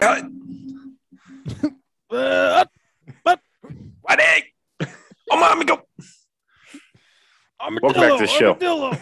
Uh, 0.00 0.22
Uh, 2.10 2.64
Wedding. 4.02 4.42
Oh, 5.30 5.38
mommy, 5.38 5.64
go. 5.64 5.80
Welcome 7.82 8.00
back 8.00 8.18
to 8.18 8.18
the 8.18 8.26
show. 8.26 8.56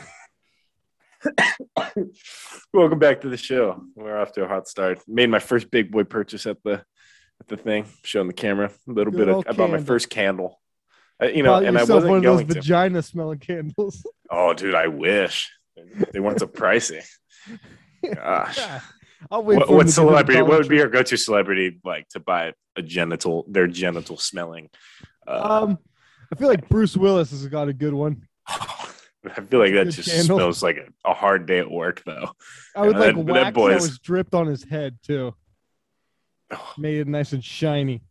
Welcome 2.72 2.98
back 2.98 3.20
to 3.22 3.28
the 3.28 3.36
show. 3.36 3.82
We're 3.94 4.18
off 4.18 4.32
to 4.32 4.44
a 4.44 4.48
hot 4.48 4.68
start. 4.68 5.00
Made 5.08 5.30
my 5.30 5.38
first 5.38 5.70
big 5.70 5.90
boy 5.90 6.04
purchase 6.04 6.46
at 6.46 6.62
the 6.64 6.84
at 7.40 7.48
the 7.48 7.56
thing, 7.56 7.86
showing 8.02 8.26
the 8.26 8.32
camera 8.34 8.70
a 8.88 8.92
little 8.92 9.12
Good 9.12 9.26
bit. 9.26 9.28
Of, 9.28 9.44
I 9.48 9.52
bought 9.52 9.70
my 9.70 9.80
first 9.80 10.10
candle. 10.10 10.60
I, 11.20 11.28
you 11.28 11.42
know, 11.42 11.52
Bought 11.52 11.64
and 11.64 11.78
I 11.78 11.80
yourself 11.80 11.96
wasn't 11.96 12.10
one 12.10 12.18
of 12.18 12.24
those 12.24 12.36
going 12.40 12.48
to. 12.48 12.54
vagina 12.54 13.02
smelling 13.02 13.38
candles. 13.38 14.04
Oh, 14.30 14.52
dude, 14.54 14.74
I 14.74 14.88
wish 14.88 15.50
they 16.12 16.20
weren't 16.20 16.40
so 16.40 16.46
pricey. 16.46 17.02
Gosh, 18.14 18.58
I'll 19.30 19.42
wait 19.42 19.58
what, 19.58 19.66
for 19.68 19.76
what 19.76 19.86
to 19.86 19.86
give 19.86 19.88
it 19.88 19.90
a 19.90 19.92
celebrity? 19.92 20.42
What 20.42 20.58
would 20.58 20.68
be 20.68 20.76
your 20.76 20.88
go-to 20.88 21.16
celebrity 21.16 21.80
like 21.84 22.08
to 22.10 22.20
buy 22.20 22.52
a 22.76 22.82
genital, 22.82 23.44
their 23.48 23.66
genital 23.66 24.16
smelling? 24.16 24.70
Uh, 25.26 25.62
Um, 25.64 25.78
I 26.32 26.36
feel 26.36 26.48
like 26.48 26.68
Bruce 26.68 26.96
Willis 26.96 27.30
has 27.30 27.46
got 27.48 27.68
a 27.68 27.72
good 27.72 27.94
one. 27.94 28.28
I 28.48 29.40
feel 29.48 29.58
like 29.60 29.74
that 29.74 29.86
just 29.90 30.08
candle. 30.08 30.38
smells 30.38 30.62
like 30.62 30.78
a, 31.04 31.12
hard 31.14 31.46
day 31.46 31.58
at 31.58 31.70
work, 31.70 32.02
though. 32.06 32.30
I 32.76 32.86
would 32.86 32.96
like 32.96 33.16
that- 33.16 33.26
that 33.26 33.32
wax 33.32 33.44
that, 33.44 33.54
boy's- 33.54 33.82
was 33.82 33.98
dripped 33.98 34.34
on 34.34 34.46
his 34.46 34.62
head 34.64 34.98
too. 35.02 35.34
Oh, 36.50 36.72
Made 36.78 36.98
it 37.00 37.08
nice 37.08 37.32
and 37.32 37.44
shiny. 37.44 38.02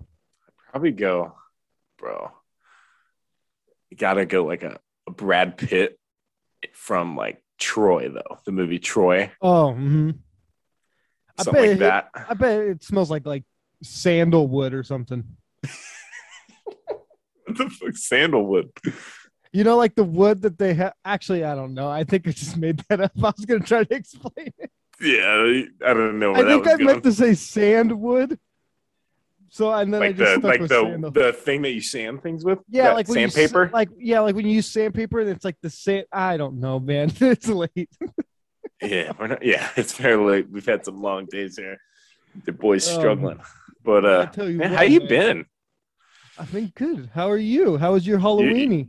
I'd 0.00 0.70
probably 0.70 0.92
go, 0.92 1.34
bro. 1.98 2.30
You 3.90 3.96
gotta 3.96 4.24
go 4.24 4.44
like 4.44 4.62
a, 4.62 4.78
a 5.06 5.10
Brad 5.10 5.56
Pitt 5.58 5.98
from 6.72 7.14
like 7.16 7.42
Troy, 7.58 8.08
though 8.08 8.38
the 8.46 8.52
movie 8.52 8.78
Troy, 8.78 9.30
Oh, 9.42 9.72
hmm 9.74 10.10
I 11.38 11.42
something 11.42 11.62
bet 11.62 11.68
like 11.70 11.76
it- 11.76 11.78
that. 11.80 12.10
I 12.30 12.34
bet 12.34 12.60
it 12.60 12.84
smells 12.84 13.10
like 13.10 13.26
like 13.26 13.44
sandalwood 13.82 14.74
or 14.74 14.82
something. 14.82 15.24
What 16.84 16.98
the 17.58 17.70
fuck, 17.70 17.96
sandalwood? 17.96 18.70
You 19.52 19.64
know, 19.64 19.76
like 19.76 19.94
the 19.94 20.04
wood 20.04 20.42
that 20.42 20.58
they 20.58 20.74
have. 20.74 20.94
Actually, 21.04 21.44
I 21.44 21.54
don't 21.54 21.74
know. 21.74 21.88
I 21.88 22.04
think 22.04 22.26
I 22.26 22.32
just 22.32 22.56
made 22.56 22.82
that 22.88 23.00
up. 23.00 23.12
I 23.18 23.32
was 23.36 23.44
gonna 23.46 23.60
try 23.60 23.84
to 23.84 23.94
explain 23.94 24.52
it. 24.58 24.70
Yeah, 25.00 25.62
I 25.84 25.92
don't 25.94 26.18
know 26.20 26.34
I 26.34 26.42
think 26.44 26.66
I 26.66 26.72
going. 26.76 26.84
meant 26.86 27.02
to 27.04 27.12
say 27.12 27.34
sandwood. 27.34 28.38
So 29.50 29.72
and 29.72 29.94
then 29.94 30.02
I 30.02 30.12
just 30.12 30.40
the 30.42 30.46
like 30.48 30.60
the 30.62 30.68
sandal. 30.68 31.10
the 31.12 31.32
thing 31.32 31.62
that 31.62 31.70
you 31.72 31.80
sand 31.80 32.22
things 32.22 32.44
with. 32.44 32.58
yeah, 32.68 32.92
like 32.92 33.06
you 33.08 33.14
sandpaper. 33.28 33.70
like 33.72 33.88
yeah, 33.98 34.20
like 34.20 34.34
when 34.34 34.46
you 34.46 34.52
use 34.54 34.68
sandpaper, 34.68 35.20
and 35.20 35.30
it's 35.30 35.44
like 35.44 35.56
the 35.62 35.70
sand. 35.70 36.06
I 36.12 36.36
don't 36.36 36.58
know, 36.58 36.80
man. 36.80 37.12
it's 37.20 37.46
late. 37.46 37.90
Yeah, 38.84 39.12
we're 39.18 39.26
not, 39.28 39.44
yeah, 39.44 39.68
it's 39.76 39.94
very 39.94 40.16
late. 40.16 40.50
We've 40.50 40.66
had 40.66 40.84
some 40.84 41.00
long 41.00 41.26
days 41.26 41.56
here. 41.56 41.78
The 42.44 42.52
boys 42.52 42.88
Um, 42.88 42.94
struggling, 43.00 43.40
but 43.84 44.04
uh, 44.04 44.26
I 44.28 44.34
tell 44.34 44.48
you 44.50 44.58
man, 44.58 44.70
what, 44.72 44.78
how 44.78 44.84
you 44.84 45.00
man. 45.00 45.08
been? 45.08 45.46
I've 46.38 46.52
been 46.52 46.72
good. 46.74 47.10
How 47.14 47.30
are 47.30 47.36
you? 47.36 47.76
How 47.76 47.92
was 47.92 48.06
your 48.06 48.18
Halloweeny? 48.18 48.88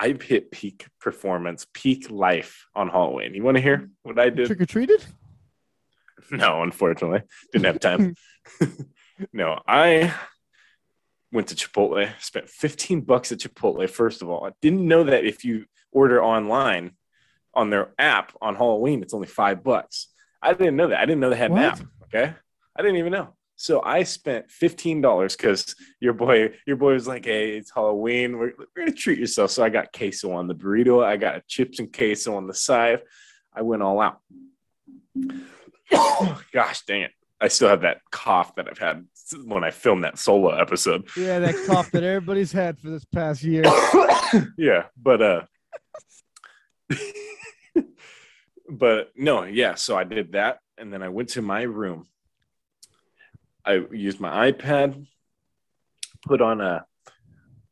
I've 0.00 0.22
hit 0.22 0.50
peak 0.50 0.86
performance, 1.00 1.66
peak 1.74 2.10
life 2.10 2.66
on 2.74 2.88
Halloween. 2.88 3.34
You 3.34 3.44
want 3.44 3.56
to 3.58 3.62
hear 3.62 3.88
what 4.02 4.18
I 4.18 4.30
did? 4.30 4.46
Trick 4.46 4.60
or 4.62 4.66
treated? 4.66 5.04
No, 6.30 6.62
unfortunately, 6.62 7.22
didn't 7.52 7.66
have 7.66 7.80
time. 7.80 8.14
no, 9.32 9.60
I 9.68 10.12
went 11.32 11.48
to 11.48 11.54
Chipotle, 11.54 12.10
spent 12.20 12.48
15 12.48 13.02
bucks 13.02 13.30
at 13.30 13.38
Chipotle. 13.38 13.88
First 13.88 14.22
of 14.22 14.28
all, 14.30 14.44
I 14.46 14.50
didn't 14.62 14.86
know 14.88 15.04
that 15.04 15.24
if 15.24 15.44
you 15.44 15.66
order 15.92 16.22
online 16.22 16.92
on 17.54 17.70
their 17.70 17.92
app 17.98 18.32
on 18.40 18.54
Halloween, 18.54 19.02
it's 19.02 19.14
only 19.14 19.26
five 19.26 19.62
bucks. 19.62 20.08
I 20.42 20.54
didn't 20.54 20.76
know 20.76 20.88
that. 20.88 21.00
I 21.00 21.04
didn't 21.06 21.20
know 21.20 21.30
they 21.30 21.36
had 21.36 21.50
What? 21.50 21.60
an 21.60 21.64
app. 21.64 21.80
Okay, 22.04 22.34
I 22.76 22.82
didn't 22.82 22.96
even 22.96 23.12
know. 23.12 23.34
So 23.56 23.82
I 23.82 24.04
spent 24.04 24.50
fifteen 24.50 25.00
dollars 25.02 25.36
because 25.36 25.74
your 26.00 26.14
boy, 26.14 26.54
your 26.66 26.76
boy 26.76 26.94
was 26.94 27.06
like, 27.06 27.26
"Hey, 27.26 27.56
it's 27.58 27.70
Halloween. 27.70 28.38
We're, 28.38 28.52
we're 28.58 28.66
gonna 28.86 28.92
treat 28.92 29.18
yourself." 29.18 29.50
So 29.50 29.62
I 29.62 29.68
got 29.68 29.92
queso 29.92 30.32
on 30.32 30.48
the 30.48 30.54
burrito. 30.54 31.04
I 31.04 31.16
got 31.18 31.46
chips 31.46 31.78
and 31.78 31.92
queso 31.92 32.36
on 32.36 32.46
the 32.46 32.54
side. 32.54 33.02
I 33.54 33.60
went 33.62 33.82
all 33.82 34.00
out. 34.00 34.20
Gosh 36.52 36.82
dang 36.86 37.02
it! 37.02 37.12
I 37.40 37.48
still 37.48 37.68
have 37.68 37.82
that 37.82 37.98
cough 38.10 38.54
that 38.54 38.66
I've 38.70 38.78
had 38.78 39.06
when 39.44 39.62
I 39.62 39.70
filmed 39.70 40.04
that 40.04 40.18
solo 40.18 40.50
episode. 40.50 41.08
Yeah, 41.16 41.40
that 41.40 41.54
cough 41.66 41.90
that 41.90 42.02
everybody's 42.02 42.52
had 42.52 42.78
for 42.78 42.88
this 42.90 43.04
past 43.04 43.42
year. 43.42 43.64
yeah, 44.56 44.84
but 45.00 45.20
uh 45.20 45.40
but 48.70 49.10
no, 49.16 49.44
yeah, 49.44 49.74
so 49.74 49.96
I 49.96 50.04
did 50.04 50.32
that 50.32 50.58
and 50.78 50.92
then 50.92 51.02
I 51.02 51.08
went 51.08 51.30
to 51.30 51.42
my 51.42 51.62
room. 51.62 52.06
I 53.64 53.84
used 53.92 54.20
my 54.20 54.50
iPad, 54.50 55.06
put 56.26 56.40
on 56.40 56.60
a 56.60 56.84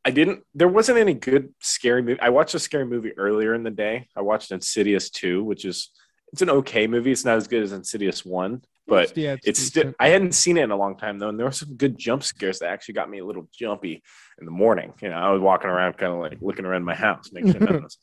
I 0.05 0.11
didn't 0.11 0.45
there 0.55 0.69
wasn't 0.69 0.99
any 0.99 1.15
good 1.15 1.53
scary 1.61 2.03
movie. 2.03 2.21
I 2.21 2.29
watched 2.29 2.55
a 2.55 2.59
scary 2.59 2.87
movie 2.87 3.13
earlier 3.17 3.55
in 3.55 3.63
the 3.63 3.71
day. 3.71 4.09
I 4.17 4.23
watched 4.23 4.53
Insidious 4.53 5.11
2, 5.11 5.43
which 5.43 5.65
is 5.65 5.91
it's 6.33 6.43
an 6.43 6.51
okay 6.51 6.87
movie. 6.87 7.11
It's 7.11 7.25
not 7.25 7.37
as 7.37 7.49
good 7.49 7.63
as 7.63 7.73
Insidious 7.73 8.25
1, 8.25 8.63
but 8.87 9.17
yeah, 9.17 9.37
it's 9.45 9.61
still 9.61 9.93
I 9.99 10.09
hadn't 10.09 10.33
seen 10.33 10.57
it 10.57 10.65
in 10.65 10.71
a 10.71 10.77
long 10.77 10.97
time 10.97 11.19
though, 11.19 11.29
and 11.29 11.39
there 11.39 11.47
were 11.47 11.53
some 11.53 11.75
good 11.77 11.99
jump 11.99 12.23
scares 12.23 12.59
that 12.61 12.71
actually 12.71 12.95
got 12.95 13.11
me 13.11 13.19
a 13.19 13.25
little 13.25 13.49
jumpy 13.53 14.03
in 14.39 14.45
the 14.45 14.51
morning. 14.51 14.93
You 15.03 15.11
know, 15.11 15.17
I 15.17 15.31
was 15.31 15.41
walking 15.41 15.71
around 15.71 15.99
kind 15.99 16.13
of 16.13 16.21
like 16.21 16.39
looking 16.41 16.65
around 16.65 16.85
my 16.85 16.95
house, 16.95 17.31
making 17.33 17.53
sure 17.53 17.61
no 17.61 17.73
one 17.73 17.83
was 17.83 17.99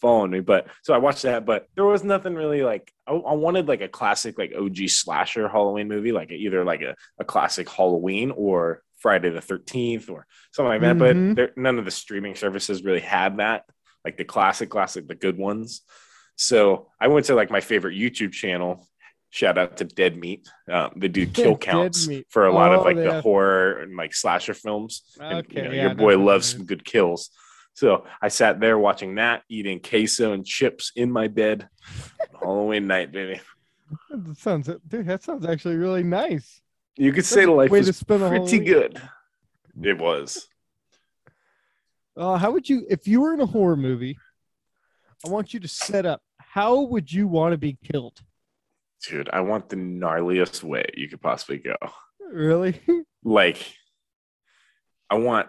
following 0.00 0.30
me. 0.30 0.40
But 0.40 0.66
so 0.82 0.94
I 0.94 0.98
watched 0.98 1.22
that, 1.22 1.44
but 1.46 1.66
there 1.74 1.84
was 1.84 2.02
nothing 2.04 2.34
really 2.34 2.62
like 2.62 2.92
I, 3.06 3.12
I 3.12 3.34
wanted 3.34 3.68
like 3.68 3.80
a 3.80 3.88
classic 3.88 4.38
like 4.38 4.52
OG 4.58 4.88
slasher 4.88 5.48
Halloween 5.48 5.88
movie, 5.88 6.12
like 6.12 6.30
either 6.30 6.64
like 6.64 6.82
a, 6.82 6.94
a 7.18 7.24
classic 7.24 7.68
Halloween 7.68 8.30
or 8.30 8.82
Friday 8.98 9.30
the 9.30 9.40
thirteenth 9.40 10.10
or 10.10 10.26
something 10.52 10.68
like 10.70 10.80
that. 10.82 10.96
Mhm. 10.96 10.98
But 11.30 11.36
there, 11.36 11.52
none 11.56 11.78
of 11.78 11.84
the 11.84 11.90
streaming 11.90 12.34
services 12.34 12.82
really 12.84 13.00
had 13.00 13.38
that, 13.38 13.64
like 14.04 14.16
the 14.16 14.24
classic, 14.24 14.70
classic, 14.70 15.08
the 15.08 15.14
good 15.14 15.38
ones. 15.38 15.82
So 16.36 16.88
I 17.00 17.08
went 17.08 17.26
to 17.26 17.34
like 17.34 17.50
my 17.50 17.60
favorite 17.60 17.96
YouTube 17.98 18.32
channel. 18.32 18.86
Shout 19.32 19.58
out 19.58 19.76
to 19.76 19.84
Dead 19.84 20.16
Meat. 20.16 20.48
Um, 20.68 20.90
they 20.96 21.06
do 21.08 21.24
kill 21.38 21.56
counts 21.56 22.08
for 22.30 22.46
a 22.46 22.52
lot 22.52 22.72
Oh, 22.72 22.80
of 22.80 22.84
like 22.84 22.96
the 22.96 23.12
have- 23.14 23.22
horror 23.22 23.78
and 23.78 23.96
like 23.96 24.12
slasher 24.14 24.54
films. 24.54 25.02
And, 25.20 25.38
Okay, 25.46 25.56
you 25.56 25.68
know, 25.68 25.70
yeah, 25.74 25.82
your 25.82 25.94
boy 25.94 26.18
loves 26.18 26.48
some 26.48 26.64
good 26.64 26.84
kills. 26.84 27.30
So 27.74 28.04
I 28.20 28.28
sat 28.28 28.60
there 28.60 28.78
watching 28.78 29.14
that, 29.16 29.42
eating 29.48 29.80
queso 29.80 30.32
and 30.32 30.44
chips 30.44 30.92
in 30.96 31.10
my 31.10 31.28
bed. 31.28 31.68
Halloween 32.38 32.86
night, 32.86 33.12
baby. 33.12 33.40
That 34.10 34.36
sounds, 34.38 34.68
dude. 34.86 35.06
That 35.06 35.22
sounds 35.22 35.46
actually 35.46 35.76
really 35.76 36.02
nice. 36.02 36.60
You 36.96 37.12
could 37.12 37.24
say 37.24 37.40
That's 37.40 37.48
a 37.48 37.52
life 37.52 37.70
way 37.70 37.80
to 37.80 37.86
was 37.86 37.96
spend 37.96 38.22
a 38.22 38.28
pretty 38.28 38.58
good. 38.58 39.00
It 39.82 39.98
was. 39.98 40.46
Uh, 42.16 42.36
how 42.36 42.50
would 42.50 42.68
you, 42.68 42.86
if 42.90 43.08
you 43.08 43.20
were 43.20 43.32
in 43.32 43.40
a 43.40 43.46
horror 43.46 43.76
movie? 43.76 44.18
I 45.24 45.30
want 45.30 45.54
you 45.54 45.60
to 45.60 45.68
set 45.68 46.06
up. 46.06 46.22
How 46.38 46.80
would 46.80 47.12
you 47.12 47.28
want 47.28 47.52
to 47.52 47.58
be 47.58 47.78
killed? 47.90 48.20
Dude, 49.06 49.30
I 49.32 49.40
want 49.40 49.68
the 49.68 49.76
gnarliest 49.76 50.62
way 50.62 50.84
you 50.94 51.08
could 51.08 51.22
possibly 51.22 51.58
go. 51.58 51.76
Really? 52.20 52.80
like 53.24 53.74
I 55.08 55.16
want 55.16 55.48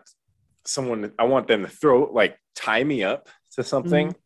someone 0.72 1.12
I 1.20 1.24
want 1.26 1.48
them 1.48 1.62
to 1.64 1.68
throw 1.70 2.06
like 2.12 2.38
tie 2.56 2.84
me 2.84 3.04
up 3.04 3.28
to 3.56 3.64
something 3.64 4.10
Mm-hmm. 4.10 4.20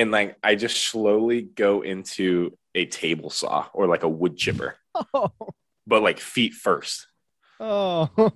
and 0.00 0.10
like 0.10 0.36
I 0.42 0.54
just 0.54 0.76
slowly 0.88 1.42
go 1.42 1.82
into 1.82 2.56
a 2.74 2.86
table 2.86 3.30
saw 3.30 3.66
or 3.72 3.86
like 3.86 4.02
a 4.02 4.08
wood 4.08 4.36
chipper, 4.36 4.76
oh, 5.14 5.30
but 5.86 6.02
like 6.02 6.18
feet 6.20 6.54
first. 6.54 7.06
oh. 7.60 8.10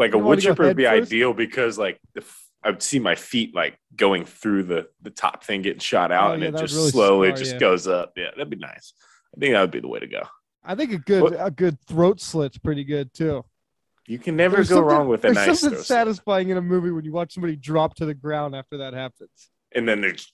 Like 0.00 0.14
a 0.14 0.18
wood 0.18 0.38
chipper 0.38 0.62
would 0.62 0.76
be 0.76 0.84
first? 0.84 1.08
ideal 1.12 1.34
because 1.34 1.76
like 1.76 1.98
the 2.14 2.22
I 2.62 2.70
would 2.70 2.82
see 2.84 3.00
my 3.00 3.16
feet 3.16 3.52
like 3.52 3.76
going 3.96 4.24
through 4.24 4.62
the 4.62 4.86
the 5.02 5.10
top 5.10 5.42
thing 5.42 5.62
getting 5.62 5.80
shot 5.80 6.12
out 6.12 6.30
Oh, 6.30 6.34
and 6.34 6.42
yeah, 6.44 6.48
it 6.50 6.56
just 6.56 6.72
really 6.76 6.90
slowly 6.92 7.28
scar 7.30 7.36
just 7.36 7.52
you. 7.54 7.58
goes 7.58 7.88
up. 7.88 8.12
Yeah, 8.16 8.30
that'd 8.30 8.48
be 8.48 8.56
nice. 8.56 8.92
I 9.36 9.40
think 9.40 9.54
that 9.54 9.60
would 9.60 9.72
be 9.72 9.80
the 9.80 9.88
way 9.88 9.98
to 9.98 10.06
go. 10.06 10.22
I 10.64 10.76
think 10.76 10.92
a 10.92 10.98
good 10.98 11.22
What- 11.24 11.36
a 11.46 11.50
good 11.50 11.80
throat 11.88 12.20
slit's 12.20 12.58
pretty 12.58 12.84
good 12.84 13.12
too. 13.12 13.44
You 14.08 14.18
can 14.18 14.36
never 14.36 14.56
There's 14.56 14.70
go 14.70 14.80
wrong 14.80 15.06
with 15.06 15.20
a 15.20 15.32
There's 15.32 15.46
nice 15.46 15.60
something 15.60 15.82
satisfying 15.82 16.48
in 16.48 16.56
a 16.56 16.62
movie 16.62 16.90
when 16.90 17.04
you 17.04 17.12
watch 17.12 17.34
somebody 17.34 17.56
drop 17.56 17.94
to 17.96 18.06
the 18.06 18.14
ground 18.14 18.56
after 18.56 18.78
that 18.78 18.94
happens. 18.94 19.50
and 19.74 19.86
then 19.86 20.00
there's 20.00 20.32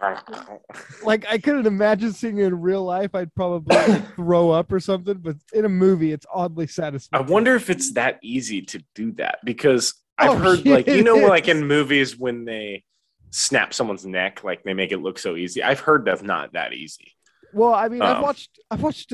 Like 1.02 1.26
I 1.28 1.38
couldn't 1.38 1.66
imagine 1.66 2.12
seeing 2.12 2.38
it 2.38 2.44
in 2.46 2.60
real 2.60 2.84
life. 2.84 3.14
I'd 3.14 3.34
probably 3.34 3.76
like, 3.76 4.14
throw 4.16 4.50
up 4.50 4.72
or 4.72 4.80
something, 4.80 5.18
but 5.18 5.36
in 5.52 5.64
a 5.64 5.68
movie, 5.68 6.12
it's 6.12 6.24
oddly 6.32 6.66
satisfying. 6.66 7.22
I 7.24 7.26
wonder 7.28 7.54
if 7.54 7.68
it's 7.68 7.92
that 7.94 8.18
easy 8.22 8.62
to 8.62 8.82
do 8.94 9.12
that 9.12 9.38
because 9.44 9.94
Oh, 10.18 10.32
I've 10.32 10.38
heard 10.42 10.66
like 10.66 10.86
you 10.86 11.02
know 11.02 11.16
like 11.16 11.48
in 11.48 11.66
movies 11.66 12.16
when 12.16 12.44
they 12.44 12.84
snap 13.30 13.72
someone's 13.74 14.04
neck 14.06 14.42
like 14.44 14.62
they 14.64 14.74
make 14.74 14.92
it 14.92 14.98
look 14.98 15.18
so 15.18 15.36
easy. 15.36 15.62
I've 15.62 15.80
heard 15.80 16.04
that's 16.04 16.22
not 16.22 16.52
that 16.52 16.72
easy. 16.74 17.12
Well, 17.52 17.74
I 17.74 17.88
mean, 17.88 18.00
I've 18.02 18.16
Um, 18.18 18.22
watched 18.22 18.58
I've 18.70 18.82
watched 18.82 19.12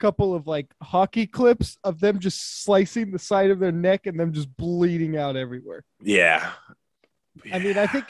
couple 0.00 0.34
of 0.34 0.46
like 0.46 0.66
hockey 0.82 1.26
clips 1.26 1.76
of 1.84 2.00
them 2.00 2.18
just 2.18 2.64
slicing 2.64 3.10
the 3.10 3.18
side 3.18 3.50
of 3.50 3.58
their 3.58 3.72
neck 3.72 4.06
and 4.06 4.18
them 4.18 4.32
just 4.32 4.54
bleeding 4.56 5.16
out 5.16 5.36
everywhere. 5.36 5.84
Yeah. 6.02 6.50
I 7.52 7.58
mean, 7.58 7.76
I 7.76 7.86
think 7.86 8.06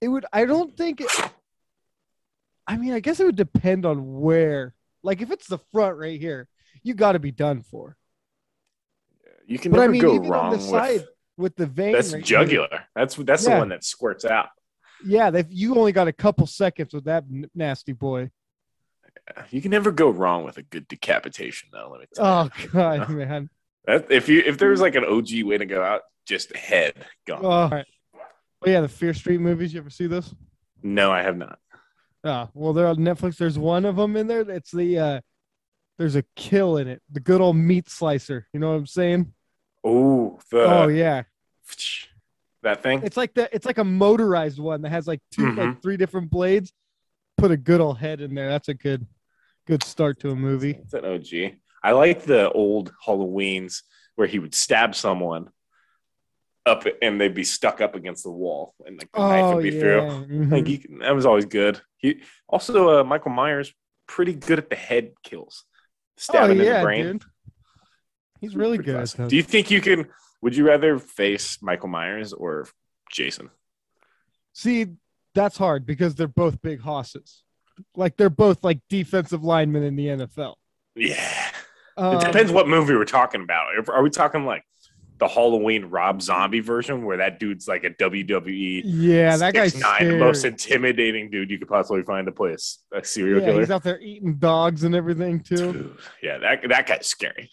it 0.00 0.08
would. 0.08 0.26
I 0.32 0.44
don't 0.44 0.76
think. 0.76 1.00
It, 1.00 1.10
I 2.66 2.76
mean, 2.76 2.92
I 2.92 3.00
guess 3.00 3.20
it 3.20 3.24
would 3.24 3.36
depend 3.36 3.86
on 3.86 4.20
where 4.20 4.74
Like 5.02 5.20
if 5.22 5.30
it's 5.30 5.46
the 5.46 5.58
front 5.72 5.96
right 5.96 6.20
here, 6.20 6.48
you 6.82 6.94
got 6.94 7.12
to 7.12 7.18
be 7.18 7.30
done 7.30 7.62
for. 7.62 7.96
You 9.46 9.58
can 9.58 9.70
But 9.72 9.78
I 9.78 9.82
never 9.82 9.92
mean, 9.92 10.02
go 10.02 10.14
even 10.16 10.28
wrong 10.28 10.52
on 10.52 10.58
the 10.58 10.62
side 10.62 11.00
with 11.00 11.08
with 11.38 11.56
the 11.56 11.66
vein. 11.66 11.92
that's 11.92 12.12
right 12.12 12.16
here- 12.26 12.40
jugular. 12.44 12.84
That's 12.96 13.14
that's 13.14 13.44
Yeah. 13.46 13.54
the 13.54 13.58
one 13.60 13.68
that 13.70 13.84
squirts 13.84 14.24
out. 14.24 14.48
Yeah, 15.06 15.30
you 15.48 15.76
only 15.76 15.92
got 15.92 16.08
a 16.08 16.12
couple 16.12 16.46
seconds 16.48 16.92
with 16.92 17.04
that 17.04 17.24
nasty 17.54 17.92
boy. 17.92 18.30
You 19.50 19.60
can 19.60 19.70
never 19.70 19.90
go 19.90 20.10
wrong 20.10 20.44
with 20.44 20.56
a 20.58 20.62
good 20.62 20.88
decapitation, 20.88 21.68
though. 21.72 21.88
Let 21.90 22.00
me 22.00 22.06
tell 22.14 22.44
you. 22.44 22.50
Oh 22.64 22.68
god, 22.72 23.08
man. 23.10 23.50
That, 23.86 24.10
if 24.10 24.28
you 24.28 24.42
if 24.44 24.58
there 24.58 24.70
was 24.70 24.80
like 24.80 24.94
an 24.94 25.04
OG 25.04 25.42
way 25.44 25.58
to 25.58 25.66
go 25.66 25.82
out, 25.82 26.02
just 26.26 26.54
head 26.54 26.94
gone. 27.26 27.40
Oh, 27.44 27.50
all 27.50 27.68
right. 27.68 27.86
Yeah, 28.66 28.80
the 28.80 28.88
Fear 28.88 29.14
Street 29.14 29.40
movies. 29.40 29.72
You 29.72 29.80
ever 29.80 29.90
see 29.90 30.06
those? 30.06 30.34
no, 30.82 31.10
I 31.10 31.22
have 31.22 31.36
not. 31.36 31.58
Oh, 32.24 32.48
well, 32.54 32.72
they're 32.72 32.86
on 32.88 32.96
Netflix. 32.96 33.36
There's 33.36 33.58
one 33.58 33.84
of 33.84 33.96
them 33.96 34.16
in 34.16 34.26
there. 34.26 34.40
It's 34.40 34.70
the 34.72 34.98
uh 34.98 35.20
there's 35.98 36.16
a 36.16 36.24
kill 36.36 36.76
in 36.76 36.86
it. 36.88 37.00
The 37.10 37.20
good 37.20 37.40
old 37.40 37.56
meat 37.56 37.88
slicer. 37.88 38.46
You 38.52 38.60
know 38.60 38.70
what 38.70 38.76
I'm 38.76 38.86
saying? 38.86 39.32
Oh, 39.84 40.38
the 40.50 40.62
oh 40.62 40.88
yeah. 40.88 41.22
that 42.62 42.82
thing. 42.82 43.02
It's 43.04 43.16
like 43.16 43.34
the 43.34 43.48
it's 43.54 43.66
like 43.66 43.78
a 43.78 43.84
motorized 43.84 44.58
one 44.58 44.82
that 44.82 44.90
has 44.90 45.06
like 45.06 45.20
2 45.32 45.42
Mhm. 45.42 45.56
like 45.56 45.82
three 45.82 45.96
different 45.96 46.30
blades. 46.30 46.72
Put 47.36 47.50
a 47.52 47.56
good 47.56 47.80
old 47.80 47.98
head 47.98 48.20
in 48.20 48.34
there. 48.34 48.48
That's 48.48 48.68
a 48.68 48.74
good 48.74 49.06
good 49.68 49.82
start 49.84 50.18
to 50.20 50.30
a 50.30 50.34
movie. 50.34 50.70
It's 50.82 50.94
an 50.94 51.04
OG. 51.04 51.58
I 51.84 51.92
like 51.92 52.24
the 52.24 52.50
old 52.50 52.92
Halloweens 53.06 53.82
where 54.16 54.26
he 54.26 54.38
would 54.38 54.54
stab 54.54 54.94
someone 54.94 55.50
up 56.66 56.84
and 57.02 57.20
they'd 57.20 57.34
be 57.34 57.44
stuck 57.44 57.80
up 57.80 57.94
against 57.94 58.24
the 58.24 58.30
wall 58.30 58.74
and 58.86 58.98
like 58.98 59.10
the 59.12 59.20
knife 59.20 59.44
Oh 59.44 59.54
would 59.56 59.62
be 59.62 59.70
yeah. 59.70 59.80
through. 59.80 60.00
Mhm. 60.00 60.52
Like 60.52 60.66
he, 60.66 60.86
that 61.00 61.14
was 61.14 61.26
always 61.26 61.44
good. 61.44 61.80
He 61.98 62.22
also 62.48 63.00
uh, 63.00 63.04
Michael 63.04 63.30
Myers 63.30 63.72
pretty 64.06 64.34
good 64.34 64.58
at 64.58 64.70
the 64.70 64.76
head 64.76 65.12
kills, 65.22 65.64
oh 65.68 66.12
stabbing 66.16 66.58
in 66.58 66.64
the 66.64 66.80
brain. 66.82 67.04
dude. 67.04 67.24
He's 68.40 68.56
really 68.56 68.78
Pretty 68.78 68.92
good 68.92 69.00
those. 69.00 69.12
Do 69.30 69.36
you 69.36 69.42
think 69.42 69.70
you 69.70 69.80
can? 69.80 70.08
Would 70.42 70.56
you 70.56 70.66
rather 70.66 70.98
face 70.98 71.60
Michael 71.60 71.88
Myers 71.88 72.32
or 72.32 72.66
Jason? 73.10 73.50
See, 74.52 74.86
that's 75.34 75.56
hard 75.58 75.84
because 75.86 76.14
they're 76.14 76.28
both 76.28 76.62
big 76.62 76.80
hosses. 76.80 77.42
Like 77.96 78.16
they're 78.16 78.30
both 78.30 78.64
like 78.64 78.80
defensive 78.88 79.44
linemen 79.44 79.82
in 79.82 79.96
the 79.96 80.06
NFL. 80.06 80.54
Yeah, 80.96 81.50
Um, 81.96 82.16
it 82.16 82.24
depends 82.24 82.50
what 82.52 82.66
movie 82.68 82.94
we're 82.94 83.04
talking 83.04 83.42
about. 83.42 83.68
Are 83.88 84.02
we 84.02 84.10
talking 84.10 84.44
like 84.44 84.64
the 85.18 85.28
Halloween 85.28 85.86
Rob 85.86 86.22
Zombie 86.22 86.60
version 86.60 87.04
where 87.04 87.16
that 87.18 87.38
dude's 87.40 87.66
like 87.68 87.84
a 87.84 87.90
WWE 87.90 88.82
Yeah, 88.84 89.36
that 89.36 89.54
guy's 89.54 89.74
6'9", 89.74 90.08
the 90.10 90.16
most 90.16 90.44
intimidating 90.44 91.30
dude 91.30 91.50
you 91.50 91.58
could 91.58 91.68
possibly 91.68 92.02
find 92.02 92.26
to 92.26 92.32
play 92.32 92.52
a 92.52 92.96
a, 92.96 93.04
serial 93.04 93.40
yeah, 93.40 93.46
killer? 93.46 93.60
he's 93.60 93.70
out 93.70 93.82
there 93.82 94.00
eating 94.00 94.34
dogs 94.38 94.84
and 94.84 94.94
everything 94.94 95.40
too. 95.40 95.72
Dude, 95.72 95.98
yeah, 96.22 96.38
that 96.38 96.68
that 96.68 96.86
guy's 96.86 97.06
scary. 97.06 97.50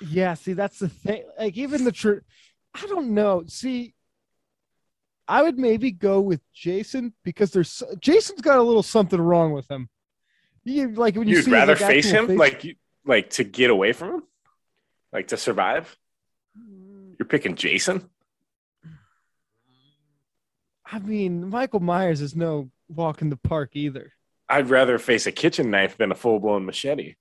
Yeah, 0.00 0.34
see, 0.34 0.52
that's 0.52 0.78
the 0.78 0.88
thing. 0.88 1.24
Like, 1.38 1.56
even 1.56 1.84
the 1.84 1.92
truth, 1.92 2.22
I 2.74 2.86
don't 2.86 3.10
know. 3.14 3.44
See, 3.48 3.94
I 5.28 5.42
would 5.42 5.58
maybe 5.58 5.90
go 5.90 6.20
with 6.20 6.40
Jason 6.54 7.12
because 7.22 7.50
there's 7.50 7.82
Jason's 8.00 8.40
got 8.40 8.58
a 8.58 8.62
little 8.62 8.82
something 8.82 9.20
wrong 9.20 9.52
with 9.52 9.70
him. 9.70 9.88
You 10.64 10.92
like 10.92 11.16
when 11.16 11.28
you 11.28 11.36
his, 11.36 11.48
rather 11.48 11.74
like, 11.76 11.86
face 11.86 12.10
him, 12.10 12.28
face- 12.28 12.38
like 12.38 12.64
you, 12.64 12.74
like 13.04 13.30
to 13.30 13.44
get 13.44 13.70
away 13.70 13.92
from 13.92 14.14
him, 14.14 14.22
like 15.12 15.28
to 15.28 15.36
survive. 15.36 15.96
You're 17.18 17.26
picking 17.26 17.56
Jason. 17.56 18.08
I 20.90 20.98
mean, 21.00 21.48
Michael 21.50 21.80
Myers 21.80 22.20
is 22.22 22.34
no 22.34 22.70
walk 22.88 23.20
in 23.20 23.28
the 23.28 23.36
park 23.36 23.70
either. 23.74 24.12
I'd 24.48 24.70
rather 24.70 24.98
face 24.98 25.26
a 25.26 25.32
kitchen 25.32 25.70
knife 25.70 25.98
than 25.98 26.10
a 26.10 26.14
full 26.14 26.38
blown 26.40 26.64
machete. 26.64 27.16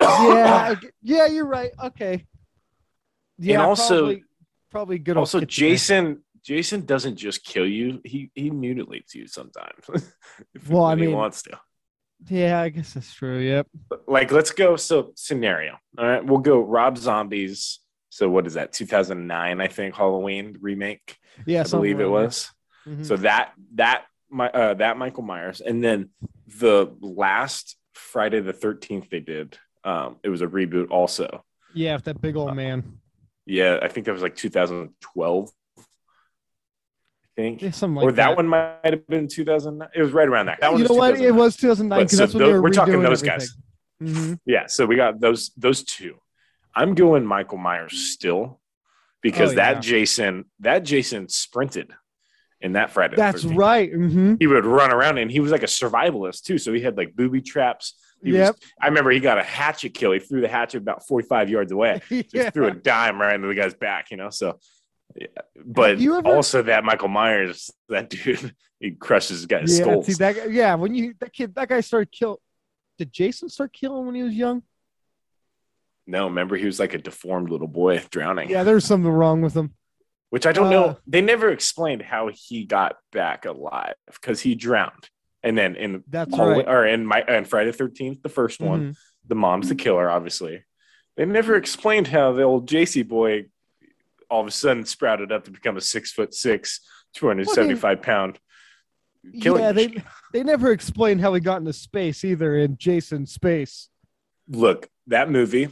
Yeah, 0.00 0.06
I 0.08 0.76
yeah, 1.02 1.26
you're 1.26 1.46
right. 1.46 1.70
Okay. 1.82 2.26
Yeah, 3.38 3.64
also- 3.64 3.98
probably, 3.98 4.24
probably 4.70 4.98
good. 4.98 5.16
also, 5.16 5.40
Jason. 5.40 6.04
knife. 6.04 6.16
Jason. 6.46 6.86
Doesn't 6.86 7.16
just 7.16 7.44
kill 7.44 7.66
you; 7.66 8.00
he 8.04 8.30
he 8.34 8.50
mutilates 8.50 9.14
you 9.14 9.26
sometimes. 9.26 9.84
if 10.54 10.68
Well, 10.68 10.84
I 10.84 10.90
when 10.90 11.00
he 11.00 11.08
wants 11.08 11.42
to. 11.42 11.58
Yeah, 12.28 12.60
I 12.62 12.70
guess 12.70 12.94
that's 12.94 13.12
true. 13.12 13.38
Yep. 13.40 13.66
Like, 14.06 14.32
let's 14.32 14.50
go. 14.50 14.76
So, 14.76 15.12
scenario. 15.16 15.76
All 15.98 16.06
right, 16.06 16.24
we'll 16.24 16.38
go. 16.38 16.60
Rob 16.60 16.96
Zombies. 16.96 17.80
So, 18.08 18.30
what 18.30 18.46
is 18.46 18.54
that? 18.54 18.72
2009, 18.72 19.60
I 19.60 19.66
think, 19.66 19.94
Halloween 19.94 20.56
remake. 20.60 21.18
Yeah, 21.44 21.64
I 21.66 21.68
believe 21.68 22.00
it 22.00 22.08
was. 22.08 22.50
Mhm. 22.86 23.04
So 23.04 23.16
that 23.16 23.52
that 23.74 24.04
my 24.30 24.48
uh, 24.48 24.74
that 24.74 24.96
Michael 24.96 25.24
Myers, 25.24 25.60
and 25.60 25.82
then 25.82 26.10
the 26.46 26.94
last 27.00 27.76
Friday 27.92 28.40
the 28.40 28.52
Thirteenth 28.52 29.10
they 29.10 29.20
did. 29.20 29.58
Um, 29.84 30.16
it 30.22 30.28
was 30.30 30.42
a 30.42 30.46
reboot 30.46 30.90
also. 30.90 31.44
yeah, 31.74 31.96
that 31.98 32.16
uh, 32.16 32.18
big 32.18 32.36
old 32.36 32.56
man. 32.56 32.98
Yeah, 33.44 33.78
I 33.82 33.88
think 33.88 34.06
that 34.06 34.12
was 34.12 34.22
like 34.22 34.34
2012. 34.34 35.50
Think, 37.36 37.60
Yeah, 37.60 37.70
something 37.70 37.96
like 37.96 38.04
or 38.06 38.12
that, 38.12 38.34
one 38.36 38.48
might 38.48 38.78
have 38.84 39.06
been 39.08 39.28
2009. 39.28 39.88
It 39.94 40.00
was 40.00 40.12
right 40.12 40.26
around 40.26 40.46
that. 40.46 40.58
That 40.60 40.72
you 40.78 40.84
know 40.88 40.94
what? 40.94 41.20
It 41.20 41.32
was 41.34 41.54
2009 41.56 41.98
But 41.98 42.04
because 42.04 42.16
so 42.16 42.22
that's 42.24 42.34
when 42.34 42.42
tho- 42.44 42.52
they 42.54 42.58
were 42.58 42.70
talking 42.70 43.02
those 43.02 43.22
everything. 43.22 43.28
guys. 43.38 43.56
Mhm. 44.02 44.38
Yeah, 44.46 44.66
so 44.66 44.86
we 44.86 44.96
got 44.96 45.20
those 45.20 45.50
those 45.56 45.82
two. 45.84 46.16
I'm 46.74 46.94
going 46.94 47.26
Michael 47.26 47.58
Myers 47.58 47.98
still 48.12 48.60
because 49.22 49.52
Oh, 49.52 49.56
that 49.56 49.74
yeah. 49.76 49.80
Jason 49.80 50.44
that 50.60 50.80
Jason 50.80 51.28
sprinted 51.28 51.90
in 52.62 52.72
that 52.72 52.90
Friday. 52.90 53.16
That's 53.16 53.44
13th. 53.44 53.56
right. 53.58 53.92
hmm 53.92 54.34
He 54.38 54.46
would 54.46 54.64
run 54.64 54.90
around 54.90 55.18
and 55.18 55.30
he 55.30 55.40
was 55.40 55.52
like 55.52 55.62
a 55.62 55.66
survivalist 55.66 56.42
too. 56.44 56.56
So 56.56 56.72
he 56.72 56.80
had 56.80 56.96
like 56.96 57.14
booby 57.14 57.42
traps. 57.42 57.94
He 58.22 58.32
was- 58.32 58.38
Yep. 58.38 58.56
I 58.80 58.86
remember 58.88 59.10
he 59.10 59.20
got 59.20 59.36
a 59.38 59.42
hatchet 59.42 59.92
kill. 59.92 60.12
He 60.12 60.20
threw 60.20 60.40
the 60.40 60.48
hatchet 60.48 60.78
about 60.78 61.06
45 61.06 61.50
yards 61.50 61.70
away. 61.70 62.00
Just 62.08 62.34
yeah. 62.34 62.48
threw 62.50 62.66
a 62.68 62.74
dime 62.74 63.20
right 63.20 63.34
into 63.34 63.46
the 63.48 63.54
guy's 63.54 63.74
back, 63.74 64.10
you 64.10 64.16
know. 64.16 64.30
So. 64.30 64.58
But 65.64 66.00
ever- 66.00 66.28
also 66.28 66.62
that 66.62 66.84
Michael 66.84 67.08
Myers, 67.08 67.70
that 67.88 68.10
dude, 68.10 68.54
he 68.80 68.90
crushes 68.92 69.46
guys' 69.46 69.78
yeah, 69.78 69.84
skulls. 69.84 70.06
see 70.06 70.14
that 70.14 70.36
guy, 70.36 70.44
yeah, 70.46 70.74
when 70.74 70.94
you 70.94 71.14
that 71.20 71.32
kid 71.32 71.54
that 71.54 71.68
guy 71.68 71.80
started 71.80 72.12
kill 72.12 72.40
did 72.98 73.12
Jason 73.12 73.48
start 73.48 73.72
killing 73.72 74.06
when 74.06 74.14
he 74.14 74.22
was 74.22 74.34
young? 74.34 74.62
no, 76.06 76.26
remember 76.26 76.56
he 76.56 76.66
was 76.66 76.78
like 76.78 76.94
a 76.94 76.98
deformed 76.98 77.50
little 77.50 77.66
boy 77.66 78.02
drowning. 78.10 78.48
Yeah, 78.48 78.62
there 78.62 78.74
was 78.76 78.84
something 78.84 79.10
wrong 79.10 79.42
with 79.42 79.54
him. 79.56 79.74
which 80.30 80.44
I 80.46 80.52
don't 80.52 80.66
Uh, 80.66 80.70
know. 80.70 80.96
They 81.06 81.20
never 81.20 81.50
explained 81.50 82.02
how 82.02 82.30
he 82.34 82.64
got 82.64 82.96
back 83.12 83.44
alive 83.44 83.94
because 84.12 84.40
he 84.40 84.54
drowned. 84.56 85.08
And 85.42 85.56
then 85.56 85.76
in 85.76 86.02
That's 86.08 86.34
Halloween- 86.34 86.66
right. 86.66 86.68
or 86.68 86.84
in 86.86 87.06
my 87.06 87.20
and 87.22 87.46
Friday 87.48 87.70
the 87.70 87.76
Thirteenth, 87.76 88.22
the 88.22 88.28
1st 88.28 88.60
one, 88.60 88.80
Mhm. 88.92 88.96
the 89.26 89.34
mom's 89.36 89.68
the 89.68 89.76
killer, 89.76 90.10
obviously. 90.10 90.64
They 91.16 91.24
never 91.26 91.54
explained 91.56 92.08
how 92.08 92.32
the 92.32 92.42
old 92.42 92.68
JC 92.68 93.02
boy 93.04 93.46
all 94.30 94.40
of 94.40 94.46
a 94.46 94.50
sudden 94.50 94.84
sprouted 94.84 95.32
up 95.32 95.44
to 95.44 95.50
become 95.50 95.76
a 95.76 95.80
six 95.80 96.12
foot 96.12 96.34
six, 96.34 96.80
275 97.14 98.02
pound 98.02 98.38
killing 99.40 99.62
Yeah, 99.62 99.72
they 99.72 99.86
machine. 99.88 100.04
they 100.32 100.42
never 100.42 100.72
explained 100.72 101.20
how 101.20 101.34
he 101.34 101.40
got 101.40 101.58
into 101.58 101.72
space 101.72 102.24
either 102.24 102.56
in 102.56 102.76
Jason 102.76 103.26
space. 103.26 103.88
Look, 104.48 104.88
that 105.08 105.30
movie 105.30 105.68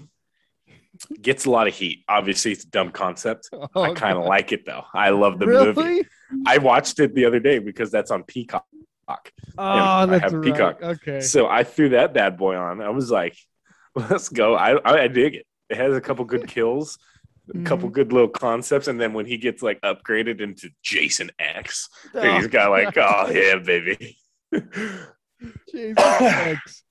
gets 1.21 1.45
a 1.45 1.51
lot 1.51 1.67
of 1.67 1.75
heat. 1.75 2.05
Obviously, 2.09 2.53
it's 2.53 2.65
a 2.65 2.69
dumb 2.69 2.91
concept. 2.91 3.49
Oh, 3.77 3.83
I 3.83 3.93
kind 3.95 4.17
of 4.17 4.25
like 4.25 4.53
it 4.53 4.65
though. 4.65 4.85
I 4.95 5.11
love 5.11 5.39
the 5.39 5.47
really? 5.47 5.73
movie. 5.73 6.09
I 6.47 6.59
watched 6.59 7.01
it 7.01 7.15
the 7.15 7.25
other 7.25 7.41
day 7.41 7.59
because 7.59 7.91
that's 7.91 8.11
on 8.11 8.23
Peacock. 8.23 8.65
Oh, 9.09 9.23
I 9.59 10.07
that's 10.07 10.23
have 10.23 10.33
right. 10.33 10.43
Peacock. 10.45 10.83
Okay. 10.83 11.21
So 11.21 11.47
I 11.47 11.63
threw 11.65 11.91
that 11.91 12.15
bad 12.15 12.37
boy 12.37 12.57
on. 12.57 12.81
I 12.81 12.89
was 12.91 13.11
like, 13.11 13.37
let's 13.95 14.29
go. 14.29 14.55
I, 14.55 14.77
I, 14.79 15.03
I 15.03 15.09
dig 15.09 15.35
it. 15.35 15.47
It 15.69 15.77
has 15.77 15.95
a 15.95 16.01
couple 16.01 16.25
good 16.25 16.47
kills, 16.57 16.99
a 17.53 17.59
couple 17.65 17.89
Mm-hmm. 17.89 17.95
good 17.95 18.13
little 18.13 18.29
concepts. 18.29 18.87
And 18.89 19.01
then 19.01 19.13
when 19.13 19.27
he 19.27 19.37
gets 19.37 19.63
like 19.63 19.81
upgraded 19.83 20.41
into 20.41 20.71
Jason 20.83 21.31
X, 21.39 21.89
Oh, 22.15 22.37
he's 22.37 22.47
got 22.47 22.71
like, 22.71 22.97
oh, 22.97 23.31
yeah, 23.31 23.57
baby. 23.59 24.17
Jesus 25.71 25.95
Christ. 25.97 26.85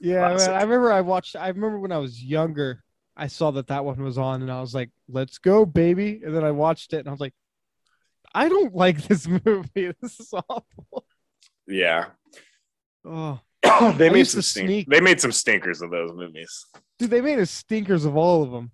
Yeah, 0.00 0.34
man, 0.34 0.50
I 0.50 0.62
remember 0.62 0.92
I 0.92 1.00
watched. 1.02 1.36
I 1.36 1.48
remember 1.48 1.78
when 1.78 1.92
I 1.92 1.98
was 1.98 2.20
younger, 2.22 2.82
I 3.16 3.28
saw 3.28 3.52
that 3.52 3.68
that 3.68 3.84
one 3.84 4.02
was 4.02 4.18
on, 4.18 4.42
and 4.42 4.50
I 4.50 4.60
was 4.60 4.74
like, 4.74 4.90
"Let's 5.08 5.38
go, 5.38 5.64
baby!" 5.64 6.20
And 6.24 6.34
then 6.34 6.42
I 6.42 6.50
watched 6.50 6.92
it, 6.92 6.96
and 6.98 7.08
I 7.08 7.12
was 7.12 7.20
like, 7.20 7.34
"I 8.34 8.48
don't 8.48 8.74
like 8.74 9.00
this 9.06 9.28
movie. 9.28 9.92
This 10.00 10.18
is 10.18 10.32
awful." 10.48 11.04
yeah. 11.68 12.06
Oh, 13.04 13.38
they 13.96 14.10
made 14.10 14.24
some 14.26 14.42
stink- 14.42 14.88
They 14.88 15.00
made 15.00 15.20
some 15.20 15.30
stinkers 15.30 15.82
of 15.82 15.92
those 15.92 16.12
movies. 16.12 16.66
dude, 16.98 17.10
they 17.10 17.20
made 17.20 17.38
a 17.38 17.46
stinkers 17.46 18.04
of 18.04 18.16
all 18.16 18.42
of 18.42 18.50
them. 18.50 18.72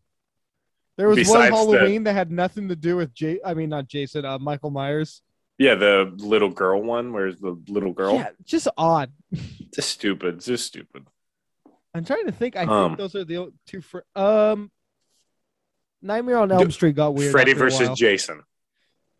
There 0.98 1.06
was 1.08 1.16
Besides 1.16 1.52
one 1.52 1.52
Halloween 1.52 2.02
that 2.04 2.12
had 2.14 2.32
nothing 2.32 2.68
to 2.68 2.76
do 2.76 2.96
with 2.96 3.14
Jay. 3.14 3.38
I 3.44 3.54
mean, 3.54 3.68
not 3.70 3.86
Jason. 3.86 4.24
Uh, 4.24 4.36
Michael 4.40 4.70
Myers. 4.70 5.22
Yeah, 5.56 5.76
the 5.76 6.12
little 6.16 6.50
girl 6.50 6.82
one. 6.82 7.12
Where's 7.12 7.38
the 7.38 7.56
little 7.68 7.92
girl? 7.92 8.16
Yeah, 8.16 8.30
just 8.44 8.66
odd. 8.76 9.12
Just 9.74 9.90
stupid. 9.90 10.40
Just 10.40 10.66
stupid. 10.66 11.06
I'm 11.94 12.04
trying 12.04 12.26
to 12.26 12.32
think. 12.32 12.56
I 12.56 12.64
Um, 12.64 12.90
think 12.96 12.98
those 12.98 13.14
are 13.14 13.24
the 13.24 13.52
two. 13.66 13.80
Fr- 13.80 13.98
um, 14.16 14.70
Nightmare 16.02 16.38
on 16.38 16.50
Elm 16.50 16.70
Street 16.72 16.96
got 16.96 17.14
weird. 17.14 17.30
Freddy 17.32 17.52
versus. 17.52 17.90
Jason. 17.96 18.42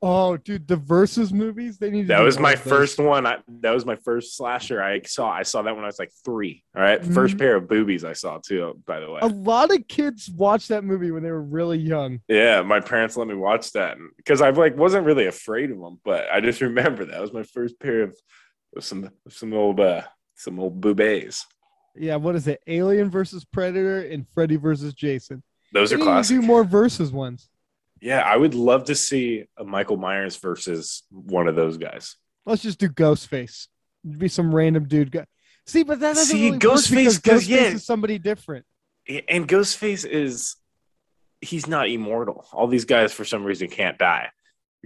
Oh, 0.01 0.37
dude, 0.37 0.69
the 0.69 0.77
versus 0.77 1.33
movies. 1.33 1.77
They 1.79 1.91
need. 1.91 2.07
That 2.07 2.21
was 2.21 2.39
my 2.39 2.55
those. 2.55 2.65
first 2.73 2.99
one. 3.01 3.27
I, 3.27 3.39
that 3.63 3.73
was 3.73 3.85
my 3.85 3.97
first 3.97 4.37
slasher 4.37 4.81
I 4.81 5.01
saw. 5.03 5.29
I 5.29 5.43
saw 5.43 5.63
that 5.63 5.75
when 5.75 5.83
I 5.83 5.89
was 5.89 5.99
like 5.99 6.13
three. 6.25 6.63
All 6.77 6.83
right, 6.83 7.03
1st 7.03 7.35
Mhm. 7.35 7.39
pair 7.39 7.57
of 7.57 7.69
boobies 7.69 8.05
I 8.05 8.13
saw 8.13 8.39
too. 8.39 8.81
By 8.87 9.01
the 9.01 9.11
way, 9.11 9.19
A 9.23 9.27
lot 9.27 9.75
of 9.75 9.89
kids 9.89 10.31
watched 10.31 10.69
that 10.69 10.85
movie 10.85 11.11
when 11.11 11.25
they 11.25 11.33
were 11.33 11.43
really 11.43 11.79
young. 11.79 12.21
yeah, 12.29 12.63
my 12.63 12.79
parents 12.79 13.17
let 13.17 13.27
me 13.27 13.35
watch 13.35 13.73
that 13.73 13.97
because 14.17 14.41
I 14.41 14.51
like 14.51 14.77
wasn't 14.77 15.05
really 15.05 15.27
afraid 15.27 15.73
of 15.73 15.81
them, 15.81 15.99
but 16.05 16.27
I 16.33 16.41
just 16.41 16.61
remember 16.69 17.05
that 17.07 17.21
was 17.21 17.33
my 17.33 17.43
first 17.43 17.81
pair 17.81 18.03
of, 18.05 18.17
of 18.77 18.85
some 18.85 19.11
some 19.29 19.53
old 19.53 19.81
uh 19.81 20.03
some 20.37 20.61
old 20.61 20.81
boobies. 20.81 21.45
Yeah, 21.97 22.15
what 22.17 22.37
is 22.37 22.47
it? 22.47 22.61
Alien 22.69 23.11
versus 23.11 23.45
Predator 23.45 24.03
and 24.03 24.29
Freddy 24.29 24.55
versus 24.55 24.95
Jason. 24.95 25.43
Those 25.73 25.91
They 25.91 25.97
are 25.97 25.99
classic. 25.99 26.37
do 26.41 26.47
more 26.47 26.63
versus 26.63 27.11
ones. 27.11 27.49
Yeah, 28.01 28.21
I 28.21 28.37
would 28.37 28.55
love 28.55 28.85
to 28.85 28.95
see 28.95 29.45
a 29.57 29.65
Michael 29.65 29.97
Myers 29.97 30.37
versus 30.37 31.03
one 31.11 31.49
of 31.49 31.57
those 31.57 31.77
guys. 31.79 32.17
Let's 32.47 32.63
just 32.63 32.79
do 32.79 32.89
Ghostface. 32.89 33.67
It'd 34.05 34.19
be 34.19 34.29
some 34.29 34.55
random 34.55 34.87
dude. 34.87 35.11
Go- 35.11 35.25
See, 35.67 35.83
but 35.83 36.01
that 36.01 36.15
doesn't 36.15 36.37
See, 36.37 36.47
really 36.47 36.59
Ghostface, 36.59 36.91
because 36.91 37.19
'cause, 37.21 37.45
Ghostface 37.45 37.49
yeah. 37.49 37.63
is 37.63 37.85
somebody 37.85 38.19
different. 38.19 38.65
And 39.29 39.47
Ghostface 39.49 40.07
is 40.07 40.57
he's 41.41 41.67
not 41.67 41.89
immortal. 41.89 42.47
All 42.53 42.67
these 42.69 42.85
guys 42.85 43.13
for 43.13 43.25
some 43.25 43.45
reason 43.45 43.69
can't 43.69 43.99
die. 43.99 44.31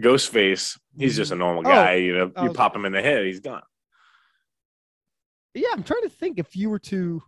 Ghostface, 0.01 0.79
he's 0.99 1.17
just 1.17 1.31
a 1.33 1.37
normal 1.37 1.63
Oh, 1.67 1.71
guy. 1.71 1.95
you 1.97 2.15
know, 2.17 2.33
you 2.37 2.49
was- 2.49 2.57
pop 2.57 2.75
him 2.75 2.85
in 2.85 2.93
the 2.93 3.03
head, 3.03 3.25
he's 3.27 3.41
gone. 3.41 3.63
Yeah, 5.55 5.69
I'm 5.73 5.83
trying 5.83 6.03
to 6.03 6.09
think 6.09 6.39
if 6.39 6.57
you 6.57 6.71
were 6.71 6.79
to. 6.81 7.23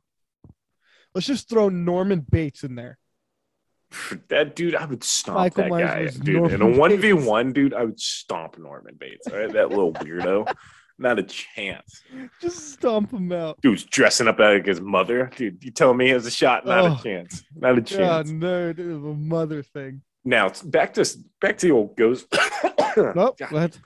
Let's 1.14 1.26
just 1.26 1.48
throw 1.48 1.68
Norman 1.68 2.20
Bates 2.28 2.64
in 2.64 2.74
there. 2.74 2.98
That 4.28 4.54
dude, 4.56 4.74
I 4.74 4.84
would 4.86 5.04
stomp 5.04 5.38
Michael 5.38 5.64
that 5.64 5.70
Myers 5.70 6.16
guy, 6.18 6.24
dude. 6.24 6.52
in 6.52 6.62
a 6.62 6.66
one 6.66 6.96
v 6.96 7.12
one, 7.12 7.52
dude, 7.52 7.74
I 7.74 7.84
would 7.84 8.00
stomp 8.00 8.58
Norman 8.58 8.96
Bates. 8.98 9.26
All 9.28 9.38
right, 9.38 9.52
that 9.52 9.70
little 9.70 9.92
weirdo, 9.92 10.52
not 10.98 11.18
a 11.18 11.22
chance. 11.22 12.02
Just 12.40 12.72
stomp 12.74 13.12
him 13.12 13.32
out. 13.32 13.60
Dude's 13.60 13.84
dressing 13.84 14.28
up 14.28 14.38
like 14.38 14.66
his 14.66 14.80
mother, 14.80 15.30
dude. 15.36 15.62
You 15.64 15.70
tell 15.70 15.92
me 15.94 16.06
he 16.06 16.10
has 16.12 16.26
a 16.26 16.30
shot? 16.30 16.66
Not 16.66 16.84
Oh. 16.84 16.94
a 16.98 17.02
chance. 17.02 17.42
Not 17.56 17.72
a 17.78 17.80
God, 17.80 17.86
chance. 17.86 18.30
no, 18.30 18.68
it 18.70 18.78
is 18.78 18.88
a 18.88 18.98
mother 18.98 19.62
thing. 19.62 20.02
Now 20.24 20.50
back 20.64 20.94
to 20.94 21.06
back 21.40 21.58
to 21.58 21.66
the 21.66 21.72
old 21.72 21.96
ghost. 21.96 22.26
Nope. 22.96 23.36
God. 23.38 23.76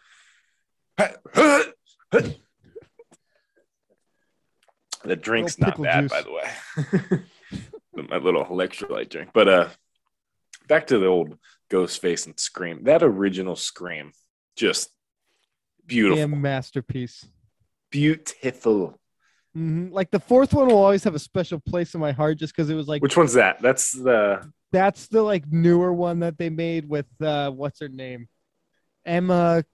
The 5.05 5.17
drink's 5.17 5.59
not 5.59 5.81
bad, 5.81 6.03
juice. 6.03 6.11
by 6.11 6.23
the 6.23 6.33
way. 6.33 8.05
My 8.11 8.17
little 8.19 8.45
electrolyte 8.45 9.09
drink. 9.11 9.31
But 9.33 9.49
uh 9.49 9.69
back 10.69 10.87
to 10.89 10.99
the 10.99 11.07
old 11.07 11.37
ghost 11.71 12.01
face 12.01 12.27
and 12.27 12.39
scream. 12.39 12.85
That 12.85 13.03
original 13.03 13.57
scream, 13.57 14.13
just 14.57 14.91
beautiful. 15.87 16.17
Damn 16.17 16.41
masterpiece. 16.41 17.27
Beautiful. 17.91 18.99
Mhm. 19.57 19.91
Like 19.93 20.11
the 20.11 20.21
fourth 20.21 20.53
one 20.53 20.69
will 20.69 20.79
always 20.79 21.05
have 21.05 21.15
a 21.15 21.19
special 21.19 21.59
place 21.59 21.95
in 21.95 22.01
my 22.01 22.13
heart 22.13 22.39
just 22.39 22.55
because 22.55 22.69
it 22.71 22.75
was 22.75 22.87
like 22.87 23.03
Which 23.03 23.17
one's 23.17 23.33
that? 23.35 23.61
That's 23.63 23.93
the 23.93 24.53
that's 24.71 25.09
the 25.09 25.23
like 25.23 25.51
newer 25.51 25.93
one 25.93 26.21
that 26.21 26.37
they 26.37 26.51
made 26.51 26.87
with 26.89 27.07
uh 27.21 27.51
what's 27.51 27.81
her 27.81 27.89
name? 27.89 28.29
Emma. 29.07 29.65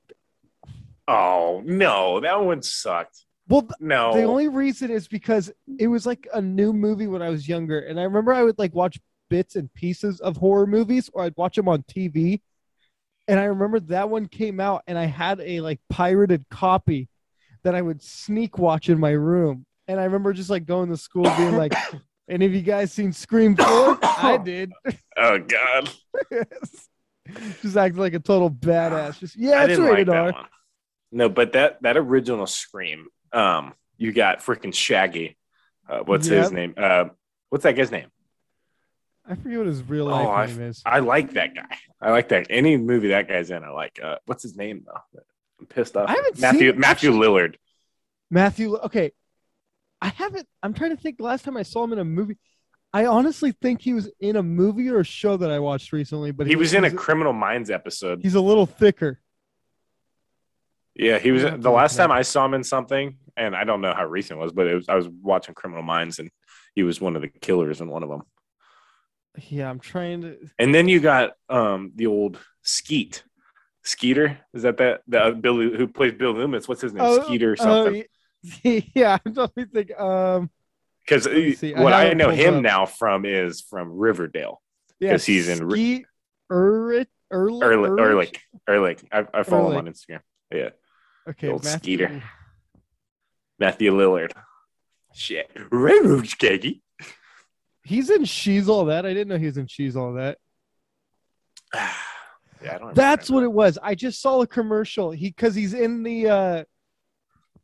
oh 1.09 1.63
no, 1.65 2.21
that 2.21 2.41
one 2.41 2.63
sucked. 2.63 3.25
Well, 3.49 3.69
No. 3.79 4.15
the 4.15 4.23
only 4.23 4.49
reason 4.49 4.91
is 4.91 5.07
because 5.07 5.53
it 5.79 5.89
was 5.89 6.07
like 6.07 6.27
a 6.33 6.41
new 6.41 6.73
movie 6.73 7.09
when 7.09 7.21
I 7.21 7.29
was 7.29 7.47
younger, 7.47 7.81
and 7.81 8.01
I 8.01 8.05
remember 8.05 8.33
I 8.33 8.43
would 8.43 8.59
like 8.59 8.75
watch 8.75 8.99
bits 9.29 9.57
and 9.57 9.73
pieces 9.75 10.21
of 10.21 10.37
horror 10.37 10.67
movies, 10.67 11.11
or 11.13 11.25
I'd 11.25 11.37
watch 11.37 11.57
them 11.57 11.69
on 11.69 11.83
TV. 11.83 12.41
And 13.27 13.41
I 13.41 13.45
remember 13.45 13.81
that 13.81 14.11
one 14.11 14.27
came 14.27 14.61
out, 14.61 14.83
and 14.87 14.99
I 14.99 15.07
had 15.07 15.41
a 15.41 15.61
like 15.61 15.81
pirated 15.89 16.45
copy 16.51 17.09
that 17.63 17.75
I 17.75 17.83
would 17.83 18.03
sneak 18.03 18.59
watch 18.59 18.89
in 18.89 18.99
my 18.99 19.11
room. 19.11 19.67
And 19.89 19.99
I 19.99 20.05
remember 20.05 20.33
just 20.33 20.51
like 20.51 20.67
going 20.67 20.91
to 20.91 20.97
school 20.97 21.25
being 21.37 21.57
like, 21.57 21.75
"Any 22.29 22.47
of 22.47 22.55
you 22.55 22.63
guys 22.63 22.93
seen 22.93 23.13
Scream 23.13 23.57
4? 23.57 23.99
I 24.03 24.39
did." 24.45 24.73
oh 25.17 25.39
god. 25.39 25.91
just 27.63 27.77
acting 27.77 28.01
like 28.01 28.15
a 28.15 28.21
total 28.21 28.51
badass. 28.51 29.19
Just 29.19 29.37
yeah, 29.37 29.61
I 29.61 29.65
it's 29.65 29.69
didn't 29.71 29.85
like 29.85 29.93
rated 29.93 30.09
that 30.09 30.35
R. 30.35 30.49
No, 31.13 31.29
but 31.29 31.53
that 31.53 31.83
that 31.83 31.97
original 31.97 32.47
scream, 32.47 33.07
um, 33.33 33.75
you 33.97 34.13
got 34.13 34.41
freaking 34.41 34.75
Shaggy. 34.75 35.37
Uh, 35.89 36.01
what's 36.01 36.27
his 36.27 36.51
name? 36.51 36.75
Uh, 36.77 37.07
what's 37.51 37.63
that 37.65 37.73
guy's 37.73 37.91
name? 37.91 38.09
I 39.27 39.35
forget 39.37 39.59
what 39.59 39.67
his 39.67 39.83
real 39.83 40.07
Oh, 40.09 40.11
life 40.11 40.29
I- 40.29 40.47
name 40.47 40.63
is. 40.63 40.83
I 40.85 40.99
like 41.01 41.33
that 41.33 41.55
guy. 41.55 41.79
I 42.01 42.11
like 42.11 42.29
that. 42.29 42.47
Any 42.51 42.77
movie 42.77 43.09
that 43.09 43.27
guy's 43.29 43.51
in, 43.51 43.65
I 43.65 43.71
like. 43.71 43.99
Uh, 44.03 44.17
what's 44.27 44.43
his 44.43 44.57
name 44.57 44.85
though? 44.87 45.21
I'm 45.61 45.67
pissed 45.67 45.97
off. 45.97 46.09
I 46.09 46.13
haven't 46.15 46.39
Matthew 46.41 46.73
seen- 46.73 46.81
Matthew 46.81 47.11
Lillard. 47.13 47.55
Matthew. 48.31 48.77
Okay, 48.77 49.13
I 50.03 50.09
haven't. 50.09 50.47
I'm 50.63 50.75
trying 50.75 50.91
to 50.91 50.97
think. 51.01 51.21
Last 51.21 51.45
time 51.45 51.57
I 51.57 51.63
saw 51.63 51.85
him 51.85 51.93
in 51.95 51.99
a 52.01 52.05
movie, 52.05 52.37
I 52.93 53.07
honestly 53.07 53.53
think 53.53 53.81
he 53.81 53.95
was 53.95 54.11
in 54.21 54.37
a 54.37 54.43
movie 54.43 54.89
or 54.91 55.01
a 55.01 55.05
show 55.05 55.37
that 55.39 55.51
I 55.51 55.59
watched 55.59 55.93
recently. 55.93 56.31
But 56.33 56.47
He 56.47 56.57
was 56.57 56.75
in 56.75 56.85
a 56.85 56.91
Criminal 56.91 57.33
Minds 57.33 57.71
episode. 57.71 58.21
He's 58.23 58.35
a 58.35 58.41
little 58.41 58.67
thicker. 58.67 59.21
Yeah, 60.95 61.19
he 61.19 61.33
was. 61.33 61.45
I'll 61.45 61.51
have 61.53 61.59
to 61.61 61.63
The 61.63 61.71
last 61.71 61.97
time. 61.97 62.13
I 62.13 62.23
saw 62.23 62.45
him 62.45 62.55
in 62.55 62.63
something, 62.65 63.17
and 63.37 63.57
I 63.57 63.65
don't 63.65 63.81
know 63.81 63.95
how 63.95 64.05
recent 64.05 64.39
it 64.39 64.43
was, 64.43 64.53
but 64.53 64.67
it 64.67 64.75
was. 64.75 64.89
I 64.89 64.95
was 64.95 65.09
watching 65.09 65.55
Criminal 65.55 65.83
Minds, 65.83 66.19
and 66.19 66.31
he 66.75 66.83
was 66.83 67.01
one 67.01 67.17
of 67.17 67.23
the 67.23 67.29
killers 67.29 67.81
in 67.81 67.89
one 67.89 68.03
of 68.03 68.09
them. 68.11 68.23
Yeah, 69.49 69.69
I'm 69.69 69.81
trying 69.81 70.23
to. 70.23 70.37
And 70.59 70.75
then 70.75 70.89
you 70.89 71.01
got 71.01 71.33
um 71.49 71.93
the 71.97 72.07
old 72.07 72.39
Skeet. 72.63 73.25
Skeeter 73.83 74.39
is 74.55 74.63
that 74.63 74.77
that 74.79 75.03
the 75.07 75.23
uh, 75.23 75.31
Billy 75.33 75.77
who 75.77 75.87
plays 75.87 76.13
Bill 76.15 76.33
Loomis? 76.33 76.67
What's 76.69 76.81
his 76.81 76.93
name? 76.95 77.03
Oh, 77.05 77.23
Skeeter 77.25 77.53
or 77.53 77.57
Oh, 77.61 77.85
something? 77.85 78.05
yeah. 78.95 79.19
I'm 79.27 79.35
trying 79.35 79.49
to 79.57 79.67
think. 79.67 79.99
Um. 80.01 80.51
Because 81.05 81.27
me 81.29 81.53
see. 81.55 81.75
I 81.75 81.83
what 81.83 81.93
I 81.93 82.13
know 82.15 82.31
him 82.31 82.57
up. 82.57 82.63
now 82.63 82.87
from 82.87 83.27
is 83.27 83.61
from 83.61 83.91
Riverdale. 83.93 84.63
Yeah. 85.01 85.11
'Cause 85.11 85.27
he's 85.27 85.49
in 85.49 85.69
Skeet. 85.69 86.07
Ehrlich, 86.51 87.09
Ehrlich? 87.31 87.63
Ehrlich, 87.63 88.41
Ehrlich. 88.69 89.05
I, 89.13 89.27
I 89.35 89.43
follow 89.43 89.71
him 89.73 89.77
on 89.79 89.87
Instagram. 89.93 90.21
Yeah, 90.53 90.71
Okay. 91.29 91.49
old 91.49 91.65
Matthew- 91.65 91.79
Skeeter. 91.97 92.23
Matthew 93.59 93.93
Lillard. 93.93 94.33
Shit, 95.15 95.51
Railroad 95.71 96.27
Skaggy. 96.29 96.83
He's 97.85 98.11
in 98.11 98.25
She's 98.25 98.69
All 98.69 98.87
That. 98.87 99.05
I 99.07 99.13
didn't 99.15 99.29
know 99.29 99.39
he 99.39 99.47
was 99.47 99.59
in 99.59 99.67
She's 99.67 99.97
All 99.97 100.15
That. 100.15 100.39
yeah, 101.75 101.91
I 102.75 102.79
don't. 102.79 102.95
That's 102.95 103.31
what 103.31 103.45
it 103.45 103.53
was. 103.53 103.79
I 103.83 103.95
just 103.95 104.21
saw 104.21 104.41
a 104.43 104.47
commercial. 104.47 105.11
He 105.11 105.29
because 105.29 105.55
he's 105.55 105.75
in 105.75 106.03
the 106.03 106.29
uh 106.29 106.65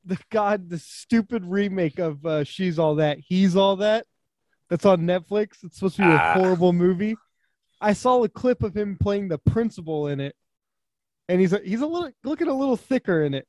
the 0.04 0.18
god 0.30 0.68
the 0.70 0.78
stupid 0.78 1.44
remake 1.44 1.98
of 1.98 2.24
uh 2.24 2.44
She's 2.44 2.78
All 2.78 2.96
That. 2.96 3.18
He's 3.18 3.56
All 3.56 3.76
That. 3.76 4.06
That's 4.68 4.84
on 4.86 5.00
Netflix. 5.00 5.64
It's 5.64 5.76
supposed 5.76 5.96
to 5.96 6.02
be 6.02 6.08
a 6.08 6.14
Ah. 6.16 6.34
horrible 6.34 6.72
movie. 6.72 7.16
I 7.80 7.94
saw 7.94 8.22
a 8.22 8.28
clip 8.28 8.62
of 8.62 8.76
him 8.76 8.96
playing 9.00 9.28
the 9.28 9.38
principal 9.38 10.06
in 10.08 10.20
it. 10.20 10.36
And 11.28 11.40
he's 11.40 11.52
a, 11.52 11.60
he's 11.64 11.80
a 11.80 11.86
little 11.86 12.10
looking 12.24 12.48
a 12.48 12.54
little 12.54 12.76
thicker 12.76 13.22
in 13.24 13.34
it. 13.34 13.46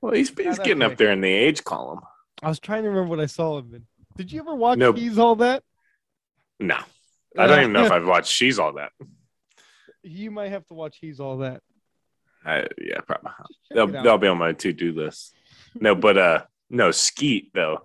Well, 0.00 0.12
he's, 0.14 0.30
he's 0.30 0.58
getting 0.60 0.82
up 0.82 0.96
there 0.96 1.10
in 1.12 1.20
the 1.20 1.28
age 1.28 1.62
column. 1.62 2.00
I 2.42 2.48
was 2.48 2.58
trying 2.58 2.84
to 2.84 2.88
remember 2.88 3.10
what 3.10 3.20
I 3.20 3.26
saw 3.26 3.58
him 3.58 3.74
in. 3.74 3.86
Did 4.16 4.32
you 4.32 4.40
ever 4.40 4.54
watch 4.54 4.78
Nope. 4.78 4.96
He's 4.96 5.18
All 5.18 5.36
That? 5.36 5.62
No, 6.60 6.76
I 7.38 7.46
don't 7.46 7.60
even 7.60 7.72
know 7.72 7.84
if 7.86 7.92
I've 7.96 8.06
watched. 8.06 8.30
She's 8.32 8.58
all 8.58 8.74
that. 8.74 8.92
you 10.02 10.30
might 10.30 10.50
have 10.50 10.66
to 10.66 10.74
watch 10.74 10.98
He's 11.00 11.18
All 11.20 11.38
That. 11.38 11.62
I, 12.44 12.66
yeah, 12.80 13.00
probably. 13.06 13.32
They'll, 13.70 13.86
they'll 13.86 14.18
be 14.18 14.28
on 14.28 14.38
my 14.38 14.52
to 14.52 14.72
do 14.72 14.92
list. 14.92 15.34
No, 15.78 15.94
but 15.94 16.16
uh, 16.18 16.44
no 16.70 16.90
Skeet 16.90 17.50
though. 17.54 17.80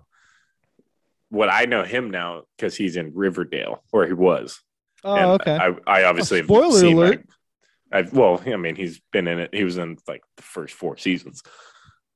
What 1.28 1.48
I 1.50 1.64
know 1.64 1.82
him 1.84 2.10
now 2.10 2.42
because 2.56 2.76
he's 2.76 2.96
in 2.96 3.12
Riverdale, 3.14 3.82
or 3.92 4.06
he 4.06 4.12
was. 4.12 4.60
Oh, 5.04 5.14
And 5.14 5.26
okay. 5.42 5.56
I, 5.56 6.00
I 6.00 6.04
obviously 6.04 6.38
Oh, 6.38 6.42
have 6.42 6.46
spoiler 6.46 6.78
seen, 6.80 6.96
alert. 6.96 7.10
like- 7.18 7.26
I've 7.92 8.12
well, 8.12 8.42
I 8.44 8.56
mean, 8.56 8.74
he's 8.74 9.00
been 9.12 9.28
in 9.28 9.38
it. 9.38 9.50
He 9.54 9.62
was 9.62 9.78
in 9.78 9.96
like 10.08 10.22
the 10.36 10.42
first 10.42 10.74
four 10.74 10.96
seasons. 10.96 11.42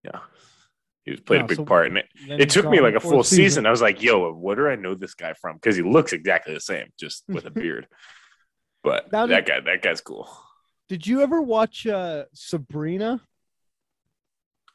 Yeah, 0.05 0.19
he 1.11 1.15
was 1.15 1.21
played 1.21 1.43
a 1.43 1.47
big 1.47 1.57
so 1.57 1.65
part 1.65 1.87
in 1.89 1.97
it. 1.97 2.07
It 2.29 2.51
took 2.51 2.69
me 2.69 2.81
like 2.81 2.95
a 2.95 3.01
full 3.01 3.23
season. 3.23 3.67
I 3.67 3.71
was 3.71 3.83
like, 3.83 4.03
"Yo, 4.03 4.33
what 4.33 4.57
do 4.57 4.67
I 4.69 4.77
know 4.77 4.95
this 4.95 5.15
guy 5.15 5.33
from?" 5.35 5.57
Because 5.57 5.77
he 5.77 5.83
looks 5.83 6.13
exactly 6.13 6.55
the 6.55 6.61
same, 6.61 6.89
just 6.99 7.25
with 7.29 7.45
a 7.47 7.51
beard. 7.63 7.87
But 8.83 9.13
Now 9.13 9.27
that 9.27 9.47
guy, 9.47 9.61
that 9.61 9.83
guy's 9.83 10.01
cool. 10.01 10.29
Did 10.89 11.07
you 11.07 11.21
ever 11.23 11.41
watch 11.43 11.87
uh 11.87 12.25
Sabrina? 12.35 13.21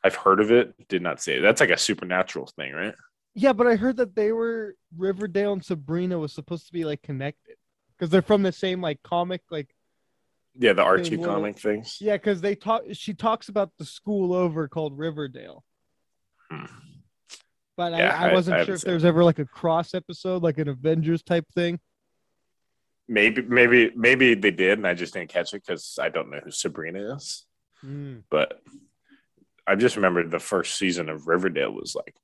I've 0.03 0.15
heard 0.15 0.39
of 0.39 0.51
it. 0.51 0.87
Did 0.87 1.01
not 1.01 1.19
see 1.21 1.33
it. 1.33 1.41
That's 1.41 1.59
like 1.61 1.71
a 1.71 1.77
supernatural 1.77 2.47
thing, 2.55 2.73
right? 2.73 2.93
Yeah, 3.33 3.53
but 3.53 3.67
I 3.67 3.75
heard 3.75 3.97
that 3.97 4.15
they 4.15 4.31
were 4.31 4.75
Riverdale 4.95 5.53
and 5.53 5.65
Sabrina 5.65 6.17
was 6.19 6.31
supposed 6.33 6.67
to 6.67 6.73
be 6.73 6.85
like 6.85 7.01
connected 7.01 7.55
because 7.97 8.09
they're 8.11 8.21
from 8.21 8.43
the 8.43 8.51
same 8.51 8.81
like 8.81 9.01
comic. 9.03 9.41
Like, 9.49 9.73
Yeah, 10.57 10.73
the 10.73 10.83
Archie 10.83 11.17
little- 11.17 11.33
comic 11.33 11.59
things. 11.59 11.97
yeah, 11.99 12.13
because 12.13 12.39
they 12.41 12.55
talk. 12.55 12.83
She 12.93 13.13
talks 13.13 13.49
about 13.49 13.71
the 13.79 13.85
school 13.85 14.33
over 14.33 14.67
called 14.67 14.97
Riverdale, 14.97 15.65
Hmm. 16.51 16.65
but 17.77 17.91
Yeah, 17.93 18.15
I, 18.19 18.27
I 18.27 18.29
I- 18.29 18.33
wasn't 18.33 18.55
I 18.55 18.59
sure 18.59 18.65
haven't 18.65 18.75
if 18.75 18.81
there 18.81 18.93
was 18.93 19.05
ever 19.05 19.23
like 19.23 19.39
a 19.39 19.45
cross 19.45 19.93
episode, 19.93 20.43
like 20.43 20.57
an 20.57 20.67
Avengers 20.67 21.23
type 21.23 21.45
thing. 21.53 21.79
Maybe, 23.07 23.41
maybe, 23.43 23.91
maybe 23.95 24.33
they 24.33 24.49
did, 24.51 24.79
and 24.79 24.87
I 24.87 24.95
just 24.95 25.13
didn't 25.13 25.29
catch 25.29 25.53
it 25.53 25.61
because 25.65 25.99
I 26.01 26.09
don't 26.09 26.31
know 26.31 26.39
who 26.43 26.49
Sabrina 26.51 27.15
is. 27.15 27.45
Mm. 27.85 28.23
but 28.31 28.61
I 29.67 29.75
just 29.75 29.95
remembered 29.95 30.31
the 30.31 30.39
first 30.39 30.75
season 30.77 31.07
of 31.09 31.27
Riverdale 31.27 31.71
was 31.71 31.93
like 31.95 32.15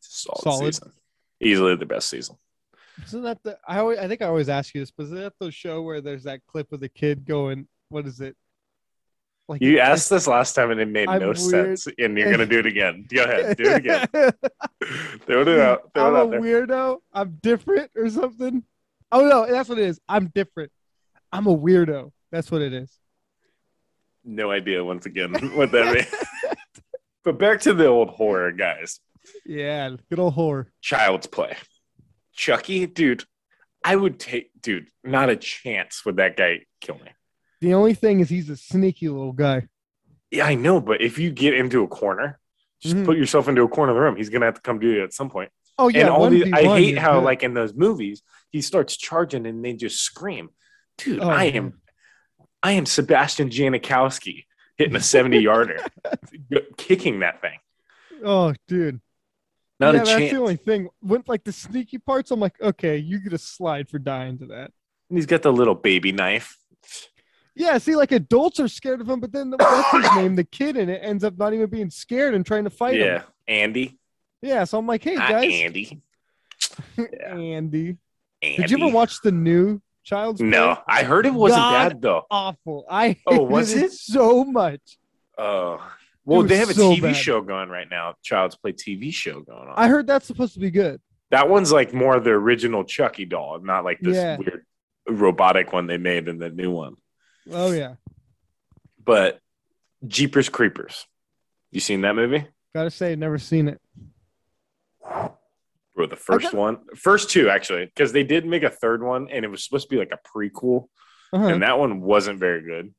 solid, 0.00 0.42
Solid. 0.42 0.74
season, 0.74 0.92
easily 1.40 1.74
the 1.74 1.86
best 1.86 2.08
season. 2.10 2.36
Isn't 3.04 3.22
that 3.22 3.42
the? 3.42 3.58
I 3.66 3.78
always, 3.78 3.98
I 3.98 4.06
think 4.06 4.22
I 4.22 4.26
always 4.26 4.48
ask 4.48 4.72
you 4.74 4.80
this, 4.82 4.92
but 4.92 5.04
isn't 5.04 5.16
that 5.16 5.32
the 5.40 5.50
show 5.50 5.82
where 5.82 6.00
there's 6.00 6.24
that 6.24 6.42
clip 6.46 6.70
of 6.72 6.78
the 6.80 6.88
kid 6.88 7.24
going, 7.24 7.66
"What 7.88 8.06
is 8.06 8.20
it?" 8.20 8.36
Like 9.48 9.60
You 9.60 9.78
asked 9.78 10.08
this 10.08 10.26
last 10.26 10.54
time 10.54 10.70
and 10.70 10.80
it 10.80 10.88
made 10.88 11.08
I'm 11.08 11.20
no 11.20 11.26
weird. 11.28 11.38
sense, 11.38 11.86
and 11.98 12.16
you're 12.16 12.30
gonna 12.30 12.46
do 12.46 12.60
it 12.60 12.66
again. 12.66 13.06
Go 13.12 13.24
ahead, 13.24 13.56
do 13.56 13.64
it 13.64 13.76
again. 13.76 14.06
throw 15.26 15.42
it 15.42 15.60
out. 15.60 15.90
Throw 15.94 16.16
I'm 16.16 16.32
it 16.32 16.38
a 16.38 16.40
there. 16.40 16.66
weirdo. 16.66 16.98
I'm 17.12 17.38
different 17.42 17.90
or 17.94 18.08
something. 18.08 18.64
Oh 19.12 19.20
no, 19.28 19.46
that's 19.50 19.68
what 19.68 19.78
it 19.78 19.86
is. 19.86 20.00
I'm 20.08 20.28
different. 20.34 20.72
I'm 21.30 21.46
a 21.46 21.56
weirdo. 21.56 22.10
That's 22.32 22.50
what 22.50 22.62
it 22.62 22.72
is. 22.72 22.90
No 24.24 24.50
idea 24.50 24.82
once 24.82 25.04
again 25.04 25.34
what 25.54 25.70
that 25.72 25.92
means. 25.94 26.54
but 27.22 27.38
back 27.38 27.60
to 27.62 27.74
the 27.74 27.86
old 27.86 28.08
horror 28.08 28.50
guys. 28.52 28.98
Yeah, 29.44 29.90
good 30.08 30.18
old 30.18 30.34
whore. 30.34 30.66
Child's 30.80 31.26
Play. 31.26 31.56
Chucky, 32.32 32.86
dude, 32.86 33.24
I 33.84 33.94
would 33.96 34.18
take, 34.18 34.50
dude, 34.60 34.88
not 35.04 35.28
a 35.30 35.36
chance 35.36 36.04
would 36.04 36.16
that 36.16 36.36
guy 36.36 36.60
kill 36.80 36.96
me. 36.96 37.10
The 37.64 37.72
only 37.72 37.94
thing 37.94 38.20
is 38.20 38.28
he's 38.28 38.50
a 38.50 38.56
sneaky 38.58 39.08
little 39.08 39.32
guy. 39.32 39.68
Yeah, 40.30 40.44
I 40.44 40.54
know, 40.54 40.80
but 40.82 41.00
if 41.00 41.18
you 41.18 41.30
get 41.30 41.54
into 41.54 41.82
a 41.82 41.88
corner, 41.88 42.38
just 42.82 42.94
Mhm. 42.94 43.06
put 43.06 43.16
yourself 43.16 43.48
into 43.48 43.62
a 43.62 43.68
corner 43.68 43.92
of 43.92 43.96
the 43.96 44.02
room. 44.02 44.16
He's 44.16 44.28
gonna 44.28 44.44
have 44.44 44.56
to 44.56 44.60
come 44.60 44.80
to 44.80 44.86
you 44.86 45.02
at 45.02 45.14
some 45.14 45.30
point. 45.30 45.50
Oh 45.78 45.88
yeah, 45.88 46.00
and 46.02 46.10
all 46.10 46.28
these, 46.28 46.52
I 46.52 46.62
hate 46.64 46.98
how, 46.98 47.14
good. 47.20 47.24
like 47.24 47.42
in 47.42 47.54
those 47.54 47.72
movies, 47.72 48.22
he 48.50 48.60
starts 48.60 48.98
charging 48.98 49.46
and 49.46 49.64
they 49.64 49.72
just 49.72 50.02
scream. 50.02 50.50
Dude, 50.98 51.20
Oh, 51.20 51.28
I 51.30 51.46
man. 51.52 51.56
am, 51.56 51.80
I 52.62 52.72
am 52.72 52.84
Sebastian 52.84 53.48
Janikowski 53.48 54.44
hitting 54.76 54.94
a 54.96 55.00
seventy 55.00 55.38
yarder, 55.38 55.78
kicking 56.76 57.20
that 57.20 57.40
thing. 57.40 57.58
Oh, 58.22 58.52
dude. 58.68 59.00
Not 59.80 59.94
yeah, 59.94 60.02
a 60.02 60.04
that's 60.04 60.10
chance. 60.18 60.30
the 60.32 60.38
only 60.38 60.56
thing. 60.56 60.88
With 61.02 61.26
like 61.28 61.44
the 61.44 61.52
sneaky 61.52 61.96
parts, 61.96 62.30
I'm 62.30 62.40
like, 62.40 62.60
okay, 62.60 62.98
you 62.98 63.20
get 63.20 63.32
a 63.32 63.38
slide 63.38 63.88
for 63.88 63.98
dying 63.98 64.36
to 64.40 64.46
that. 64.48 64.70
And 65.08 65.18
he's 65.18 65.26
got 65.26 65.40
the 65.42 65.52
little 65.52 65.74
baby 65.74 66.12
knife. 66.12 66.58
Yeah, 67.56 67.78
see, 67.78 67.94
like 67.94 68.10
adults 68.12 68.58
are 68.58 68.66
scared 68.68 69.00
of 69.00 69.08
him, 69.08 69.20
but 69.20 69.30
then 69.32 69.50
the, 69.50 69.56
what's 69.58 70.06
his 70.06 70.16
name? 70.16 70.34
The 70.34 70.44
kid 70.44 70.76
in 70.76 70.88
it 70.88 71.00
ends 71.02 71.22
up 71.24 71.38
not 71.38 71.52
even 71.54 71.68
being 71.70 71.90
scared 71.90 72.34
and 72.34 72.44
trying 72.44 72.64
to 72.64 72.70
fight 72.70 72.94
yeah, 72.96 73.04
him. 73.04 73.22
Yeah, 73.48 73.54
Andy. 73.54 73.98
Yeah, 74.42 74.64
so 74.64 74.78
I'm 74.78 74.86
like, 74.86 75.02
hey 75.04 75.14
Not 75.14 75.30
guys, 75.30 75.52
Andy. 75.52 76.02
Andy. 76.98 77.96
Andy. 78.42 78.56
Did 78.56 78.70
you 78.70 78.78
ever 78.84 78.92
watch 78.94 79.20
the 79.22 79.32
new 79.32 79.80
Child's 80.02 80.40
Play? 80.40 80.48
No, 80.50 80.78
I 80.86 81.02
heard 81.02 81.26
it 81.26 81.32
wasn't 81.34 81.60
God. 81.60 81.88
bad 81.92 82.02
though. 82.02 82.22
Awful. 82.30 82.84
I 82.90 83.16
Oh, 83.26 83.42
was 83.42 83.72
it? 83.74 83.92
so 83.92 84.44
much. 84.44 84.98
Oh, 85.38 85.80
well, 86.24 86.42
they 86.42 86.56
have 86.56 86.70
a 86.70 86.74
so 86.74 86.92
TV 86.92 87.02
bad. 87.02 87.16
show 87.16 87.40
going 87.40 87.68
right 87.68 87.88
now. 87.90 88.14
Child's 88.22 88.56
Play 88.56 88.72
TV 88.72 89.12
show 89.12 89.40
going 89.40 89.68
on. 89.68 89.74
I 89.76 89.88
heard 89.88 90.06
that's 90.06 90.26
supposed 90.26 90.54
to 90.54 90.60
be 90.60 90.70
good. 90.70 91.00
that 91.30 91.48
one's 91.48 91.72
like 91.72 91.94
more 91.94 92.18
the 92.20 92.30
original 92.30 92.84
Chucky 92.84 93.24
doll, 93.24 93.60
not 93.60 93.84
like 93.84 93.98
this 94.00 94.16
Yeah. 94.16 94.36
weird 94.36 94.64
robotic 95.08 95.72
one 95.72 95.86
they 95.86 95.98
made 95.98 96.28
in 96.28 96.38
the 96.38 96.50
new 96.50 96.70
one. 96.70 96.96
Oh 97.52 97.72
yeah, 97.72 97.94
But 99.04 99.38
Jeepers 100.06 100.48
Creepers, 100.48 101.06
you 101.70 101.80
seen 101.80 102.00
that 102.02 102.14
movie? 102.16 102.46
gotta 102.74 102.90
say, 102.90 103.14
never 103.16 103.38
seen 103.38 103.68
it. 103.68 103.80
Bro, 105.94 106.06
the 106.08 106.16
first 106.16 106.44
got- 106.50 106.54
one, 106.54 106.78
first 106.96 107.30
two 107.30 107.48
actually, 107.48 107.86
because 107.86 108.12
they 108.12 108.24
did 108.24 108.44
make 108.46 108.62
a 108.64 108.70
third 108.70 109.02
one, 109.02 109.28
and 109.30 109.44
it 109.44 109.48
was 109.48 109.62
supposed 109.62 109.88
to 109.88 109.94
be 109.94 109.98
like 109.98 110.12
a 110.12 110.18
prequel, 110.36 110.88
Uh-huh. 111.32 111.46
and 111.46 111.62
that 111.62 111.78
one 111.78 112.00
wasn't 112.00 112.38
very 112.40 112.62
good. 112.62 112.92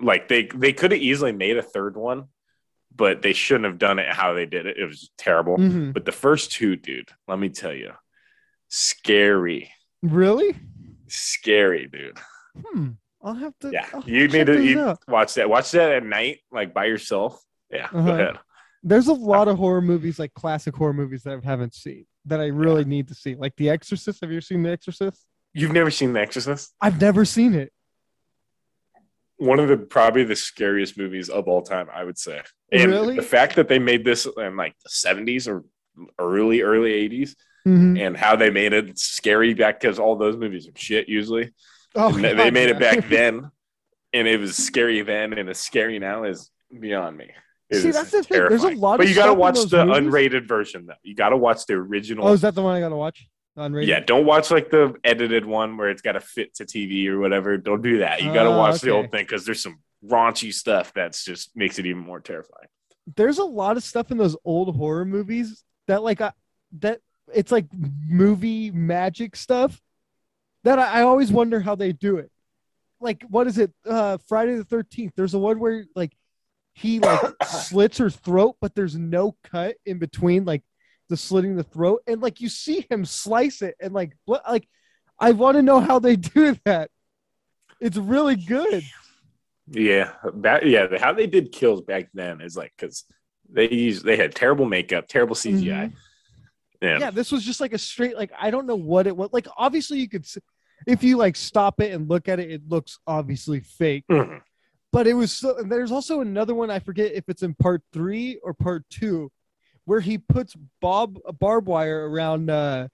Like 0.00 0.28
they 0.28 0.46
they 0.54 0.72
could 0.72 0.90
have 0.92 1.00
easily 1.00 1.32
made 1.32 1.56
a 1.56 1.62
third 1.62 1.96
one, 1.96 2.24
but 2.94 3.22
they 3.22 3.32
shouldn't 3.32 3.66
have 3.66 3.78
done 3.78 3.98
it 3.98 4.12
how 4.12 4.32
they 4.34 4.44
did 4.46 4.66
it. 4.66 4.76
It 4.76 4.86
was 4.86 5.10
terrible. 5.16 5.56
Mhm. 5.56 5.92
But 5.92 6.04
the 6.04 6.12
first 6.12 6.50
two, 6.52 6.76
dude, 6.76 7.10
let 7.28 7.38
me 7.38 7.48
tell 7.48 7.72
you, 7.72 7.92
scary, 8.68 9.72
Really? 10.02 10.56
scary, 11.06 11.86
dude. 11.86 12.18
Hmm. 12.72 12.90
I'll 13.26 13.34
have 13.34 13.58
to. 13.60 13.70
Yeah, 13.72 13.86
I'll 13.92 14.04
you 14.08 14.28
need 14.28 14.46
to 14.46 14.62
you 14.64 14.96
watch 15.08 15.34
that. 15.34 15.50
Watch 15.50 15.72
that 15.72 15.90
at 15.90 16.04
night, 16.04 16.38
like 16.52 16.72
by 16.72 16.84
yourself. 16.84 17.42
Yeah, 17.72 17.86
Uh-huh. 17.86 18.02
go 18.06 18.12
ahead. 18.14 18.38
There's 18.84 19.08
a 19.08 19.12
lot 19.12 19.48
of 19.48 19.58
horror 19.58 19.80
movies, 19.80 20.20
like 20.20 20.32
classic 20.32 20.76
horror 20.76 20.92
movies, 20.92 21.24
that 21.24 21.40
I 21.42 21.44
haven't 21.44 21.74
seen 21.74 22.06
that 22.26 22.40
I 22.40 22.46
really 22.46 22.84
need 22.84 23.08
to 23.08 23.14
see. 23.14 23.34
Like 23.34 23.54
The 23.56 23.68
Exorcist. 23.70 24.20
Have 24.20 24.30
you 24.30 24.40
seen 24.40 24.62
The 24.62 24.70
Exorcist? 24.70 25.26
You've 25.54 25.72
never 25.72 25.90
seen 25.90 26.12
The 26.12 26.20
Exorcist? 26.20 26.72
I've 26.80 27.00
never 27.00 27.24
seen 27.24 27.54
it. 27.54 27.72
One 29.38 29.58
of 29.58 29.68
the 29.68 29.76
probably 29.76 30.22
the 30.22 30.36
scariest 30.36 30.96
movies 30.96 31.28
of 31.28 31.48
all 31.48 31.62
time, 31.62 31.88
I 31.92 32.04
would 32.04 32.16
say. 32.18 32.42
And 32.70 32.92
Really? 32.92 33.16
the 33.16 33.22
fact 33.22 33.56
that 33.56 33.66
they 33.68 33.80
made 33.80 34.04
this 34.04 34.26
in 34.36 34.56
like 34.56 34.74
the 34.84 34.88
70s 34.88 35.48
or 35.48 35.64
early, 36.18 36.62
early 36.62 36.92
80s 36.92 37.34
Mhm. 37.66 38.00
and 38.00 38.16
how 38.16 38.36
they 38.36 38.50
made 38.50 38.72
it 38.72 38.96
scary 38.98 39.52
back 39.52 39.80
because 39.80 39.98
all 39.98 40.14
those 40.16 40.36
movies 40.36 40.68
are 40.68 40.72
shit 40.76 41.08
usually. 41.08 41.52
Oh, 41.96 42.14
And 42.14 42.24
they- 42.24 42.34
they 42.34 42.50
made 42.50 42.68
yeah. 42.68 42.76
it 42.76 42.80
back 42.80 43.08
then 43.08 43.50
and 44.12 44.28
it 44.28 44.38
was 44.38 44.56
scary 44.56 45.02
then 45.02 45.32
and 45.32 45.48
it's 45.48 45.60
scary 45.60 45.98
now 45.98 46.24
is 46.24 46.50
beyond 46.80 47.16
me. 47.16 47.30
It 47.68 47.80
See, 47.80 47.90
that's 47.90 48.10
the 48.12 48.22
thing. 48.22 48.38
There's 48.38 48.52
a 48.62 48.68
terrifying. 48.68 48.80
lot 48.80 48.96
But 48.98 49.04
of 49.04 49.08
you 49.10 49.14
gotta 49.16 49.30
stuff 49.30 49.38
watch 49.38 49.70
the 49.70 49.84
movies. 49.86 50.02
unrated 50.12 50.46
version 50.48 50.86
though. 50.86 50.94
You 51.02 51.14
gotta 51.14 51.36
watch 51.36 51.66
the 51.66 51.74
original. 51.74 52.28
Oh, 52.28 52.32
is 52.32 52.42
that 52.42 52.54
the 52.54 52.62
one 52.62 52.76
I 52.76 52.80
gotta 52.80 52.96
watch? 52.96 53.26
Unrated? 53.58 53.86
Yeah, 53.86 54.00
don't 54.00 54.26
watch 54.26 54.50
like 54.50 54.70
the 54.70 54.94
edited 55.02 55.44
one 55.46 55.76
where 55.76 55.88
it's 55.88 56.02
got 56.02 56.12
to 56.12 56.20
fit 56.20 56.54
to 56.56 56.64
TV 56.66 57.06
or 57.08 57.18
whatever. 57.18 57.56
Don't 57.56 57.80
do 57.80 57.98
that. 58.00 58.22
You 58.22 58.30
got 58.30 58.42
to 58.42 58.50
Oh, 58.50 58.58
watch 58.58 58.82
the 58.82 58.90
old 58.90 59.10
thing 59.10 59.24
because 59.24 59.46
there's 59.46 59.62
some 59.62 59.78
raunchy 60.06 60.52
stuff 60.52 60.92
that's 60.94 61.24
just 61.24 61.56
makes 61.56 61.78
it 61.78 61.86
even 61.86 62.02
more 62.02 62.20
terrifying. 62.20 62.68
There's 63.16 63.38
a 63.38 63.44
lot 63.44 63.78
of 63.78 63.82
stuff 63.82 64.10
in 64.10 64.18
those 64.18 64.36
old 64.44 64.76
horror 64.76 65.06
movies 65.06 65.64
that 65.88 66.02
like 66.02 66.20
I, 66.20 66.32
that 66.80 67.00
it's 67.34 67.50
like 67.50 67.64
movie 68.06 68.70
magic 68.70 69.34
stuff 69.36 69.80
that 70.66 70.78
I, 70.78 71.00
I 71.00 71.02
always 71.02 71.30
wonder 71.32 71.60
how 71.60 71.74
they 71.74 71.92
do 71.92 72.16
it. 72.18 72.30
Like 73.00 73.22
what 73.28 73.46
is 73.46 73.58
it? 73.58 73.72
Uh 73.84 74.18
Friday 74.28 74.54
the 74.56 74.64
13th. 74.64 75.12
There's 75.16 75.34
a 75.34 75.38
one 75.38 75.58
where 75.58 75.84
like 75.94 76.12
he 76.74 76.98
like 77.00 77.20
slits 77.46 77.98
her 77.98 78.10
throat, 78.10 78.56
but 78.60 78.74
there's 78.74 78.96
no 78.96 79.36
cut 79.44 79.76
in 79.84 79.98
between 79.98 80.44
like 80.44 80.62
the 81.08 81.16
slitting 81.16 81.56
the 81.56 81.62
throat, 81.62 82.02
and 82.06 82.20
like 82.20 82.40
you 82.40 82.48
see 82.48 82.86
him 82.90 83.04
slice 83.04 83.62
it, 83.62 83.76
and 83.80 83.92
like 83.94 84.16
bl- 84.26 84.36
like 84.48 84.68
I 85.18 85.32
want 85.32 85.56
to 85.56 85.62
know 85.62 85.80
how 85.80 85.98
they 85.98 86.16
do 86.36 86.56
that. 86.64 86.90
It's 87.80 87.96
really 87.96 88.36
good. 88.36 88.82
Yeah, 89.68 90.12
that 90.34 90.66
yeah. 90.66 90.86
How 90.98 91.12
they 91.12 91.26
did 91.26 91.52
kills 91.52 91.82
back 91.82 92.08
then 92.14 92.40
is 92.40 92.56
like 92.56 92.72
because 92.76 93.04
they 93.48 93.68
used 93.68 94.04
they 94.04 94.16
had 94.16 94.34
terrible 94.34 94.64
makeup, 94.64 95.06
terrible 95.08 95.36
CGI. 95.36 95.62
Yeah, 95.64 95.88
Mm-hmm. 96.82 97.00
yeah 97.00 97.10
this 97.10 97.32
was 97.32 97.42
just 97.42 97.58
like 97.58 97.72
a 97.72 97.78
straight 97.78 98.18
like 98.18 98.30
i 98.38 98.50
don't 98.50 98.66
know 98.66 98.76
what 98.76 99.06
it 99.06 99.16
was 99.16 99.30
like 99.32 99.46
obviously 99.56 99.98
you 99.98 100.10
could 100.10 100.26
if 100.86 101.02
you 101.02 101.16
like 101.16 101.36
stop 101.36 101.80
it 101.80 101.92
and 101.92 102.08
look 102.08 102.28
at 102.28 102.38
it 102.40 102.50
it 102.50 102.62
looks 102.68 102.98
obviously 103.06 103.60
fake. 103.60 104.04
Mhm. 104.10 104.40
but 104.92 105.06
it 105.06 105.14
was 105.14 105.32
so 105.32 105.56
there's 105.62 105.92
also 105.92 106.20
another 106.20 106.54
one 106.54 106.70
i 106.70 106.78
forget 106.78 107.12
if 107.12 107.24
it's 107.28 107.42
in 107.42 107.54
part 107.54 107.82
three 107.92 108.38
or 108.42 108.54
part 108.54 108.84
two 108.90 109.30
where 109.84 110.00
he 110.00 110.18
puts 110.18 110.54
bob 110.80 111.18
a 111.26 111.32
barbed 111.32 111.66
wire 111.68 112.08
around 112.10 112.50
uh 112.50 112.88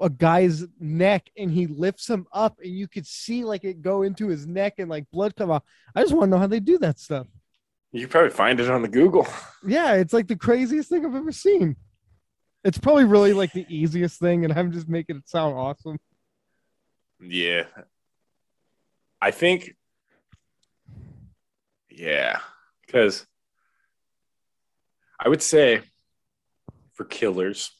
a 0.00 0.10
guy's 0.10 0.64
neck 0.80 1.30
and 1.38 1.52
he 1.52 1.68
lifts 1.68 2.10
him 2.10 2.26
up 2.32 2.58
and 2.62 2.72
you 2.72 2.88
could 2.88 3.06
see 3.06 3.44
like 3.44 3.62
it 3.62 3.80
go 3.80 4.02
into 4.02 4.26
his 4.26 4.44
neck 4.44 4.74
and 4.78 4.90
like 4.90 5.04
blood 5.12 5.36
come 5.36 5.52
out. 5.52 5.62
I 5.94 6.02
just 6.02 6.12
want 6.12 6.24
to 6.24 6.30
know 6.30 6.38
how 6.40 6.48
they 6.48 6.58
do 6.58 6.78
that 6.78 6.98
stuff. 6.98 7.28
You 7.92 8.08
probably 8.08 8.30
find 8.30 8.58
it 8.58 8.68
on 8.68 8.82
the 8.82 8.88
Google. 8.88 9.24
yeah 9.66 9.94
it's 9.94 10.12
like 10.12 10.26
the 10.26 10.34
craziest 10.36 10.88
thing 10.88 11.06
i've 11.06 11.14
ever 11.14 11.30
seen. 11.32 11.76
It's 12.64 12.76
probably 12.76 13.04
really 13.04 13.32
like 13.32 13.52
the 13.52 13.66
easiest 13.68 14.18
thing 14.18 14.44
and 14.44 14.52
i'm 14.52 14.72
just 14.72 14.88
making 14.88 15.16
it 15.18 15.28
sound 15.28 15.54
awesome 15.56 15.96
Yeah, 17.26 17.64
I 19.20 19.30
think. 19.30 19.74
Yeah, 21.90 22.40
because 22.84 23.26
I 25.18 25.28
would 25.28 25.42
say 25.42 25.80
for 26.94 27.04
killers, 27.04 27.70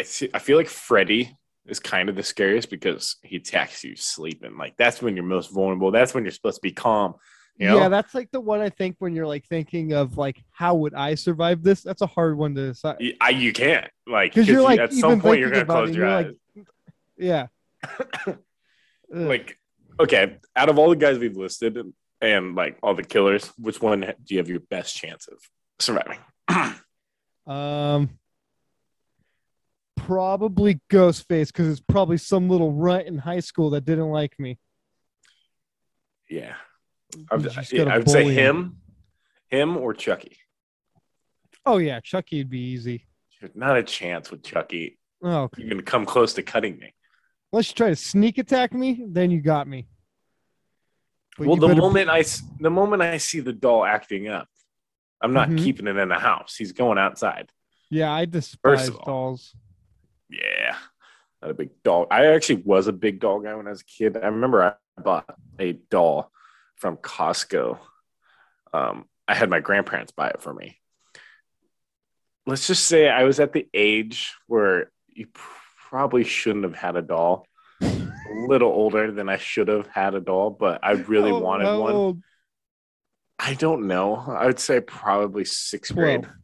I 0.00 0.04
see, 0.04 0.30
I 0.32 0.38
feel 0.38 0.56
like 0.56 0.68
Freddy 0.68 1.36
is 1.66 1.78
kind 1.78 2.08
of 2.08 2.16
the 2.16 2.22
scariest 2.22 2.70
because 2.70 3.16
he 3.22 3.36
attacks 3.36 3.84
you 3.84 3.94
sleeping. 3.96 4.56
Like 4.56 4.76
that's 4.76 5.02
when 5.02 5.14
you're 5.14 5.24
most 5.24 5.52
vulnerable. 5.52 5.90
That's 5.90 6.14
when 6.14 6.24
you're 6.24 6.32
supposed 6.32 6.56
to 6.56 6.62
be 6.62 6.72
calm. 6.72 7.14
You 7.58 7.68
know? 7.68 7.78
Yeah, 7.80 7.88
that's 7.90 8.14
like 8.14 8.30
the 8.30 8.40
one 8.40 8.60
I 8.60 8.70
think 8.70 8.96
when 8.98 9.14
you're 9.14 9.26
like 9.26 9.46
thinking 9.46 9.92
of 9.92 10.16
like 10.16 10.42
how 10.50 10.74
would 10.76 10.94
I 10.94 11.14
survive 11.14 11.62
this? 11.62 11.82
That's 11.82 12.00
a 12.00 12.06
hard 12.06 12.38
one 12.38 12.54
to 12.54 12.68
decide. 12.68 12.96
You, 12.98 13.14
I, 13.20 13.30
you 13.30 13.52
can't 13.52 13.88
like 14.06 14.34
'Cause 14.34 14.48
you're, 14.48 14.62
like, 14.62 14.80
at 14.80 14.92
some 14.92 15.20
point 15.20 15.38
you're 15.38 15.50
gonna 15.50 15.66
close 15.66 15.94
your 15.94 16.06
eyes. 16.06 16.34
like, 16.56 16.66
Yeah. 17.18 17.48
Like 19.14 19.58
okay 20.00 20.38
out 20.56 20.70
of 20.70 20.78
all 20.78 20.88
the 20.88 20.96
guys 20.96 21.18
we've 21.18 21.36
listed 21.36 21.76
and, 21.76 21.92
and 22.22 22.54
like 22.54 22.78
all 22.82 22.94
the 22.94 23.04
killers 23.04 23.46
which 23.58 23.80
one 23.80 24.00
do 24.00 24.34
you 24.34 24.38
have 24.38 24.48
your 24.48 24.60
best 24.60 24.96
chance 24.96 25.28
of 25.28 25.38
surviving 25.78 26.18
um 27.46 28.08
probably 29.96 30.80
Ghostface 30.90 31.48
because 31.48 31.68
it's 31.68 31.80
probably 31.80 32.16
some 32.16 32.48
little 32.48 32.72
runt 32.72 33.06
in 33.06 33.18
high 33.18 33.40
school 33.40 33.70
that 33.70 33.84
didn't 33.84 34.10
like 34.10 34.38
me. 34.38 34.58
yeah 36.30 36.54
I 37.30 37.36
would, 37.36 37.54
yeah, 37.70 37.84
I 37.84 37.98
would 37.98 38.08
say 38.08 38.32
him, 38.32 38.78
him 39.48 39.76
or 39.76 39.92
Chucky. 39.92 40.38
Oh 41.66 41.76
yeah, 41.76 42.00
Chucky 42.00 42.38
would 42.38 42.48
be 42.48 42.60
easy. 42.60 43.06
Not 43.54 43.76
a 43.76 43.82
chance 43.82 44.30
with 44.30 44.42
Chucky 44.42 44.98
Oh, 45.22 45.48
even 45.56 45.82
come 45.82 46.04
close 46.04 46.34
to 46.34 46.42
cutting 46.42 46.78
me. 46.78 46.94
Unless 47.52 47.68
you 47.70 47.74
try 47.74 47.88
to 47.90 47.96
sneak 47.96 48.38
attack 48.38 48.72
me, 48.72 49.04
then 49.08 49.30
you 49.30 49.40
got 49.40 49.66
me. 49.68 49.86
But 51.38 51.46
well, 51.46 51.56
the 51.56 51.68
better- 51.68 51.80
moment 51.80 52.10
I 52.10 52.24
the 52.60 52.70
moment 52.70 53.02
I 53.02 53.16
see 53.18 53.40
the 53.40 53.52
doll 53.52 53.84
acting 53.84 54.28
up, 54.28 54.48
I'm 55.20 55.32
not 55.32 55.48
Mhm. 55.48 55.58
keeping 55.58 55.86
it 55.86 55.96
in 55.96 56.08
the 56.08 56.18
house. 56.18 56.56
He's 56.56 56.72
going 56.72 56.98
outside. 56.98 57.50
yeah, 57.90 58.10
I 58.10 58.24
despise 58.24 58.88
all- 58.88 59.04
dolls. 59.04 59.54
Yeah, 60.30 60.78
not 61.42 61.50
a 61.50 61.54
big 61.54 61.82
doll. 61.82 62.06
I 62.10 62.24
actually 62.26 62.62
was 62.62 62.86
a 62.86 62.92
big 62.92 63.20
doll 63.20 63.40
guy 63.40 63.54
when 63.54 63.66
I 63.66 63.70
was 63.70 63.82
a 63.82 63.84
kid. 63.84 64.16
I 64.16 64.26
remember 64.28 64.62
I 64.96 65.00
bought 65.02 65.38
a 65.58 65.72
doll 65.74 66.32
from 66.76 66.96
Costco. 66.96 67.78
Um, 68.72 69.08
I 69.28 69.34
had 69.34 69.50
my 69.50 69.60
grandparents 69.60 70.10
buy 70.12 70.30
it 70.30 70.40
for 70.40 70.54
me. 70.54 70.80
Let's 72.46 72.66
just 72.66 72.86
say 72.86 73.10
I 73.10 73.24
was 73.24 73.40
at 73.40 73.52
the 73.52 73.68
age 73.74 74.34
where 74.46 74.90
you 75.08 75.26
probably 75.92 76.24
shouldn't 76.24 76.64
have 76.64 76.74
had 76.74 76.96
a 76.96 77.02
doll. 77.02 77.46
a 77.82 77.86
little 78.48 78.70
older 78.70 79.12
than 79.12 79.28
I 79.28 79.36
should 79.36 79.68
have 79.68 79.86
had 79.88 80.14
a 80.14 80.20
doll, 80.20 80.48
but 80.48 80.80
I 80.82 80.92
really 80.92 81.30
How- 81.30 81.40
wanted 81.40 81.66
how 81.66 81.80
one. 81.82 82.22
I 83.38 83.52
don't 83.52 83.86
know. 83.88 84.16
I 84.16 84.46
would 84.46 84.58
say 84.58 84.80
probably 84.80 85.44
sixth 85.44 85.94
grade. 85.94 86.22
Twelve. 86.22 86.36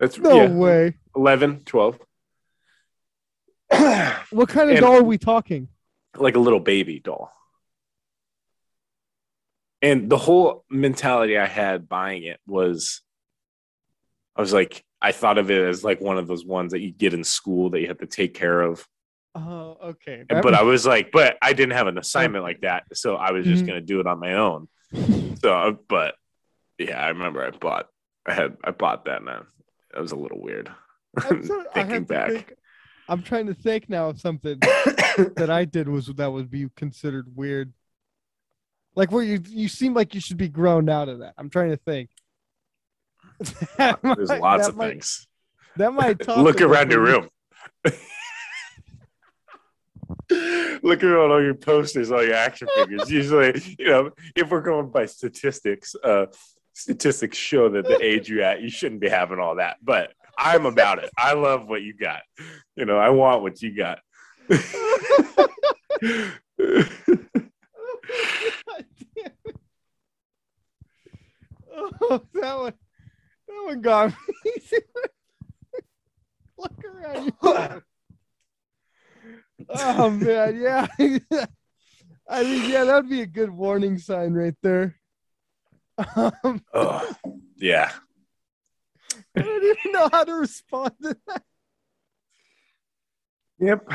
That's 0.00 0.18
No 0.18 0.34
yeah, 0.36 0.48
way. 0.50 0.98
11, 1.16 1.64
12. 1.64 1.98
What 4.30 4.48
kind 4.50 4.68
of 4.68 4.76
And- 4.76 4.80
doll 4.80 4.96
are 4.98 5.02
we 5.02 5.16
talking? 5.16 5.68
like 6.18 6.36
a 6.36 6.40
little 6.40 6.60
baby 6.60 7.00
doll. 7.00 7.32
And 9.80 10.10
the 10.10 10.18
whole 10.18 10.62
mentality 10.68 11.38
I 11.38 11.46
had 11.46 11.88
buying 11.88 12.24
it 12.24 12.38
was 12.46 13.00
I 14.36 14.42
was 14.42 14.52
like, 14.52 14.84
I 15.04 15.12
thought 15.12 15.36
of 15.36 15.50
it 15.50 15.60
as 15.60 15.82
like 15.82 16.00
one 16.00 16.16
of 16.16 16.26
those 16.28 16.44
ones 16.44 16.72
that 16.72 16.80
you 16.80 16.92
get 16.92 17.12
in 17.12 17.24
school 17.24 17.70
that 17.70 17.80
you 17.80 17.88
have 17.88 17.98
to 17.98 18.06
take 18.06 18.34
care 18.34 18.60
of. 18.62 18.86
Oh, 19.34 19.76
okay. 19.82 20.24
And- 20.30 20.42
but 20.42 20.54
I 20.54 20.62
was 20.62 20.86
like, 20.86 21.10
but 21.12 21.36
I 21.42 21.52
didn't 21.54 21.72
have 21.72 21.88
an 21.88 21.98
assignment 21.98 22.44
like 22.44 22.60
that. 22.60 22.84
So 22.94 23.16
I 23.16 23.32
was 23.32 23.44
just 23.44 23.64
Mhm. 23.64 23.66
going 23.66 23.80
to 23.80 23.84
do 23.86 23.98
it 24.00 24.06
on 24.06 24.18
my 24.20 24.34
own. 24.34 24.68
So, 25.42 25.76
but 25.88 26.14
yeah, 26.78 27.02
I 27.04 27.08
remember 27.08 27.44
I 27.44 27.50
bought, 27.50 27.88
I 28.24 28.32
had, 28.32 28.56
I 28.62 28.70
bought 28.70 29.06
that 29.06 29.22
I, 29.26 29.40
that 29.92 30.00
was 30.00 30.12
a 30.12 30.16
little 30.16 30.40
weird. 30.40 30.70
I'm 31.16 31.42
I 31.74 31.82
Thinking 31.82 32.04
back. 32.04 32.30
think- 32.30 32.52
I'm 33.08 33.22
trying 33.22 33.46
to 33.48 33.54
think 33.54 33.88
now 33.90 34.08
of 34.10 34.20
something 34.20 34.58
that 35.36 35.48
I 35.50 35.64
did 35.64 35.88
was 35.88 36.06
that 36.06 36.30
would 36.32 36.48
be 36.48 36.68
considered 36.76 37.34
weird. 37.34 37.72
Like 38.94 39.10
where 39.10 39.24
you 39.24 39.40
you 39.48 39.66
seem 39.68 39.94
like 39.94 40.14
you 40.14 40.20
should 40.20 40.36
be 40.36 40.48
grown 40.48 40.88
out 40.88 41.08
of 41.08 41.18
that. 41.18 41.34
I'm 41.36 41.50
trying 41.50 41.70
to 41.70 41.76
think. 41.76 42.10
That 43.78 43.98
There's 44.02 44.28
might- 44.28 44.40
lots 44.40 44.68
of 44.68 44.76
might- 44.76 44.90
things. 44.90 45.26
That 45.76 45.92
might 45.92 46.18
talk 46.24 46.38
Look 46.38 46.60
around 46.60 46.90
your 46.90 47.00
room. 47.00 47.28
Look 50.82 51.02
around 51.04 51.30
all 51.30 51.42
your 51.42 51.54
posters, 51.54 52.10
all 52.12 52.24
your 52.24 52.34
action 52.34 52.68
figures. 52.76 53.10
Usually, 53.10 53.60
you 53.78 53.86
know, 53.86 54.10
if 54.36 54.50
we're 54.50 54.60
going 54.60 54.90
by 54.90 55.06
statistics, 55.06 55.94
uh, 56.04 56.26
statistics 56.74 57.36
show 57.38 57.68
that 57.70 57.86
the 57.86 57.98
age 58.02 58.28
you're 58.28 58.42
at, 58.42 58.60
you 58.62 58.68
shouldn't 58.70 59.00
be 59.00 59.08
having 59.08 59.38
all 59.38 59.56
that. 59.56 59.76
But 59.82 60.12
I'm 60.36 60.66
about 60.66 61.02
it. 61.02 61.10
I 61.16 61.34
love 61.34 61.68
what 61.68 61.82
you 61.82 61.94
got. 61.94 62.20
You 62.76 62.84
know, 62.86 62.98
I 62.98 63.10
want 63.10 63.42
what 63.42 63.60
you 63.62 63.74
got. 63.76 64.00
God 64.48 64.60
damn 69.14 69.32
it. 69.46 69.56
Oh, 71.74 72.22
that 72.34 72.58
one, 72.58 72.72
that 73.52 73.64
one 73.66 73.80
got 73.80 74.10
me. 74.10 74.52
Look 76.58 76.84
around 76.84 77.24
you. 77.26 77.82
Oh 79.68 80.10
man, 80.10 80.60
yeah. 80.60 80.86
I 82.28 82.44
mean, 82.44 82.70
yeah, 82.70 82.84
that'd 82.84 83.10
be 83.10 83.22
a 83.22 83.26
good 83.26 83.50
warning 83.50 83.98
sign 83.98 84.32
right 84.32 84.54
there. 84.62 84.96
Um, 86.16 86.62
oh, 86.72 87.12
yeah. 87.56 87.90
I 89.36 89.42
don't 89.42 89.64
even 89.64 89.92
know 89.92 90.08
how 90.10 90.24
to 90.24 90.32
respond 90.34 90.92
to 91.02 91.16
that. 91.26 91.42
Yep. 93.58 93.92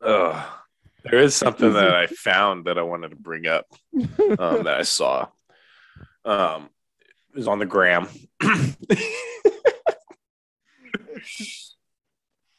Oh, 0.00 0.60
there 1.04 1.20
is 1.20 1.34
something 1.34 1.72
that 1.74 1.94
I 1.94 2.06
found 2.06 2.64
that 2.66 2.78
I 2.78 2.82
wanted 2.82 3.10
to 3.10 3.16
bring 3.16 3.46
up 3.46 3.66
um, 3.94 4.64
that 4.64 4.76
I 4.78 4.82
saw. 4.82 5.28
Um, 6.24 6.70
was 7.34 7.48
on 7.48 7.58
the 7.58 7.66
gram. 7.66 8.08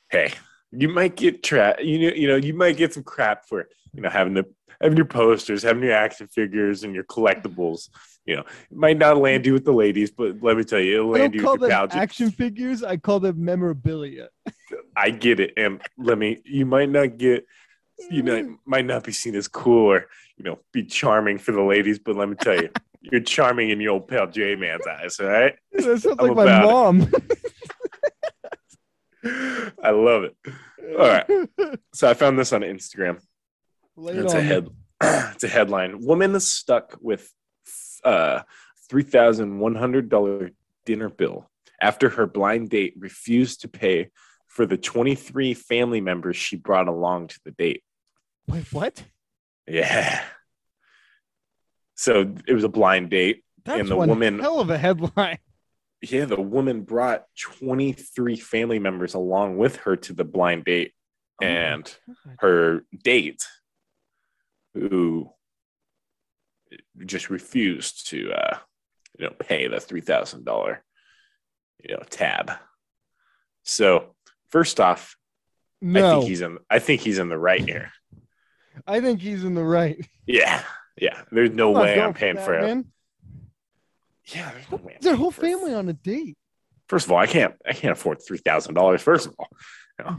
hey, 0.09 0.33
you 0.71 0.89
might 0.89 1.15
get 1.15 1.43
tra- 1.43 1.83
you 1.83 1.99
know, 1.99 2.15
you 2.15 2.27
know, 2.27 2.36
you 2.36 2.53
might 2.53 2.77
get 2.77 2.93
some 2.93 3.03
crap 3.03 3.45
for 3.47 3.67
you 3.93 4.01
know 4.01 4.09
having 4.09 4.33
the 4.33 4.45
having 4.81 4.97
your 4.97 5.05
posters, 5.05 5.63
having 5.63 5.83
your 5.83 5.93
action 5.93 6.27
figures, 6.27 6.83
and 6.83 6.93
your 6.93 7.03
collectibles. 7.05 7.89
You 8.25 8.38
know, 8.38 8.41
it 8.41 8.77
might 8.77 8.97
not 8.97 9.17
land 9.17 9.45
you 9.45 9.53
with 9.53 9.65
the 9.65 9.73
ladies, 9.73 10.12
but 10.12 10.41
let 10.41 10.55
me 10.55 10.63
tell 10.63 10.79
you, 10.79 10.95
it'll 10.95 11.09
land 11.12 11.33
you 11.36 11.41
with 11.41 11.62
your 11.62 11.69
them 11.69 11.89
action 11.91 12.31
figures. 12.31 12.83
I 12.83 12.97
call 12.97 13.19
them 13.19 13.43
memorabilia. 13.43 14.29
I 14.95 15.09
get 15.09 15.39
it, 15.39 15.53
and 15.57 15.81
let 15.97 16.17
me. 16.17 16.41
You 16.45 16.65
might 16.65 16.89
not 16.89 17.17
get, 17.17 17.45
you 18.09 18.23
know, 18.23 18.57
might 18.65 18.86
not 18.86 19.03
be 19.03 19.12
seen 19.12 19.36
as 19.36 19.47
cool 19.47 19.91
or 19.91 20.07
you 20.38 20.43
know 20.43 20.59
be 20.71 20.83
charming 20.83 21.38
for 21.38 21.51
the 21.51 21.62
ladies, 21.62 21.99
but 21.99 22.15
let 22.15 22.29
me 22.29 22.36
tell 22.36 22.55
you, 22.55 22.69
you're 23.03 23.21
charming 23.21 23.69
in 23.69 23.79
your 23.81 23.93
old 23.93 24.07
pal 24.07 24.27
J 24.27 24.55
Man's 24.55 24.87
eyes. 24.87 25.19
All 25.19 25.27
right, 25.27 25.55
That 25.71 25.83
sounds 26.01 26.05
I'm 26.19 26.27
like 26.27 26.35
my 26.35 26.63
mom. 26.63 27.11
I 29.83 29.91
love 29.91 30.23
it. 30.23 30.35
All 30.99 31.07
right. 31.07 31.25
So 31.93 32.09
I 32.09 32.13
found 32.13 32.37
this 32.37 32.51
on 32.53 32.61
Instagram. 32.61 33.19
Lay 33.95 34.13
It's 34.13 34.33
a 34.33 34.37
on 34.37 34.43
me. 34.43 34.47
head. 34.49 34.67
It's 35.33 35.43
a 35.43 35.47
headline. 35.47 35.99
Woman 36.05 36.35
is 36.35 36.47
stuck 36.47 36.97
with 37.01 37.31
uh 38.03 38.41
three 38.89 39.03
thousand 39.03 39.59
one 39.59 39.75
hundred 39.75 40.09
dollar 40.09 40.51
dinner 40.85 41.09
bill 41.09 41.49
after 41.81 42.09
her 42.09 42.27
blind 42.27 42.69
date 42.69 42.93
refused 42.97 43.61
to 43.61 43.67
pay 43.67 44.09
for 44.47 44.65
the 44.65 44.77
twenty 44.77 45.15
three 45.15 45.53
family 45.53 46.01
members 46.01 46.35
she 46.37 46.55
brought 46.57 46.87
along 46.87 47.27
to 47.27 47.39
the 47.45 47.51
date. 47.51 47.83
Wait, 48.47 48.71
what? 48.73 49.03
Yeah. 49.67 50.21
So 52.03 52.35
it 52.45 52.53
was 52.53 52.65
a 52.65 52.69
blind 52.69 53.11
date. 53.11 53.45
That's 53.63 53.87
the 53.87 53.95
one 53.95 54.09
woman- 54.09 54.39
hell 54.39 54.59
of 54.59 54.69
a 54.69 54.77
headline. 54.77 55.39
Yeah, 56.01 56.25
the 56.25 56.41
woman 56.41 56.81
brought 56.81 57.27
23 57.39 58.35
family 58.35 58.77
members 58.77 59.13
along 59.13 59.55
with 59.55 59.77
her 59.77 59.95
to 59.95 60.11
the 60.11 60.25
blind 60.25 60.65
date, 60.65 60.91
Oh 61.41 61.45
and 61.45 61.97
her 62.39 62.83
date, 63.05 63.47
who 64.73 65.29
just 67.05 67.29
refused 67.29 68.09
to, 68.09 68.33
uh, 68.33 68.57
you 69.17 69.25
know, 69.25 69.31
pay 69.39 69.69
the 69.69 69.79
three 69.79 70.01
thousand 70.01 70.43
dollar, 70.43 70.83
you 71.81 71.95
know, 71.95 72.03
tab. 72.09 72.51
So 73.63 74.13
first 74.49 74.81
off, 74.81 75.15
I 75.81 75.85
no, 75.85 76.19
think 76.19 76.27
he's 76.27 76.41
in. 76.41 76.57
I 76.69 76.79
think 76.79 76.99
he's 76.99 77.17
in 77.17 77.29
the 77.29 77.39
right 77.39 77.61
here. 77.61 77.93
I 78.85 78.99
think 78.99 79.21
he's 79.21 79.45
in 79.45 79.53
the 79.53 79.63
right. 79.63 80.05
Yeah, 80.25 80.63
yeah. 80.97 81.21
There's 81.32 81.51
no 81.51 81.75
I'm 81.75 81.82
way 81.82 81.99
I'm 81.99 82.13
paying 82.13 82.38
for 82.38 82.53
it. 82.53 82.86
Yeah, 84.27 84.51
there's 84.51 84.71
no 84.71 84.77
way. 84.77 84.93
I'm 84.95 85.01
Their 85.01 85.15
whole 85.15 85.32
family 85.32 85.73
on 85.73 85.89
a 85.89 85.93
date. 85.93 86.38
First 86.88 87.06
of 87.08 87.12
all, 87.12 87.17
I 87.17 87.27
can't. 87.27 87.56
I 87.67 87.73
can't 87.73 87.91
afford 87.93 88.19
three 88.25 88.38
thousand 88.38 88.73
dollars. 88.75 89.01
First 89.01 89.27
of 89.27 89.36
all, 89.39 89.49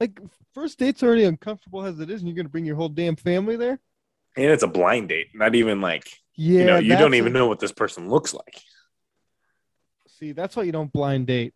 Like 0.00 0.18
first 0.54 0.78
date's 0.78 1.02
already 1.02 1.24
uncomfortable 1.24 1.84
as 1.84 2.00
it 2.00 2.10
is, 2.10 2.20
and 2.20 2.28
you're 2.28 2.36
gonna 2.36 2.48
bring 2.48 2.64
your 2.64 2.76
whole 2.76 2.88
damn 2.88 3.16
family 3.16 3.56
there. 3.56 3.78
and 4.36 4.46
it's 4.46 4.62
a 4.62 4.66
blind 4.68 5.08
date. 5.10 5.28
Not 5.34 5.54
even 5.54 5.80
like 5.80 6.04
Yeah, 6.36 6.60
you 6.60 6.66
know. 6.66 6.78
You 6.78 6.96
don't 6.96 7.14
a- 7.14 7.16
even 7.16 7.32
know 7.32 7.46
what 7.46 7.60
this 7.60 7.72
person 7.72 8.08
looks 8.08 8.32
like. 8.34 8.60
See, 10.08 10.32
that's 10.32 10.54
why 10.56 10.64
you 10.64 10.72
don't 10.72 10.92
blind 10.92 11.26
date. 11.26 11.54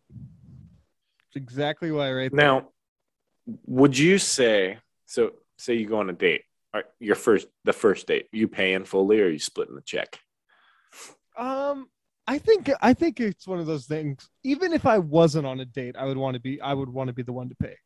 It's 1.27 1.35
exactly 1.35 1.91
why, 1.91 2.11
right? 2.11 2.31
there. 2.31 2.37
Now, 2.45 2.69
would 3.65 3.97
you 3.97 4.17
say 4.17 4.77
so? 5.05 5.31
Say 5.57 5.75
you 5.75 5.87
go 5.87 5.99
on 5.99 6.09
a 6.09 6.13
date. 6.13 6.43
Right, 6.75 6.83
your 6.99 7.15
first, 7.15 7.47
the 7.63 7.71
first 7.71 8.05
date, 8.05 8.27
you 8.33 8.49
paying 8.49 8.83
fully 8.83 9.21
or 9.21 9.29
you 9.29 9.39
splitting 9.39 9.75
the 9.75 9.81
check? 9.81 10.19
Um, 11.37 11.87
I 12.27 12.37
think 12.37 12.69
I 12.81 12.93
think 12.93 13.21
it's 13.21 13.47
one 13.47 13.59
of 13.59 13.65
those 13.65 13.85
things. 13.85 14.29
Even 14.43 14.73
if 14.73 14.85
I 14.85 14.97
wasn't 14.97 15.47
on 15.47 15.61
a 15.61 15.65
date, 15.65 15.95
I 15.97 16.03
would 16.03 16.17
want 16.17 16.33
to 16.33 16.41
be. 16.41 16.59
I 16.59 16.73
would 16.73 16.89
want 16.89 17.07
to 17.07 17.13
be 17.13 17.21
the 17.23 17.31
one 17.31 17.47
to 17.47 17.55
pay. 17.55 17.77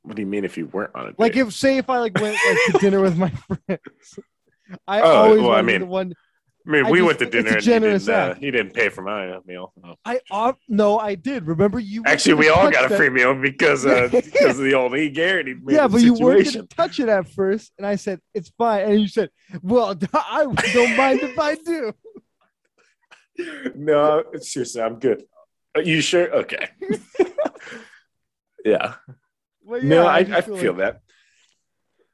What 0.00 0.16
do 0.16 0.22
you 0.22 0.26
mean 0.26 0.46
if 0.46 0.56
you 0.56 0.64
weren't 0.68 0.94
on 0.94 1.08
a 1.08 1.08
date? 1.08 1.18
Like 1.18 1.36
if 1.36 1.52
say 1.52 1.76
if 1.76 1.90
I 1.90 1.98
like 1.98 2.18
went 2.18 2.38
like 2.48 2.58
to 2.72 2.78
dinner 2.78 3.02
with 3.02 3.18
my 3.18 3.28
friends, 3.66 4.18
I 4.88 5.02
Oh, 5.02 5.10
always 5.24 5.42
well, 5.42 5.50
I 5.50 5.56
want 5.56 5.60
to 5.60 5.66
be 5.66 5.72
mean- 5.74 5.80
the 5.80 5.86
one. 5.86 6.14
I 6.66 6.70
mean, 6.70 6.86
I 6.86 6.90
we 6.90 6.98
just 6.98 7.06
went 7.06 7.18
to 7.20 7.26
dinner 7.26 7.48
and 7.54 7.62
he 7.62 7.70
didn't, 7.70 8.08
uh, 8.08 8.34
he 8.34 8.50
didn't 8.50 8.74
pay 8.74 8.90
for 8.90 9.00
my 9.02 9.38
meal. 9.46 9.72
Oh. 9.82 9.94
I 10.04 10.20
uh, 10.30 10.52
no, 10.68 10.98
I 10.98 11.14
did. 11.14 11.46
Remember 11.46 11.78
you? 11.78 12.02
Actually, 12.04 12.34
we 12.34 12.48
all 12.50 12.70
got 12.70 12.84
a 12.84 12.88
that- 12.88 12.96
free 12.98 13.08
meal 13.08 13.34
because 13.34 13.86
uh, 13.86 14.08
because 14.12 14.58
of 14.58 14.64
the 14.64 14.74
old 14.74 14.94
E. 14.94 15.08
Garrity. 15.08 15.54
Yeah, 15.66 15.88
but 15.88 16.02
you 16.02 16.12
weren't 16.14 16.44
situation. 16.46 16.68
gonna 16.76 16.88
touch 16.88 17.00
it 17.00 17.08
at 17.08 17.28
first, 17.30 17.72
and 17.78 17.86
I 17.86 17.96
said 17.96 18.20
it's 18.34 18.50
fine, 18.58 18.90
and 18.90 19.00
you 19.00 19.08
said, 19.08 19.30
"Well, 19.62 19.96
I 20.14 20.44
don't 20.74 20.96
mind 20.96 21.20
if 21.22 21.38
I 21.38 21.54
do." 21.54 21.92
No, 23.74 24.22
seriously, 24.38 24.82
I'm 24.82 24.98
good. 24.98 25.24
Are 25.74 25.82
you 25.82 26.02
sure? 26.02 26.30
Okay. 26.40 26.68
yeah. 28.64 28.94
Well, 29.64 29.82
no, 29.82 30.02
yeah, 30.02 30.08
I, 30.08 30.18
I 30.18 30.24
just 30.24 30.48
feel 30.48 30.74
like- 30.74 30.78
that. 30.78 31.00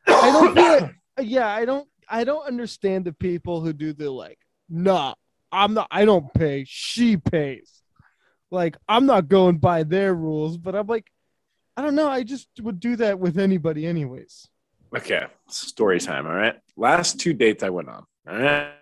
I 0.09 0.31
don't 0.31 0.55
feel 0.55 0.81
like, 0.81 0.95
yeah, 1.21 1.49
I 1.49 1.65
don't 1.65 1.89
I 2.09 2.25
don't 2.25 2.47
understand 2.47 3.05
the 3.05 3.13
people 3.13 3.61
who 3.61 3.73
do 3.73 3.93
the 3.93 4.11
like, 4.11 4.39
nah, 4.69 5.15
I'm 5.51 5.75
not 5.75 5.89
I 5.91 6.05
don't 6.05 6.33
pay, 6.35 6.65
she 6.67 7.17
pays. 7.17 7.83
Like, 8.51 8.77
I'm 8.89 9.07
not 9.07 9.29
going 9.29 9.59
by 9.59 9.83
their 9.83 10.15
rules, 10.15 10.57
but 10.57 10.75
I'm 10.75 10.87
like, 10.87 11.11
I 11.77 11.83
don't 11.83 11.95
know, 11.95 12.09
I 12.09 12.23
just 12.23 12.49
would 12.61 12.81
do 12.81 12.97
that 12.97 13.19
with 13.19 13.39
anybody 13.39 13.87
anyways. 13.87 14.49
Okay, 14.97 15.27
story 15.49 16.01
time. 16.01 16.27
All 16.27 16.35
right. 16.35 16.57
Last 16.77 17.21
two 17.21 17.35
dates 17.35 17.63
I 17.63 17.71
went 17.71 17.89
on. 17.89 18.07
All 18.29 18.39
right. 18.39 18.73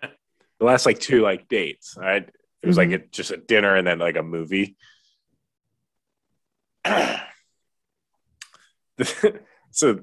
The 0.59 0.65
last 0.65 0.85
like 0.85 0.99
two 0.99 1.21
like 1.21 1.47
dates. 1.47 1.97
All 1.97 2.03
right. 2.03 2.29
It 2.61 2.67
was 2.67 2.77
like 2.77 2.89
mm-hmm. 2.89 3.03
a, 3.03 3.11
just 3.11 3.31
a 3.31 3.37
dinner 3.37 3.75
and 3.75 3.85
then 3.85 3.99
like 3.99 4.15
a 4.15 4.23
movie. 4.23 4.77
so 6.85 7.19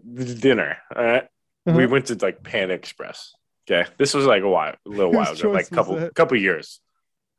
the 0.05 0.39
dinner. 0.39 0.79
All 0.95 1.05
right. 1.05 1.29
We 1.64 1.72
Uh-huh. 1.72 1.88
went 1.88 2.07
to 2.07 2.14
like 2.16 2.42
Panda 2.42 2.75
Express. 2.75 3.35
Okay. 3.70 3.88
This 3.98 4.14
was 4.14 4.27
like 4.27 4.42
a 4.42 4.48
while, 4.48 4.75
a 4.85 4.88
little 4.88 5.12
while 5.12 5.33
ago, 5.33 5.51
like 5.53 5.70
couple 5.70 5.96
that? 5.96 6.14
couple 6.14 6.37
years. 6.37 6.81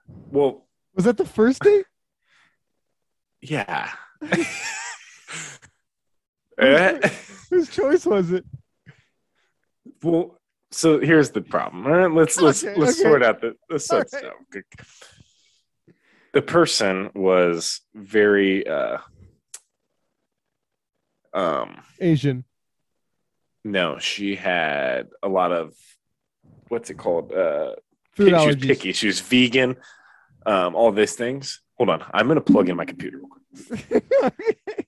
Well, 0.08 0.66
Was 0.96 1.06
that 1.06 1.18
the 1.18 1.26
first 1.26 1.62
date? 1.62 1.86
yeah. 3.42 3.92
Uh, 6.62 7.00
Whose 7.50 7.68
choice 7.68 8.06
was 8.06 8.32
it? 8.32 8.46
Well, 10.04 10.40
so 10.70 11.00
here's 11.00 11.32
the 11.32 11.42
problem. 11.42 11.88
All 11.88 11.92
right, 11.94 12.12
let's 12.12 12.40
let's 12.40 12.64
Okay, 12.64 12.80
let's 12.80 12.94
okay. 13.00 13.10
sort 13.10 13.24
out 13.24 13.42
the 13.42 13.56
let's 13.72 13.88
sort 13.88 14.08
right. 14.14 14.26
out. 14.26 14.34
The 16.34 16.42
person 16.44 17.10
was 17.16 17.82
very 17.96 18.68
uh 18.68 19.00
um 21.34 21.82
Asian. 22.00 22.46
No, 23.64 23.98
she 24.00 24.36
had 24.36 25.08
a 25.22 25.30
lot 25.30 25.52
of 25.52 25.74
what's 26.70 26.90
it 26.90 26.98
called? 26.98 27.32
Uh 27.32 27.76
Food 28.16 28.32
pick- 28.32 28.40
she 28.42 28.48
was 28.48 28.56
picky. 28.58 28.94
She 28.94 29.08
was 29.08 29.20
vegan, 29.22 29.76
um, 30.46 30.76
all 30.76 30.92
these 30.92 31.16
things. 31.16 31.62
Hold 31.78 31.90
on, 31.90 32.06
I'm 32.14 32.28
gonna 32.28 32.42
plug 32.42 32.70
in 32.70 32.76
my 32.78 32.86
computer 32.86 33.18
real 33.18 33.30
quick. 33.90 34.06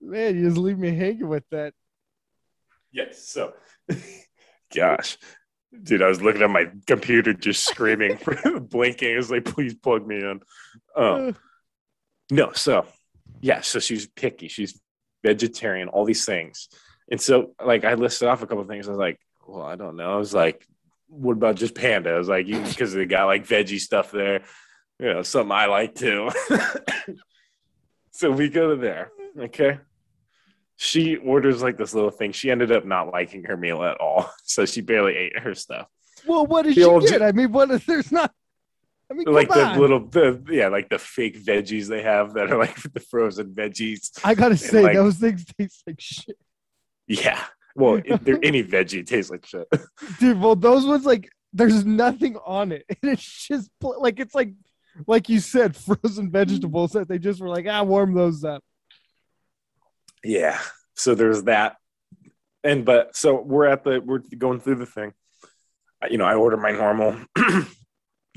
Man, 0.00 0.36
you 0.36 0.44
just 0.48 0.56
leave 0.56 0.78
me 0.78 0.94
hanging 0.94 1.28
with 1.28 1.44
that. 1.50 1.74
Yes, 2.92 3.28
so 3.28 3.54
gosh. 4.74 5.18
Dude, 5.82 6.00
I 6.00 6.08
was 6.08 6.22
looking 6.22 6.42
at 6.42 6.48
my 6.50 6.70
computer 6.86 7.34
just 7.34 7.66
screaming, 7.66 8.18
blinking. 8.70 9.10
It 9.12 9.16
was 9.16 9.30
like, 9.30 9.44
please 9.44 9.74
plug 9.74 10.06
me 10.06 10.16
in. 10.16 10.40
Um, 10.96 11.36
No, 12.30 12.52
so 12.52 12.86
yeah, 13.40 13.60
so 13.60 13.78
she's 13.80 14.06
picky. 14.06 14.48
She's 14.48 14.80
vegetarian, 15.22 15.88
all 15.88 16.04
these 16.06 16.24
things. 16.24 16.68
And 17.10 17.20
so 17.20 17.52
like 17.64 17.84
I 17.84 17.94
listed 17.94 18.28
off 18.28 18.42
a 18.42 18.46
couple 18.46 18.62
of 18.62 18.68
things. 18.68 18.86
I 18.88 18.90
was 18.90 18.98
like, 18.98 19.20
well, 19.46 19.62
I 19.62 19.76
don't 19.76 19.96
know. 19.96 20.12
I 20.12 20.16
was 20.16 20.34
like, 20.34 20.66
what 21.08 21.32
about 21.32 21.54
just 21.56 21.74
panda? 21.74 22.10
I 22.10 22.18
was 22.18 22.28
like, 22.28 22.46
because 22.46 22.92
they 22.92 23.04
got 23.06 23.26
like 23.26 23.46
veggie 23.46 23.78
stuff 23.80 24.10
there, 24.10 24.42
you 24.98 25.06
know, 25.12 25.22
something 25.22 25.52
I 25.52 25.66
like 25.66 25.94
too. 25.94 26.30
so 28.10 28.30
we 28.30 28.48
go 28.48 28.70
to 28.70 28.76
there. 28.76 29.12
Okay. 29.38 29.78
She 30.76 31.16
orders 31.16 31.62
like 31.62 31.78
this 31.78 31.94
little 31.94 32.10
thing. 32.10 32.32
She 32.32 32.50
ended 32.50 32.70
up 32.72 32.84
not 32.84 33.12
liking 33.12 33.44
her 33.44 33.56
meal 33.56 33.82
at 33.82 33.98
all. 34.00 34.30
So 34.44 34.64
she 34.64 34.80
barely 34.80 35.14
ate 35.16 35.38
her 35.38 35.54
stuff. 35.54 35.86
well, 36.26 36.46
what 36.46 36.62
did 36.62 36.70
The 36.76 36.80
she 36.80 36.84
old 36.84 37.02
get? 37.06 37.20
I 37.22 37.32
mean, 37.32 37.52
what 37.52 37.70
if 37.70 37.84
there's 37.84 38.10
not? 38.12 38.32
I 39.10 39.14
mean, 39.14 39.26
like 39.32 39.48
the 39.48 39.64
on. 39.64 39.78
little 39.78 40.00
the 40.08 40.42
yeah, 40.50 40.68
like 40.68 40.88
the 40.88 40.98
fake 40.98 41.38
veggies 41.44 41.86
they 41.88 42.02
have 42.02 42.34
that 42.34 42.50
are 42.50 42.58
like 42.58 42.74
the 42.94 43.00
frozen 43.00 43.54
veggies. 43.54 44.10
I 44.24 44.34
gotta 44.34 44.56
say, 44.56 44.82
like- 44.82 44.94
those 44.94 45.16
things 45.18 45.44
taste 45.58 45.82
like 45.86 46.00
shit, 46.00 46.36
Yeah. 47.06 47.42
Well, 47.74 48.00
there 48.22 48.38
any 48.42 48.64
veggie 48.64 49.06
tastes 49.06 49.30
like 49.30 49.44
shit. 49.46 49.68
dude. 50.20 50.40
Well, 50.40 50.56
those 50.56 50.86
ones 50.86 51.04
like 51.04 51.28
there's 51.52 51.84
nothing 51.84 52.36
on 52.44 52.72
it, 52.72 52.84
and 52.88 53.12
it's 53.12 53.46
just 53.46 53.70
like 53.80 54.18
it's 54.18 54.34
like 54.34 54.52
like 55.06 55.28
you 55.28 55.40
said, 55.40 55.76
frozen 56.02 56.30
vegetables 56.30 56.92
that 56.92 57.06
they 57.08 57.18
just 57.18 57.40
were 57.40 57.48
like, 57.48 57.66
ah, 57.68 57.82
warm 57.82 58.14
those 58.14 58.44
up. 58.44 58.62
Yeah. 60.24 60.58
So 60.94 61.14
there's 61.14 61.42
that. 61.44 61.76
And 62.64 62.84
but 62.84 63.14
so 63.14 63.40
we're 63.40 63.66
at 63.66 63.84
the 63.84 64.00
we're 64.00 64.22
going 64.36 64.60
through 64.60 64.76
the 64.76 64.86
thing. 64.86 65.12
I- 66.02 66.08
You 66.08 66.18
know, 66.18 66.24
I 66.24 66.34
order 66.34 66.56
my 66.56 66.72
normal, 66.72 67.16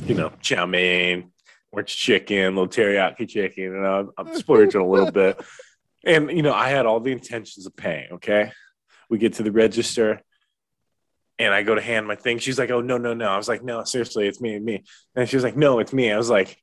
you 0.05 0.15
know, 0.15 0.31
chow 0.41 0.65
mein, 0.65 1.31
or 1.71 1.83
chicken, 1.83 2.55
little 2.55 2.67
teriyaki 2.67 3.27
chicken, 3.27 3.75
and 3.75 3.87
I'm, 3.87 4.09
I'm 4.17 4.35
splurging 4.35 4.81
a 4.81 4.87
little 4.87 5.11
bit. 5.11 5.39
And 6.05 6.31
you 6.31 6.41
know, 6.41 6.53
I 6.53 6.69
had 6.69 6.85
all 6.85 6.99
the 6.99 7.11
intentions 7.11 7.65
of 7.65 7.75
paying. 7.75 8.07
Okay, 8.13 8.51
we 9.09 9.17
get 9.17 9.33
to 9.33 9.43
the 9.43 9.51
register, 9.51 10.21
and 11.37 11.53
I 11.53 11.63
go 11.63 11.75
to 11.75 11.81
hand 11.81 12.07
my 12.07 12.15
thing. 12.15 12.39
She's 12.39 12.57
like, 12.59 12.71
"Oh 12.71 12.81
no, 12.81 12.97
no, 12.97 13.13
no!" 13.13 13.27
I 13.27 13.37
was 13.37 13.47
like, 13.49 13.63
"No, 13.63 13.83
seriously, 13.83 14.27
it's 14.27 14.39
me, 14.41 14.57
me." 14.59 14.83
And 15.15 15.27
she 15.27 15.35
was 15.35 15.43
like, 15.43 15.57
"No, 15.57 15.79
it's 15.79 15.91
me." 15.93 16.11
I 16.11 16.17
was 16.17 16.29
like, 16.29 16.61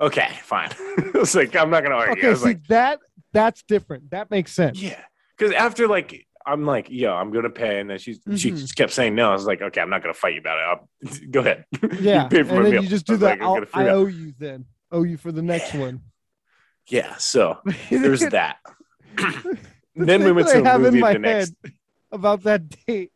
"Okay, 0.00 0.28
fine." 0.42 0.70
I 1.14 1.18
was 1.18 1.34
like, 1.34 1.54
"I'm 1.56 1.70
not 1.70 1.82
gonna 1.82 1.96
argue." 1.96 2.14
I 2.14 2.18
Okay, 2.18 2.28
was 2.30 2.40
see 2.40 2.46
like, 2.46 2.66
that 2.68 3.00
that's 3.32 3.62
different. 3.64 4.10
That 4.10 4.30
makes 4.30 4.52
sense. 4.52 4.80
yeah, 4.80 5.02
because 5.36 5.52
after 5.52 5.88
like 5.88 6.24
I'm 6.46 6.64
like, 6.64 6.86
yo, 6.88 7.12
I'm 7.12 7.32
gonna 7.32 7.50
pay, 7.50 7.80
and 7.80 7.90
then 7.90 7.98
she 7.98 8.14
she 8.36 8.52
Mhm. 8.52 8.58
just 8.58 8.76
kept 8.76 8.92
saying 8.92 9.16
no. 9.16 9.30
I 9.30 9.32
was 9.32 9.46
like, 9.46 9.62
okay, 9.62 9.80
I'm 9.80 9.90
not 9.90 10.02
gonna 10.02 10.14
fight 10.14 10.34
you 10.34 10.40
about 10.40 10.58
it. 10.58 10.62
I'll, 11.10 11.20
go 11.32 11.40
ahead. 11.40 11.64
Yeah, 12.00 12.22
you 12.22 12.28
pay 12.28 12.42
for 12.44 12.54
and 12.54 12.66
then 12.66 12.72
meal. 12.74 12.82
you 12.84 12.88
just 12.88 13.10
I 13.10 13.14
do 13.14 13.16
that. 13.18 13.26
like, 13.26 13.40
I'm 13.40 13.46
I'll- 13.48 13.54
gonna 13.54 13.66
I 13.74 13.88
owe 13.88 14.06
you 14.06 14.32
then. 14.38 14.66
Owe 14.92 15.02
you 15.02 15.16
for 15.16 15.32
the 15.32 15.42
next 15.42 15.74
one. 15.74 16.02
Yeah, 16.88 17.16
so 17.16 17.58
there's 17.90 18.20
that. 18.20 18.58
The 19.16 20.04
then 20.04 20.24
we 20.24 20.32
went 20.32 20.48
to 20.48 20.56
I 20.56 20.60
a 20.60 20.64
have 20.64 20.80
movie 20.80 20.98
in 20.98 21.00
my 21.00 21.12
the 21.14 21.18
next. 21.18 21.54
head 21.64 21.72
about 22.12 22.42
that 22.44 22.68
date 22.86 23.12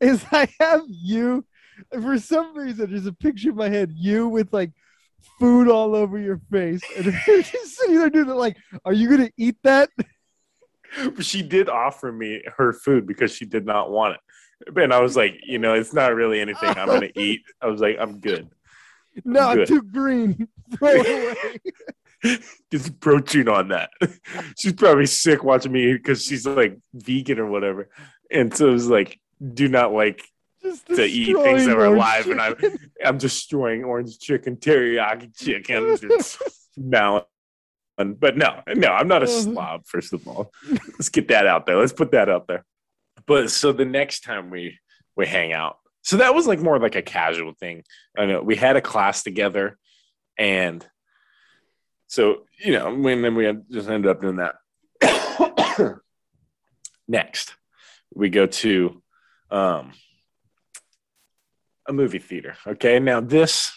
is 0.00 0.24
I 0.30 0.48
have 0.60 0.82
you 0.88 1.44
for 2.00 2.18
some 2.18 2.56
reason 2.56 2.90
there's 2.90 3.06
a 3.06 3.12
picture 3.12 3.50
in 3.50 3.56
my 3.56 3.68
head 3.68 3.90
you 3.94 4.28
with 4.28 4.52
like 4.52 4.70
food 5.38 5.68
all 5.68 5.94
over 5.94 6.18
your 6.18 6.40
face 6.50 6.80
and 6.96 7.06
you're 7.26 7.42
just 7.42 7.76
sitting 7.76 7.96
there 7.96 8.10
doing 8.10 8.28
it 8.28 8.34
like 8.34 8.56
are 8.84 8.92
you 8.92 9.08
gonna 9.08 9.30
eat 9.36 9.56
that 9.64 9.88
She 11.20 11.42
did 11.42 11.68
offer 11.68 12.12
me 12.12 12.42
her 12.56 12.72
food 12.72 13.06
because 13.06 13.34
she 13.34 13.46
did 13.46 13.64
not 13.64 13.90
want 13.90 14.16
it, 14.16 14.76
and 14.78 14.92
I 14.92 15.00
was 15.00 15.16
like, 15.16 15.40
you 15.42 15.58
know, 15.58 15.72
it's 15.74 15.94
not 15.94 16.14
really 16.14 16.38
anything 16.40 16.68
I'm 16.68 16.86
gonna 16.86 17.08
eat. 17.16 17.40
I 17.62 17.66
was 17.66 17.80
like, 17.80 17.96
I'm 17.98 18.20
good. 18.20 18.50
no 19.24 19.54
Good. 19.54 19.60
I'm 19.60 19.66
too 19.66 19.82
green 19.82 20.48
throw 20.78 20.90
it 20.90 21.06
away 21.36 21.60
There's 22.70 22.90
protein 22.90 23.48
on 23.48 23.68
that. 23.68 23.90
she's 24.58 24.72
probably 24.72 25.06
sick 25.06 25.42
watching 25.42 25.72
me 25.72 25.92
because 25.92 26.24
she's 26.24 26.46
like 26.46 26.78
vegan 26.94 27.38
or 27.38 27.46
whatever, 27.46 27.88
and 28.30 28.54
so 28.54 28.68
it 28.68 28.72
was 28.72 28.88
like, 28.88 29.18
do 29.54 29.68
not 29.68 29.92
like 29.92 30.22
just 30.62 30.86
to 30.86 31.04
eat 31.04 31.36
things 31.36 31.66
that 31.66 31.76
orange 31.76 31.96
alive, 31.96 32.26
and 32.28 32.40
I'm 32.40 32.56
chicken. 32.56 32.78
I'm 33.04 33.18
destroying 33.18 33.84
orange 33.84 34.18
chicken, 34.18 34.56
teriyaki 34.56 35.36
chicken, 35.36 35.96
it's 36.02 36.38
now. 36.76 37.26
But 37.96 38.36
no, 38.36 38.62
no, 38.74 38.88
I'm 38.88 39.06
not 39.06 39.22
a 39.22 39.28
slob. 39.28 39.86
First 39.86 40.12
of 40.12 40.26
all, 40.26 40.50
let's 40.70 41.08
get 41.08 41.28
that 41.28 41.46
out 41.46 41.66
there. 41.66 41.76
Let's 41.76 41.92
put 41.92 42.12
that 42.12 42.28
out 42.28 42.48
there. 42.48 42.64
But 43.26 43.50
so 43.50 43.72
the 43.72 43.84
next 43.84 44.20
time 44.20 44.50
we 44.50 44.78
we 45.16 45.26
hang 45.26 45.52
out, 45.52 45.76
so 46.02 46.16
that 46.16 46.34
was 46.34 46.46
like 46.46 46.58
more 46.58 46.78
like 46.78 46.96
a 46.96 47.02
casual 47.02 47.52
thing. 47.52 47.84
I 48.16 48.26
know 48.26 48.42
we 48.42 48.56
had 48.56 48.76
a 48.76 48.80
class 48.80 49.22
together, 49.22 49.78
and 50.38 50.86
so 52.12 52.42
you 52.58 52.72
know, 52.74 52.94
when 52.94 53.22
then 53.22 53.34
we 53.34 53.46
had- 53.46 53.64
just 53.70 53.88
ended 53.88 54.10
up 54.10 54.20
doing 54.20 54.36
that. 54.36 54.56
next, 57.08 57.54
we 58.14 58.28
go 58.28 58.46
to 58.46 59.02
um, 59.50 59.92
a 61.88 61.92
movie 61.94 62.18
theater. 62.18 62.54
Okay, 62.66 62.98
now 63.00 63.20
this. 63.22 63.72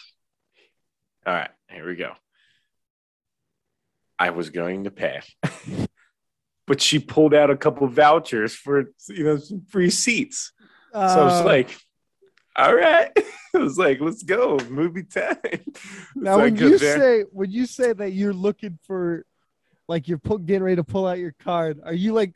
All 1.26 1.32
right, 1.32 1.50
here 1.70 1.86
we 1.88 1.96
go. 1.96 2.12
I 4.18 4.30
was 4.30 4.50
going 4.50 4.84
to 4.84 4.90
pay, 4.90 5.20
but 6.66 6.82
she 6.82 6.98
pulled 6.98 7.32
out 7.32 7.48
a 7.50 7.56
couple 7.56 7.88
vouchers 7.88 8.54
for 8.54 8.92
you 9.08 9.24
know 9.24 9.38
some 9.38 9.62
free 9.70 9.88
seats. 9.90 10.52
So 10.92 11.00
I 11.00 11.24
was 11.24 11.40
Uh, 11.40 11.44
like, 11.44 11.74
"All 12.56 12.74
right," 12.74 13.10
I 13.54 13.58
was 13.58 13.78
like, 13.78 14.00
"Let's 14.00 14.22
go, 14.22 14.58
movie 14.70 15.02
time." 15.04 15.36
now 16.16 16.36
So 16.36 16.42
when 16.42 16.56
you 16.56 16.78
there. 16.78 16.98
say 16.98 17.24
when 17.32 17.50
you 17.50 17.66
say 17.66 17.92
that 17.92 18.12
you're 18.12 18.32
looking 18.34 18.78
for 18.86 19.24
like 19.88 20.08
you're 20.08 20.18
pu- 20.18 20.40
getting 20.40 20.62
ready 20.64 20.76
to 20.76 20.84
pull 20.84 21.06
out 21.06 21.18
your 21.18 21.34
card 21.44 21.80
are 21.84 21.94
you 21.94 22.12
like 22.12 22.32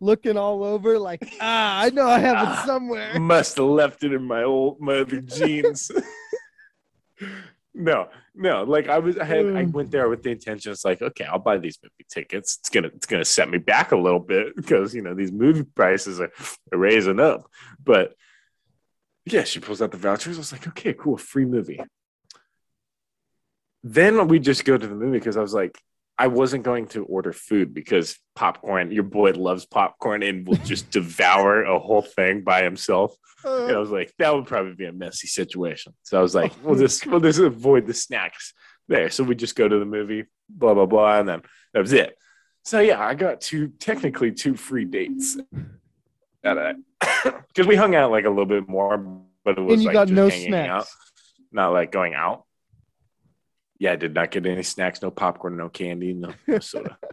looking 0.00 0.36
all 0.36 0.64
over, 0.64 0.98
like, 0.98 1.32
ah, 1.40 1.80
I 1.80 1.90
know 1.90 2.06
I 2.08 2.18
have 2.18 2.36
Ah. 2.38 2.62
it 2.62 2.66
somewhere. 2.66 3.20
Must 3.20 3.56
have 3.56 3.66
left 3.66 4.02
it 4.04 4.12
in 4.12 4.24
my 4.24 4.42
old 4.42 4.80
my 4.80 4.96
other 4.98 5.20
jeans. 5.20 5.90
no, 7.74 8.08
no. 8.34 8.64
Like 8.64 8.88
I 8.88 8.98
was, 8.98 9.16
I 9.16 9.24
had, 9.24 9.38
I 9.46 9.64
Mm. 9.64 9.72
went 9.72 9.90
there 9.90 10.08
with 10.08 10.22
the 10.22 10.30
intention. 10.30 10.72
It's 10.72 10.84
like, 10.84 11.00
okay, 11.02 11.24
I'll 11.24 11.38
buy 11.38 11.58
these 11.58 11.78
movie 11.82 12.04
tickets. 12.10 12.58
It's 12.60 12.68
gonna, 12.68 12.88
it's 12.88 13.06
gonna 13.06 13.24
set 13.24 13.48
me 13.48 13.58
back 13.58 13.92
a 13.92 13.96
little 13.96 14.18
bit 14.20 14.56
because 14.56 14.94
you 14.94 15.02
know 15.02 15.14
these 15.14 15.32
movie 15.32 15.62
prices 15.62 16.20
are, 16.20 16.30
are 16.72 16.78
raising 16.78 17.20
up. 17.20 17.46
But 17.82 18.14
yeah, 19.24 19.44
she 19.44 19.60
pulls 19.60 19.80
out 19.82 19.90
the 19.90 19.96
vouchers. 19.98 20.36
I 20.36 20.40
was 20.40 20.52
like, 20.52 20.66
okay, 20.68 20.92
cool, 20.92 21.16
free 21.16 21.44
movie. 21.44 21.80
Then 23.84 24.28
we 24.28 24.38
just 24.38 24.64
go 24.64 24.76
to 24.78 24.86
the 24.86 24.94
movie 24.94 25.18
because 25.18 25.36
I 25.36 25.40
was 25.40 25.54
like, 25.54 25.78
I 26.18 26.28
wasn't 26.28 26.62
going 26.62 26.86
to 26.88 27.04
order 27.04 27.32
food 27.32 27.74
because 27.74 28.18
popcorn, 28.34 28.92
your 28.92 29.02
boy 29.02 29.32
loves 29.32 29.64
popcorn 29.66 30.22
and 30.22 30.46
will 30.46 30.56
just 30.58 30.90
devour 30.98 31.64
a 31.64 31.78
whole 31.78 32.02
thing 32.02 32.42
by 32.42 32.62
himself. 32.62 33.14
Uh, 33.44 33.66
And 33.66 33.76
I 33.76 33.78
was 33.80 33.90
like, 33.90 34.12
that 34.18 34.32
would 34.34 34.46
probably 34.46 34.74
be 34.74 34.84
a 34.84 34.92
messy 34.92 35.26
situation. 35.26 35.94
So 36.02 36.18
I 36.18 36.22
was 36.22 36.34
like, 36.34 36.52
we'll 36.62 36.78
just 36.78 37.06
we'll 37.06 37.18
just 37.20 37.40
avoid 37.40 37.86
the 37.86 37.94
snacks 37.94 38.52
there. 38.88 39.10
So 39.10 39.24
we 39.24 39.34
just 39.34 39.56
go 39.56 39.66
to 39.66 39.78
the 39.78 39.84
movie, 39.84 40.24
blah 40.48 40.74
blah 40.74 40.86
blah, 40.86 41.18
and 41.18 41.28
then 41.28 41.42
that 41.72 41.80
was 41.80 41.92
it. 41.92 42.16
So 42.64 42.78
yeah, 42.78 43.00
I 43.04 43.14
got 43.14 43.40
two 43.40 43.68
technically 43.80 44.30
two 44.32 44.54
free 44.54 44.84
dates. 44.84 45.38
Because 47.48 47.66
we 47.66 47.76
hung 47.76 47.94
out 47.94 48.10
like 48.10 48.24
a 48.24 48.28
little 48.30 48.46
bit 48.46 48.68
more, 48.68 48.96
but 49.44 49.58
it 49.58 49.60
was 49.60 49.74
and 49.74 49.82
you 49.82 49.88
like 49.88 49.94
got 49.94 50.08
no 50.08 50.28
hanging 50.28 50.54
out, 50.54 50.86
snacks. 50.86 50.96
not 51.52 51.72
like 51.72 51.92
going 51.92 52.14
out. 52.14 52.44
Yeah, 53.78 53.92
I 53.92 53.96
did 53.96 54.14
not 54.14 54.30
get 54.30 54.46
any 54.46 54.62
snacks, 54.62 55.02
no 55.02 55.10
popcorn, 55.10 55.56
no 55.56 55.68
candy, 55.68 56.12
no, 56.14 56.32
no 56.46 56.58
soda. 56.58 56.96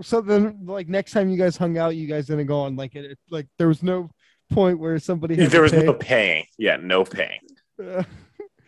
So 0.00 0.20
then, 0.20 0.60
like 0.64 0.86
next 0.88 1.10
time 1.10 1.28
you 1.28 1.36
guys 1.36 1.56
hung 1.56 1.76
out, 1.76 1.96
you 1.96 2.06
guys 2.06 2.26
didn't 2.28 2.46
go 2.46 2.60
on 2.60 2.76
like 2.76 2.94
it. 2.94 3.18
Like 3.30 3.48
there 3.58 3.66
was 3.66 3.82
no 3.82 4.10
point 4.48 4.78
where 4.78 4.96
somebody 5.00 5.34
had 5.34 5.50
there 5.50 5.62
was 5.62 5.72
pay. 5.72 5.82
no 5.82 5.92
paying. 5.92 6.44
Yeah, 6.56 6.76
no 6.76 7.04
paying. 7.04 7.40
Uh, 7.82 8.04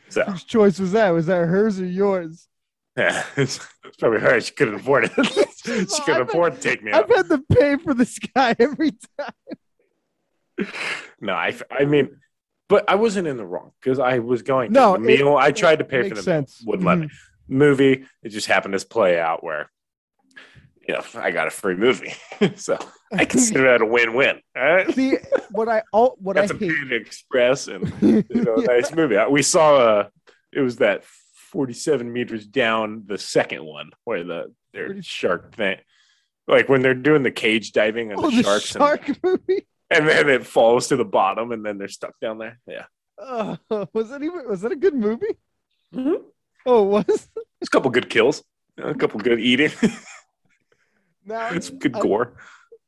So 0.09 0.25
whose 0.25 0.43
choice 0.43 0.81
was 0.81 0.91
that? 0.91 1.11
Was 1.11 1.27
that 1.27 1.47
hers 1.47 1.79
or 1.81 1.87
yours? 1.87 2.49
yeah, 2.97 3.25
it's, 3.37 3.61
it's 3.85 3.97
probably 3.97 4.19
her. 4.19 4.41
She 4.41 4.53
couldn't 4.53 4.75
afford 4.75 5.05
it. 5.05 5.13
she 5.15 6.03
couldn't 6.03 6.23
I've 6.23 6.29
afford 6.29 6.57
to 6.57 6.61
take 6.61 6.83
me. 6.83 6.91
I've 6.91 7.09
had 7.09 7.29
to 7.29 7.39
pay 7.53 7.77
for 7.77 7.95
this 7.95 8.19
guy 8.19 8.57
every 8.59 8.91
time. 9.17 9.33
No, 11.23 11.35
I, 11.35 11.55
I 11.71 11.85
mean, 11.85 12.17
but 12.69 12.89
I 12.89 12.95
wasn't 12.95 13.29
in 13.29 13.37
the 13.37 13.45
wrong 13.45 13.73
because 13.81 13.99
I 13.99 14.21
was 14.21 14.41
going. 14.43 14.73
No, 14.73 14.97
to. 14.97 15.03
the 15.03 15.09
it- 15.13 15.19
meal. 15.21 15.37
I 15.37 15.51
tried 15.53 15.81
to 15.81 15.85
pay 15.85 16.09
for 16.09 16.15
the 16.15 16.23
sense. 16.23 16.63
wouldn't 16.65 16.87
let 16.87 16.99
me. 16.99 17.09
Movie, 17.47 18.07
it 18.23 18.29
just 18.31 18.47
happened 18.47 18.79
to 18.79 18.87
play 18.87 19.19
out 19.21 19.43
where, 19.45 19.69
you 20.87 20.95
know, 20.95 21.03
I 21.15 21.31
got 21.33 21.47
a 21.49 21.51
free 21.51 21.75
movie, 21.75 22.15
so 22.57 22.79
I 23.13 23.25
consider 23.25 23.65
that 23.65 23.83
a 23.83 23.87
win-win. 23.87 24.41
Right, 24.57 24.95
See 24.95 25.17
what 25.51 25.69
I 25.69 25.83
all 25.93 26.17
what 26.21 26.37
got 26.37 26.45
I 26.45 26.47
some 26.47 26.59
hate. 26.59 26.93
Express 26.93 27.67
and 27.69 27.93
you 28.01 28.25
know, 28.31 28.55
a 28.55 28.61
Yeah. 28.63 28.67
nice 28.69 28.93
movie. 28.95 29.19
We 29.29 29.43
saw 29.43 29.77
uh 29.77 30.09
it 30.53 30.61
was 30.61 30.77
that 30.77 31.05
47 31.05 32.11
meters 32.13 32.47
down 32.47 33.03
the 33.07 33.19
second 33.19 33.65
one 33.65 33.91
where 34.05 34.23
the 34.25 34.55
their 34.73 35.03
shark 35.03 35.55
thing, 35.55 35.79
like 36.47 36.69
when 36.69 36.83
they're 36.83 36.95
doing 36.95 37.25
the 37.25 37.31
cage 37.33 37.73
diving 37.73 38.13
and 38.13 38.21
Oh, 38.21 38.31
the, 38.31 38.37
the 38.37 38.43
sharks, 38.45 38.67
shark 38.67 39.23
movie. 39.25 39.67
And, 39.91 40.09
then 40.09 40.29
it 40.29 40.47
falls 40.47 40.89
to 40.89 40.97
the 40.97 41.05
bottom 41.05 41.53
and 41.53 41.65
then 41.65 41.79
they're 41.79 41.89
stuck 41.89 42.15
down 42.21 42.39
there. 42.39 42.59
Yeah. 42.67 42.85
Uh, 43.19 43.57
was 43.93 44.09
that 44.11 44.23
even? 44.23 44.49
Was 44.49 44.61
that 44.63 44.73
a 44.73 44.77
good 44.77 44.95
movie? 44.95 45.37
Mhm. 45.95 46.23
Oh, 46.67 46.85
it 46.85 47.07
was. 47.09 47.29
There's 47.35 47.69
a 47.69 47.71
couple 47.71 47.91
good 47.91 48.09
kills, 48.11 48.43
a 48.79 48.95
couple 48.95 49.21
good 49.21 49.41
eating, 49.41 49.71
Now 51.25 51.59
some 51.59 51.79
good 51.79 51.97
I- 51.97 52.01
gore. 52.01 52.33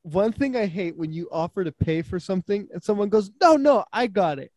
one 0.03 0.33
thing 0.33 0.57
I 0.57 0.67
hate 0.67 0.97
when 0.97 1.13
you 1.13 1.29
offer 1.31 1.65
to 1.65 1.73
pay 1.73 2.03
for 2.03 2.19
something 2.19 2.69
and 2.73 2.83
someone 2.83 3.09
goes, 3.09 3.31
"No, 3.41 3.57
no, 3.57 3.85
I 3.93 4.07
got 4.07 4.39
it," 4.39 4.51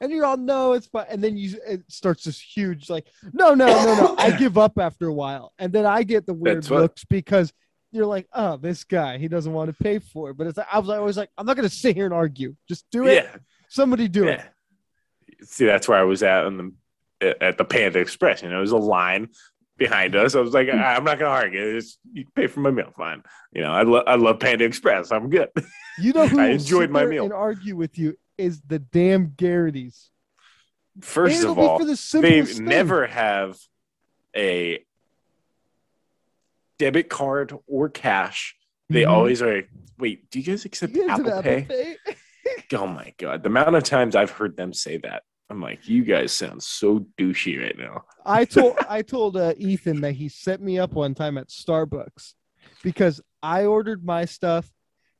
and 0.00 0.12
you're 0.12 0.26
all, 0.26 0.36
"No, 0.36 0.74
it's 0.74 0.86
fine," 0.86 1.06
and 1.08 1.22
then 1.24 1.36
you 1.36 1.58
it 1.66 1.82
starts 1.88 2.24
this 2.24 2.40
huge 2.40 2.90
like, 2.90 3.06
"No, 3.32 3.54
no, 3.54 3.66
no, 3.66 3.94
no," 3.96 4.14
I 4.18 4.30
give 4.38 4.58
up 4.58 4.78
after 4.78 5.06
a 5.06 5.12
while, 5.14 5.52
and 5.58 5.72
then 5.72 5.86
I 5.86 6.02
get 6.02 6.26
the 6.26 6.34
weird 6.34 6.66
what- 6.68 6.80
looks 6.82 7.04
because 7.04 7.52
you're 7.92 8.06
like, 8.06 8.26
"Oh, 8.32 8.56
this 8.56 8.84
guy, 8.84 9.18
he 9.18 9.28
doesn't 9.28 9.52
want 9.52 9.76
to 9.76 9.82
pay 9.82 9.98
for 9.98 10.30
it," 10.30 10.36
but 10.36 10.46
it's 10.46 10.58
like, 10.58 10.66
I 10.72 10.78
was 10.78 10.90
always 10.90 11.16
like, 11.16 11.30
"I'm 11.38 11.46
not 11.46 11.56
gonna 11.56 11.68
sit 11.68 11.96
here 11.96 12.04
and 12.04 12.14
argue. 12.14 12.54
Just 12.68 12.84
do 12.90 13.06
it. 13.06 13.24
Yeah. 13.24 13.36
Somebody 13.68 14.08
do 14.08 14.28
it." 14.28 14.40
Yeah. 14.40 14.46
See, 15.42 15.66
that's 15.66 15.88
where 15.88 15.98
I 15.98 16.04
was 16.04 16.22
at 16.22 16.46
in 16.46 16.56
the 17.20 17.42
at 17.42 17.58
the 17.58 17.64
Panda 17.64 17.98
Express. 17.98 18.42
You 18.42 18.50
know, 18.50 18.56
there's 18.56 18.72
a 18.72 18.76
line 18.76 19.28
behind 19.76 20.16
us. 20.16 20.34
I 20.34 20.40
was 20.40 20.52
like, 20.52 20.68
hmm. 20.68 20.78
I'm 20.78 21.04
not 21.04 21.18
gonna 21.18 21.30
argue. 21.30 21.74
Just, 21.74 21.98
you 22.12 22.24
pay 22.34 22.46
for 22.46 22.60
my 22.60 22.70
meal, 22.70 22.92
fine. 22.96 23.22
You 23.52 23.62
know, 23.62 23.72
I 23.72 23.82
love 23.82 24.04
I 24.06 24.14
love 24.16 24.40
Panda 24.40 24.64
Express. 24.64 25.12
I'm 25.12 25.30
good. 25.30 25.48
You 25.98 26.12
know 26.12 26.26
who 26.28 26.40
I 26.40 26.48
enjoyed 26.48 26.90
my 26.90 27.06
meal. 27.06 27.24
and 27.24 27.32
argue 27.32 27.76
with 27.76 27.98
you 27.98 28.16
is 28.38 28.60
the 28.62 28.78
damn 28.78 29.32
Garrities. 29.36 30.10
First 31.00 31.44
of 31.44 31.58
all, 31.58 31.78
for 31.78 31.84
the 31.84 32.20
they 32.20 32.42
never 32.62 33.06
have 33.06 33.58
a 34.34 34.84
debit 36.78 37.08
card 37.08 37.52
or 37.66 37.88
cash. 37.88 38.54
They 38.88 39.02
Mhm. 39.02 39.10
always 39.10 39.42
are. 39.42 39.62
Wait, 39.98 40.30
do 40.30 40.38
you 40.38 40.44
guys 40.44 40.64
accept 40.64 40.94
You 40.94 41.08
guys 41.08 41.18
have 41.18 41.26
Apple, 41.26 41.42
Pay? 41.42 41.62
Pay? 41.62 41.96
Oh 42.72 42.86
my 42.86 43.12
god, 43.18 43.42
the 43.42 43.48
amount 43.48 43.74
of 43.76 43.82
times 43.82 44.14
I've 44.16 44.30
heard 44.30 44.56
them 44.56 44.72
say 44.72 44.98
that. 44.98 45.24
I'm 45.50 45.60
like, 45.60 45.88
you 45.88 46.04
guys 46.04 46.32
sound 46.32 46.62
so 46.62 47.00
douchey 47.18 47.60
right 47.60 47.76
now. 47.76 48.04
I 48.24 48.44
told 48.56 48.76
I 48.88 49.02
told 49.02 49.36
uh, 49.36 49.54
Ethan 49.58 50.00
that 50.02 50.12
he 50.12 50.28
set 50.28 50.60
me 50.60 50.78
up 50.78 50.92
one 50.92 51.14
time 51.14 51.38
at 51.38 51.48
Starbucks 51.48 52.34
because 52.82 53.20
I 53.42 53.64
ordered 53.64 54.04
my 54.04 54.24
stuff. 54.26 54.68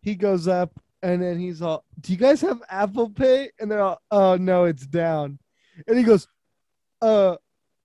He 0.03 0.14
goes 0.14 0.47
up 0.49 0.73
and 1.03 1.21
then 1.23 1.38
he's 1.38 1.62
all, 1.62 1.85
"Do 2.01 2.12
you 2.12 2.19
guys 2.19 2.40
have 2.42 2.62
Apple 2.69 3.11
Pay?" 3.11 3.51
And 3.59 3.71
they're 3.71 3.83
all, 3.83 4.01
"Oh 4.11 4.37
no, 4.37 4.64
it's 4.64 4.87
down." 4.87 5.38
And 5.87 5.99
he 5.99 6.05
goes, 6.05 6.27
"Uh, 7.03 7.37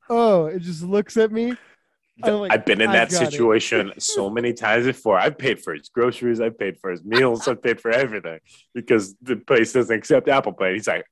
oh." 0.10 0.46
It 0.46 0.60
just 0.62 0.84
looks 0.84 1.18
at 1.18 1.32
me. 1.32 1.56
Oh 2.24 2.40
like, 2.40 2.52
I've 2.54 2.66
been 2.66 2.82
in 2.82 2.92
that 2.92 3.12
situation 3.12 3.94
so 3.98 4.30
many 4.30 4.54
times 4.54 4.86
before. 4.86 5.18
I've 5.18 5.38
paid 5.38 5.62
for 5.62 5.74
his 5.74 5.90
groceries, 5.90 6.40
I've 6.42 6.58
paid 6.58 6.78
for 6.80 6.92
his 6.92 7.04
meals, 7.04 7.48
I've 7.48 7.62
paid 7.62 7.80
for 7.82 7.92
everything 7.92 8.40
because 8.74 9.16
the 9.22 9.36
place 9.36 9.74
doesn't 9.74 9.96
accept 9.96 10.28
Apple 10.28 10.54
Pay. 10.54 10.74
He's 10.74 10.88
like, 10.88 11.06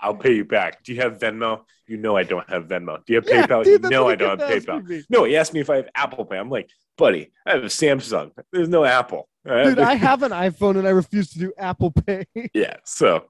I'll 0.00 0.16
pay 0.16 0.34
you 0.34 0.44
back. 0.44 0.82
Do 0.82 0.92
you 0.92 1.00
have 1.00 1.18
Venmo? 1.18 1.60
You 1.86 1.96
know 1.96 2.16
I 2.16 2.24
don't 2.24 2.48
have 2.50 2.66
Venmo. 2.66 3.04
Do 3.04 3.12
you 3.12 3.20
have 3.20 3.28
Yeah, 3.28 3.46
PayPal? 3.46 3.64
dude, 3.64 3.82
you 3.84 3.90
know 3.90 4.08
I 4.08 4.16
don't 4.16 4.40
have 4.40 4.48
PayPal. 4.48 4.84
me. 4.84 5.04
No, 5.08 5.24
he 5.24 5.36
asked 5.36 5.54
me 5.54 5.60
if 5.60 5.70
I 5.70 5.76
have 5.76 5.88
Apple 5.94 6.24
Pay. 6.24 6.38
I'm 6.38 6.50
like, 6.50 6.70
buddy, 6.96 7.30
I 7.46 7.52
have 7.52 7.64
a 7.64 7.66
Samsung. 7.66 8.32
There's 8.52 8.68
no 8.68 8.84
Apple. 8.84 9.28
Dude, 9.44 9.78
I 9.80 9.94
have 9.94 10.22
an 10.22 10.30
iPhone 10.32 10.78
and 10.78 10.86
I 10.86 10.90
refuse 10.90 11.30
to 11.30 11.38
do 11.38 11.52
Apple 11.58 11.90
Pay. 11.90 12.26
yeah. 12.54 12.76
So 12.84 13.24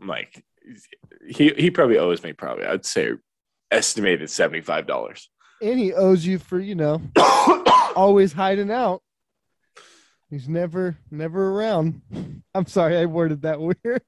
I'm 0.00 0.06
like, 0.08 0.42
he 1.28 1.50
he 1.56 1.70
probably 1.70 1.98
owes 1.98 2.22
me 2.22 2.32
probably 2.32 2.64
I'd 2.66 2.86
say 2.86 3.12
estimated 3.70 4.30
seventy 4.30 4.60
five 4.60 4.86
dollars. 4.86 5.30
And 5.62 5.78
he 5.78 5.92
owes 5.92 6.24
you 6.24 6.38
for 6.38 6.58
you 6.58 6.74
know 6.74 7.00
always 7.96 8.32
hiding 8.32 8.70
out. 8.70 9.02
He's 10.30 10.48
never 10.48 10.96
never 11.10 11.50
around. 11.50 12.02
I'm 12.54 12.66
sorry, 12.66 12.96
I 12.96 13.06
worded 13.06 13.42
that 13.42 13.60
weird. 13.84 14.02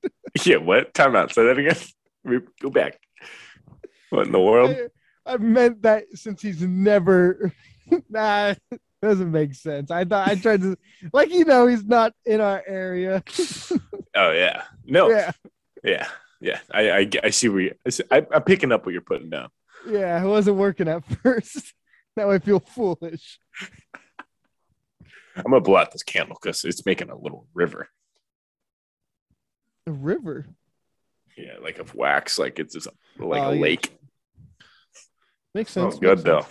yeah. 0.44 0.56
What? 0.56 0.94
Time 0.94 1.16
out. 1.16 1.32
Say 1.32 1.44
that 1.46 1.58
again. 1.58 2.42
Go 2.60 2.70
back. 2.70 2.98
What 4.10 4.26
in 4.26 4.32
the 4.32 4.40
world? 4.40 4.70
I, 5.26 5.34
I 5.34 5.36
meant 5.36 5.82
that 5.82 6.04
since 6.14 6.42
he's 6.42 6.62
never 6.62 7.52
nah 8.08 8.54
doesn't 9.02 9.30
make 9.30 9.54
sense. 9.54 9.90
I 9.90 10.04
thought 10.04 10.28
I 10.28 10.34
tried 10.34 10.62
to 10.62 10.76
like 11.12 11.30
you 11.32 11.44
know 11.44 11.66
he's 11.66 11.84
not 11.84 12.12
in 12.24 12.40
our 12.40 12.62
area. 12.66 13.22
Oh 14.16 14.32
yeah. 14.32 14.62
No. 14.84 15.10
Yeah. 15.10 15.32
Yeah, 15.84 16.08
Yeah. 16.40 16.58
I, 16.72 16.90
I 16.90 17.10
I 17.24 17.30
see 17.30 17.48
where 17.48 17.60
you. 17.60 17.74
I 17.86 17.90
see, 17.90 18.02
I, 18.10 18.26
I'm 18.32 18.42
picking 18.42 18.72
up 18.72 18.84
what 18.84 18.92
you're 18.92 19.02
putting 19.02 19.30
down. 19.30 19.50
Yeah, 19.88 20.22
it 20.22 20.26
wasn't 20.26 20.56
working 20.56 20.88
at 20.88 21.04
first. 21.04 21.72
now 22.16 22.30
I 22.30 22.38
feel 22.38 22.60
foolish. 22.60 23.38
I'm 25.36 25.44
gonna 25.44 25.60
blow 25.60 25.76
out 25.76 25.92
this 25.92 26.02
candle 26.02 26.36
because 26.40 26.64
it's 26.64 26.84
making 26.86 27.10
a 27.10 27.16
little 27.18 27.46
river. 27.54 27.88
A 29.86 29.92
river. 29.92 30.46
Yeah, 31.36 31.56
like 31.62 31.78
of 31.78 31.94
wax, 31.94 32.38
like 32.38 32.58
it's 32.58 32.74
just 32.74 32.88
like 33.18 33.42
Oh, 33.42 33.50
a 33.50 33.54
yeah. 33.54 33.60
lake. 33.60 33.96
Makes 35.54 35.72
sense. 35.72 35.98
good 35.98 36.18
though. 36.20 36.46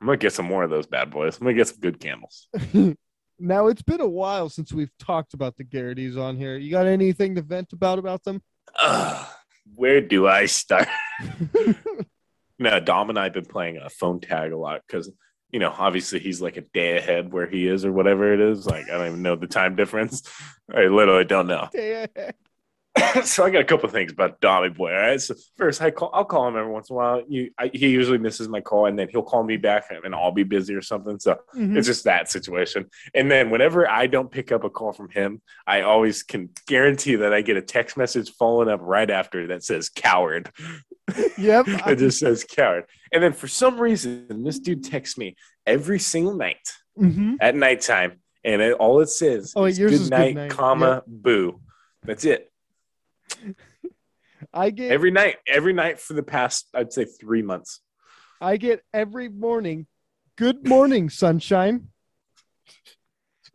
I'm 0.00 0.06
gonna 0.06 0.16
get 0.16 0.32
some 0.32 0.46
more 0.46 0.64
of 0.64 0.70
those 0.70 0.86
bad 0.86 1.10
boys. 1.10 1.36
I'm 1.38 1.44
gonna 1.44 1.56
get 1.56 1.68
some 1.68 1.80
good 1.80 2.00
candles. 2.00 2.48
now 3.38 3.66
it's 3.68 3.82
been 3.82 4.00
a 4.00 4.08
while 4.08 4.48
since 4.48 4.72
we've 4.72 4.90
talked 4.98 5.34
about 5.34 5.56
the 5.56 5.64
Garrities 5.64 6.16
on 6.16 6.36
here. 6.36 6.56
You 6.56 6.70
got 6.70 6.86
anything 6.86 7.34
to 7.36 7.42
vent 7.42 7.72
about 7.72 7.98
about 7.98 8.24
them? 8.24 8.42
Ugh, 8.80 9.26
where 9.74 10.00
do 10.00 10.26
I 10.26 10.46
start? 10.46 10.88
no, 12.62 12.80
Dom 12.80 13.10
and 13.10 13.18
I 13.18 13.24
have 13.24 13.32
been 13.32 13.44
playing 13.44 13.76
a 13.76 13.90
phone 13.90 14.20
tag 14.20 14.52
a 14.52 14.56
lot 14.56 14.82
because 14.86 15.10
you 15.52 15.58
know, 15.58 15.72
obviously 15.76 16.18
he's 16.18 16.40
like 16.40 16.56
a 16.56 16.62
day 16.62 16.96
ahead 16.96 17.30
where 17.30 17.46
he 17.46 17.68
is 17.68 17.84
or 17.84 17.92
whatever 17.92 18.32
it 18.32 18.40
is. 18.40 18.66
Like 18.66 18.88
I 18.88 18.96
don't 18.96 19.06
even 19.08 19.22
know 19.22 19.36
the 19.36 19.46
time 19.46 19.76
difference. 19.76 20.22
I 20.74 20.84
literally 20.84 21.26
don't 21.26 21.46
know. 21.46 21.68
so 23.24 23.42
I 23.44 23.48
got 23.50 23.62
a 23.62 23.64
couple 23.64 23.86
of 23.86 23.92
things 23.92 24.12
about 24.12 24.40
Dommy 24.42 24.74
Boy. 24.76 24.90
All 24.92 25.00
right. 25.00 25.20
So 25.20 25.34
first, 25.56 25.80
I 25.80 25.90
call. 25.90 26.10
I'll 26.12 26.26
call 26.26 26.46
him 26.48 26.56
every 26.56 26.70
once 26.70 26.90
in 26.90 26.94
a 26.94 26.96
while. 26.98 27.22
You, 27.26 27.50
I, 27.58 27.70
he 27.72 27.88
usually 27.88 28.18
misses 28.18 28.48
my 28.48 28.60
call, 28.60 28.84
and 28.86 28.98
then 28.98 29.08
he'll 29.08 29.22
call 29.22 29.42
me 29.42 29.56
back, 29.56 29.84
and 30.04 30.14
I'll 30.14 30.30
be 30.32 30.42
busy 30.42 30.74
or 30.74 30.82
something. 30.82 31.18
So 31.18 31.38
Mhm. 31.56 31.76
it's 31.78 31.86
just 31.86 32.04
that 32.04 32.30
situation. 32.30 32.90
And 33.14 33.30
then 33.30 33.48
whenever 33.48 33.88
I 33.90 34.06
don't 34.08 34.30
pick 34.30 34.52
up 34.52 34.64
a 34.64 34.70
call 34.70 34.92
from 34.92 35.08
him, 35.08 35.40
I 35.66 35.80
always 35.82 36.22
can 36.22 36.50
guarantee 36.66 37.16
that 37.16 37.32
I 37.32 37.40
get 37.40 37.56
a 37.56 37.62
text 37.62 37.96
message 37.96 38.30
following 38.38 38.68
up 38.68 38.80
right 38.82 39.10
after 39.10 39.46
that 39.48 39.64
says 39.64 39.88
"coward." 39.88 40.50
Yep. 41.36 41.66
it 41.86 41.96
just 41.96 42.18
says 42.18 42.44
"coward." 42.44 42.84
And 43.12 43.22
then 43.22 43.32
for 43.32 43.48
some 43.48 43.78
reason, 43.80 44.44
this 44.44 44.58
dude 44.58 44.84
texts 44.84 45.16
me 45.18 45.36
every 45.66 45.98
single 45.98 46.34
night 46.34 46.72
Mhm. 46.98 47.36
at 47.40 47.54
nighttime, 47.56 48.20
and 48.44 48.60
it, 48.62 48.74
all 48.74 49.00
it 49.00 49.08
says 49.08 49.52
Oh, 49.56 49.64
is 49.64 49.78
yours 49.78 49.92
"good 49.92 50.00
is 50.02 50.10
good 50.10 50.16
night, 50.18 50.34
night." 50.34 50.50
comma 50.50 51.02
boo." 51.06 51.60
That's 52.04 52.24
it. 52.24 52.51
I 54.52 54.70
get 54.70 54.90
Every 54.90 55.10
night, 55.10 55.36
every 55.46 55.72
night 55.72 56.00
for 56.00 56.14
the 56.14 56.22
past, 56.22 56.68
I'd 56.74 56.92
say 56.92 57.04
three 57.04 57.42
months. 57.42 57.80
I 58.40 58.56
get 58.56 58.82
every 58.92 59.28
morning. 59.28 59.86
Good 60.36 60.66
morning, 60.66 61.10
sunshine. 61.10 61.88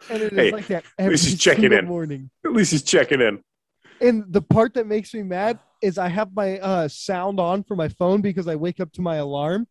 And 0.10 0.22
it 0.24 0.32
is 0.34 0.38
Hey, 0.38 0.52
like 0.52 0.68
that 0.68 0.86
every 0.98 1.06
at 1.08 1.12
least 1.12 1.26
he's 1.26 1.40
checking 1.40 1.74
in. 1.74 1.86
morning. 1.86 2.30
At 2.46 2.54
least 2.54 2.72
he's 2.72 2.84
checking 2.84 3.20
in. 3.20 3.42
And 4.00 4.26
the 4.30 4.42
part 4.42 4.76
that 4.76 4.88
makes 4.88 5.14
me 5.14 5.24
mad 5.24 5.60
is 5.82 5.98
I 5.98 6.08
have 6.08 6.34
my 6.34 6.60
uh, 6.60 6.88
sound 6.88 7.40
on 7.40 7.64
for 7.64 7.76
my 7.76 7.90
phone 7.90 8.22
because 8.22 8.48
I 8.48 8.56
wake 8.56 8.80
up 8.80 8.92
to 8.94 9.02
my 9.02 9.18
alarm. 9.18 9.68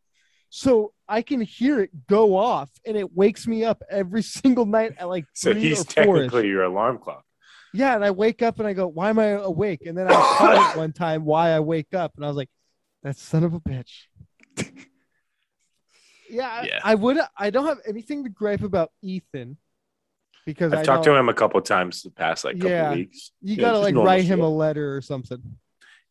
So 0.51 0.93
I 1.09 1.23
can 1.23 1.41
hear 1.41 1.81
it 1.81 1.91
go 2.09 2.37
off 2.37 2.71
and 2.85 2.97
it 2.97 3.13
wakes 3.15 3.47
me 3.47 3.65
up 3.65 3.83
every 3.91 4.23
single 4.37 4.67
night 4.67 4.95
at 4.99 5.09
like 5.09 5.25
So 5.33 5.53
three 5.53 5.63
he's 5.63 5.85
technically 5.85 6.49
your 6.49 6.65
alarm 6.65 6.99
clock. 6.99 7.25
Yeah, 7.77 7.95
and 7.95 8.05
I 8.05 8.11
wake 8.11 8.43
up 8.43 8.59
and 8.59 8.67
I 8.67 8.73
go, 8.73 8.87
"Why 8.87 9.11
am 9.11 9.19
I 9.19 9.27
awake?" 9.27 9.85
And 9.87 9.97
then 9.97 10.09
I 10.09 10.13
caught 10.13 10.75
it 10.75 10.79
one 10.79 10.93
time 10.93 11.25
why 11.25 11.51
I 11.51 11.61
wake 11.61 11.93
up, 11.95 12.13
and 12.17 12.25
I 12.25 12.29
was 12.29 12.37
like, 12.37 12.49
"That 13.03 13.17
son 13.19 13.45
of 13.45 13.53
a 13.55 13.61
bitch." 13.61 14.05
yeah, 16.31 16.49
I- 16.49 16.67
Yeah. 16.67 16.81
I, 16.83 16.95
would. 16.95 17.19
I 17.37 17.51
don't 17.51 17.67
have 17.67 17.79
anything 17.87 18.25
to 18.25 18.31
gripe 18.31 18.63
about 18.63 18.91
Ethan 19.03 19.57
because 20.45 20.73
I've 20.73 20.81
I 20.81 20.83
talked 20.85 21.07
know 21.07 21.13
to 21.15 21.19
him 21.19 21.29
a 21.29 21.35
couple 21.35 21.61
times 21.61 22.03
the 22.03 22.11
past 22.11 22.45
like 22.45 22.57
couple 22.57 22.71
Yeah. 22.71 22.95
weeks. 22.95 23.33
You 23.43 23.57
Yeah, 23.57 23.61
gotta 23.63 23.79
just 23.79 23.95
like 23.95 24.05
write 24.07 24.25
him 24.25 24.39
shit. 24.39 24.45
a 24.45 24.49
letter 24.49 24.97
or 24.97 25.01
something. 25.01 25.43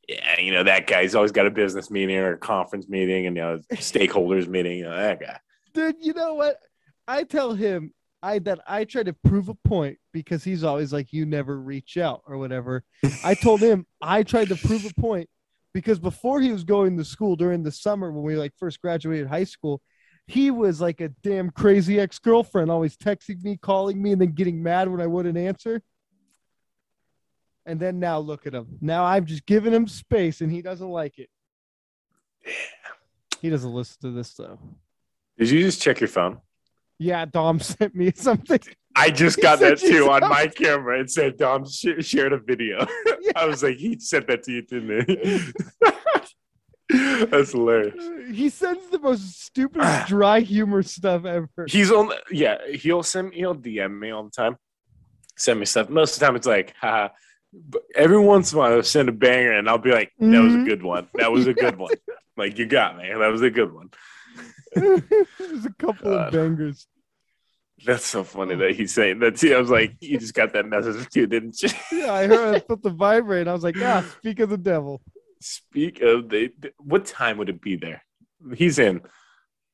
Yeah, 0.08 0.40
you 0.40 0.52
know 0.52 0.64
that 0.64 0.86
guy. 0.88 1.02
He's 1.02 1.16
always 1.16 1.32
got 1.32 1.48
a 1.48 1.52
business 1.52 1.90
meeting 1.90 2.16
or 2.18 2.34
a 2.34 2.38
conference 2.38 2.88
meeting, 2.88 3.26
and 3.26 3.36
you 3.36 3.42
know 3.42 3.60
stakeholders 3.74 4.48
meeting. 4.48 4.78
You 4.78 4.84
know, 4.86 4.96
that 4.96 5.20
guy. 5.20 5.40
Dude, 5.74 5.96
you 6.00 6.14
know 6.14 6.36
what? 6.36 6.60
I 7.08 7.24
tell 7.24 7.54
him 7.54 7.92
I 8.26 8.40
that 8.40 8.60
I 8.68 8.86
try 8.86 9.04
to 9.04 9.14
prove 9.14 9.50
a 9.50 9.54
point 9.54 10.00
because 10.12 10.44
he's 10.44 10.64
always 10.64 10.92
like, 10.92 11.14
"You 11.14 11.28
never 11.28 11.60
reach 11.60 11.96
out" 11.96 12.24
or 12.26 12.40
whatever. 12.40 12.84
I 13.24 13.36
told 13.36 13.62
him 13.62 13.86
I 14.02 14.24
tried 14.24 14.50
to 14.50 14.56
prove 14.56 14.84
a 14.84 15.00
point 15.00 15.30
because 15.76 16.00
before 16.00 16.42
he 16.42 16.52
was 16.52 16.64
going 16.64 16.98
to 16.98 17.06
school 17.06 17.36
during 17.36 17.62
the 17.62 17.72
summer 17.72 18.12
when 18.12 18.24
we 18.24 18.36
like 18.36 18.54
first 18.58 18.82
graduated 18.82 19.28
high 19.28 19.44
school, 19.44 19.80
he 20.26 20.50
was 20.50 20.82
like 20.82 21.02
a 21.02 21.10
damn 21.10 21.52
crazy 21.52 22.00
ex 22.00 22.18
girlfriend, 22.18 22.72
always 22.72 22.98
texting 22.98 23.44
me, 23.44 23.58
calling 23.58 24.02
me, 24.02 24.14
and 24.14 24.20
then 24.20 24.32
getting 24.32 24.64
mad 24.64 24.90
when 24.90 25.02
I 25.02 25.08
wouldn't 25.08 25.38
answer. 25.38 25.84
And 27.68 27.80
then 27.80 28.00
now 28.00 28.18
look 28.18 28.48
at 28.48 28.56
him. 28.56 28.80
Now 28.82 29.06
I'm 29.06 29.26
just 29.28 29.46
giving 29.46 29.72
him 29.72 29.88
space, 29.88 30.42
and 30.42 30.52
he 30.52 30.64
doesn't 30.64 30.90
like 30.90 31.20
it. 31.20 31.30
He 33.40 33.52
doesn't 33.52 33.72
listen 33.72 33.98
to 34.02 34.12
this 34.12 34.34
though. 34.34 34.58
Did 35.38 35.52
you 35.52 35.62
just 35.62 35.80
check 35.80 36.00
your 36.00 36.08
phone? 36.08 36.42
Yeah, 37.00 37.26
Dom 37.26 37.60
sent 37.72 37.96
me 37.96 38.12
something. 38.16 38.60
I 38.96 39.10
just 39.10 39.42
got 39.42 39.60
that 39.60 39.78
too 39.80 40.10
on 40.10 40.22
my 40.22 40.48
camera. 40.48 41.00
It 41.02 41.10
said 41.12 41.38
Dom 41.38 41.68
sh- 41.70 42.00
shared 42.00 42.32
a 42.32 42.38
video. 42.40 42.86
I 43.36 43.46
was 43.46 43.62
like, 43.62 43.76
he 43.78 44.00
sent 44.00 44.28
that 44.28 44.44
to 44.44 44.52
you, 44.54 44.62
didn't 44.62 45.10
he? 45.10 45.52
That's 47.26 47.52
hilarious. 47.52 47.96
He 48.32 48.50
sends 48.50 48.88
the 48.90 49.00
most 49.00 49.44
stupid 49.44 49.82
dry 50.08 50.40
humor 50.42 50.84
stuff 50.84 51.26
ever. 51.26 51.50
He's 51.68 51.92
only 51.92 52.16
yeah. 52.32 52.58
He'll 52.74 53.04
send 53.04 53.34
he'll 53.34 53.56
DM 53.56 54.00
me 54.00 54.12
all 54.12 54.24
the 54.24 54.30
time. 54.30 54.56
Send 55.36 55.60
me 55.60 55.66
stuff. 55.66 55.90
Most 55.90 56.14
of 56.14 56.20
the 56.20 56.26
time, 56.28 56.36
it's 56.36 56.48
like, 56.48 56.74
haha. 56.80 57.10
But 57.52 57.82
every 57.96 58.20
once 58.20 58.52
in 58.52 58.58
a 58.58 58.62
while, 58.62 58.74
I'll 58.74 58.84
send 58.84 59.10
a 59.10 59.14
banger, 59.14 59.54
and 59.54 59.68
I'll 59.68 59.78
be 59.78 59.92
like, 59.92 60.12
"That 60.20 60.42
was 60.42 60.54
a 60.54 60.58
Mhm. 60.60 60.66
good 60.66 60.84
one. 60.84 61.08
That 61.16 61.32
was 61.32 61.48
a 61.48 61.54
good 61.54 61.78
one. 61.78 61.94
Like 62.38 62.58
you 62.60 62.66
got 62.66 62.98
me. 62.98 63.08
That 63.10 63.28
was 63.32 63.42
a 63.42 63.50
good 63.50 63.74
one." 63.74 63.90
There's 64.76 65.66
a 65.66 65.74
couple 65.78 66.14
of 66.14 66.32
bangers. 66.32 66.88
That's 67.86 68.06
so 68.06 68.24
funny 68.24 68.56
that 68.56 68.76
he's 68.76 68.94
saying 68.94 69.20
that. 69.20 69.36
too. 69.36 69.54
I 69.54 69.60
was 69.60 69.70
like, 69.70 69.96
"You 70.00 70.18
just 70.18 70.34
got 70.34 70.54
that 70.54 70.66
message 70.66 71.10
too, 71.10 71.28
didn't 71.28 71.62
you?" 71.62 71.70
Yeah, 71.92 72.14
I 72.14 72.28
heard 72.28 72.56
I 72.56 72.60
felt 72.60 72.82
the 72.82 72.90
vibrate. 72.90 73.48
I 73.48 73.54
was 73.54 73.64
like, 73.64 73.76
ah, 73.82 74.06
speak 74.20 74.40
of 74.40 74.50
the 74.50 74.58
devil. 74.58 75.02
Speak 75.42 76.02
of 76.02 76.30
the, 76.30 76.52
what 76.78 77.06
time 77.06 77.38
would 77.38 77.50
it 77.50 77.62
be 77.62 77.76
there? 77.76 78.02
He's 78.56 78.80
in. 78.80 79.02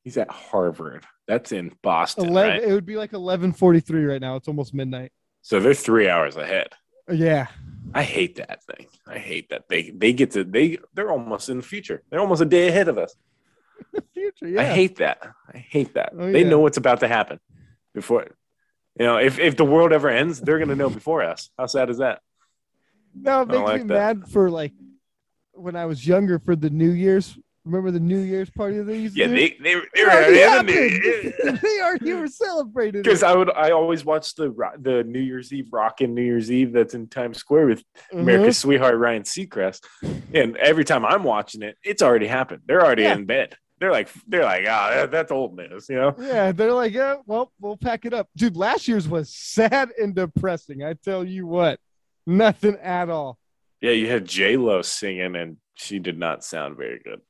He's 0.02 0.16
at 0.16 0.30
Harvard. 0.30 1.04
That's 1.28 1.52
in 1.52 1.72
Boston, 1.82 2.28
Eleven. 2.28 2.50
right? 2.58 2.62
It 2.68 2.72
would 2.72 2.84
be 2.86 2.96
like 2.96 3.12
eleven 3.12 3.52
forty-three 3.52 4.04
right 4.04 4.20
now. 4.20 4.34
It's 4.36 4.48
almost 4.48 4.74
midnight. 4.74 5.12
So 5.42 5.60
they're 5.60 5.72
three 5.74 6.08
hours 6.08 6.36
ahead. 6.36 6.68
Yeah. 7.10 7.46
I 7.94 8.02
hate 8.02 8.36
that 8.36 8.64
thing. 8.64 8.86
I 9.06 9.18
hate 9.18 9.50
that 9.50 9.64
they 9.68 9.90
they 9.90 10.12
get 10.12 10.32
to 10.32 10.44
they 10.44 10.78
they're 10.94 11.10
almost 11.10 11.48
in 11.48 11.58
the 11.58 11.62
future. 11.62 12.02
They're 12.10 12.20
almost 12.20 12.42
a 12.42 12.46
day 12.46 12.68
ahead 12.68 12.88
of 12.88 12.98
us. 12.98 13.14
The 13.92 14.02
future. 14.14 14.48
Yeah. 14.48 14.60
I 14.62 14.64
hate 14.64 14.96
that. 14.96 15.18
I 15.52 15.58
hate 15.58 15.94
that. 15.94 16.12
Oh, 16.18 16.30
they 16.30 16.42
yeah. 16.42 16.48
know 16.48 16.58
what's 16.60 16.76
about 16.76 17.00
to 17.00 17.08
happen 17.08 17.40
before. 17.94 18.26
You 18.98 19.06
know, 19.06 19.16
if 19.18 19.38
if 19.38 19.56
the 19.56 19.64
world 19.64 19.92
ever 19.92 20.08
ends, 20.08 20.40
they're 20.40 20.58
gonna 20.58 20.76
know 20.76 20.90
before 20.90 21.22
us. 21.22 21.50
How 21.58 21.66
sad 21.66 21.90
is 21.90 21.98
that? 21.98 22.20
no, 23.14 23.42
it 23.42 23.48
makes 23.48 23.60
like 23.62 23.82
me 23.82 23.88
that. 23.88 24.16
mad 24.18 24.28
for 24.28 24.50
like 24.50 24.72
when 25.52 25.76
I 25.76 25.84
was 25.86 26.06
younger 26.06 26.38
for 26.38 26.56
the 26.56 26.70
New 26.70 26.90
Year's. 26.90 27.36
Remember 27.64 27.92
the 27.92 28.00
New 28.00 28.18
Year's 28.18 28.50
party 28.50 28.78
that 28.78 28.84
they 28.84 28.98
used 28.98 29.14
to 29.14 29.20
Yeah, 29.20 29.28
do? 29.28 29.34
they 29.36 29.50
they, 29.62 29.74
they 29.94 30.04
were 30.04 30.10
already 30.10 30.42
already 30.42 30.42
in 30.42 30.48
happened. 30.48 30.68
the 31.44 31.58
they 31.62 31.80
already 31.80 32.12
were 32.14 32.26
celebrating. 32.26 33.02
because. 33.02 33.22
I 33.22 33.36
would 33.36 33.50
I 33.52 33.70
always 33.70 34.04
watch 34.04 34.34
the 34.34 34.52
the 34.80 35.04
New 35.04 35.20
Year's 35.20 35.52
Eve 35.52 35.68
rockin' 35.72 36.12
New 36.12 36.22
Year's 36.24 36.50
Eve 36.50 36.72
that's 36.72 36.94
in 36.94 37.06
Times 37.06 37.38
Square 37.38 37.66
with 37.66 37.78
mm-hmm. 37.80 38.18
America's 38.18 38.58
sweetheart 38.58 38.96
Ryan 38.98 39.22
Seacrest, 39.22 39.84
and 40.34 40.56
every 40.56 40.84
time 40.84 41.06
I'm 41.06 41.22
watching 41.22 41.62
it, 41.62 41.76
it's 41.84 42.02
already 42.02 42.26
happened. 42.26 42.62
They're 42.66 42.84
already 42.84 43.04
Yeah. 43.04 43.14
in 43.14 43.26
bed. 43.26 43.54
They're 43.82 43.90
like 43.90 44.10
they're 44.28 44.44
like 44.44 44.64
ah 44.68 44.90
that, 44.94 45.10
that's 45.10 45.32
old 45.32 45.56
news, 45.56 45.88
you 45.88 45.96
know. 45.96 46.14
Yeah, 46.16 46.52
they're 46.52 46.72
like, 46.72 46.92
yeah, 46.92 47.16
well, 47.26 47.50
we'll 47.60 47.76
pack 47.76 48.04
it 48.04 48.14
up. 48.14 48.28
Dude, 48.36 48.56
last 48.56 48.86
year's 48.86 49.08
was 49.08 49.34
sad 49.34 49.90
and 50.00 50.14
depressing. 50.14 50.84
I 50.84 50.92
tell 50.92 51.24
you 51.24 51.48
what, 51.48 51.80
nothing 52.24 52.76
at 52.76 53.10
all. 53.10 53.40
Yeah, 53.80 53.90
you 53.90 54.08
had 54.08 54.24
J 54.24 54.56
Lo 54.56 54.82
singing, 54.82 55.34
and 55.34 55.56
she 55.74 55.98
did 55.98 56.16
not 56.16 56.44
sound 56.44 56.76
very 56.76 57.00
good. 57.02 57.22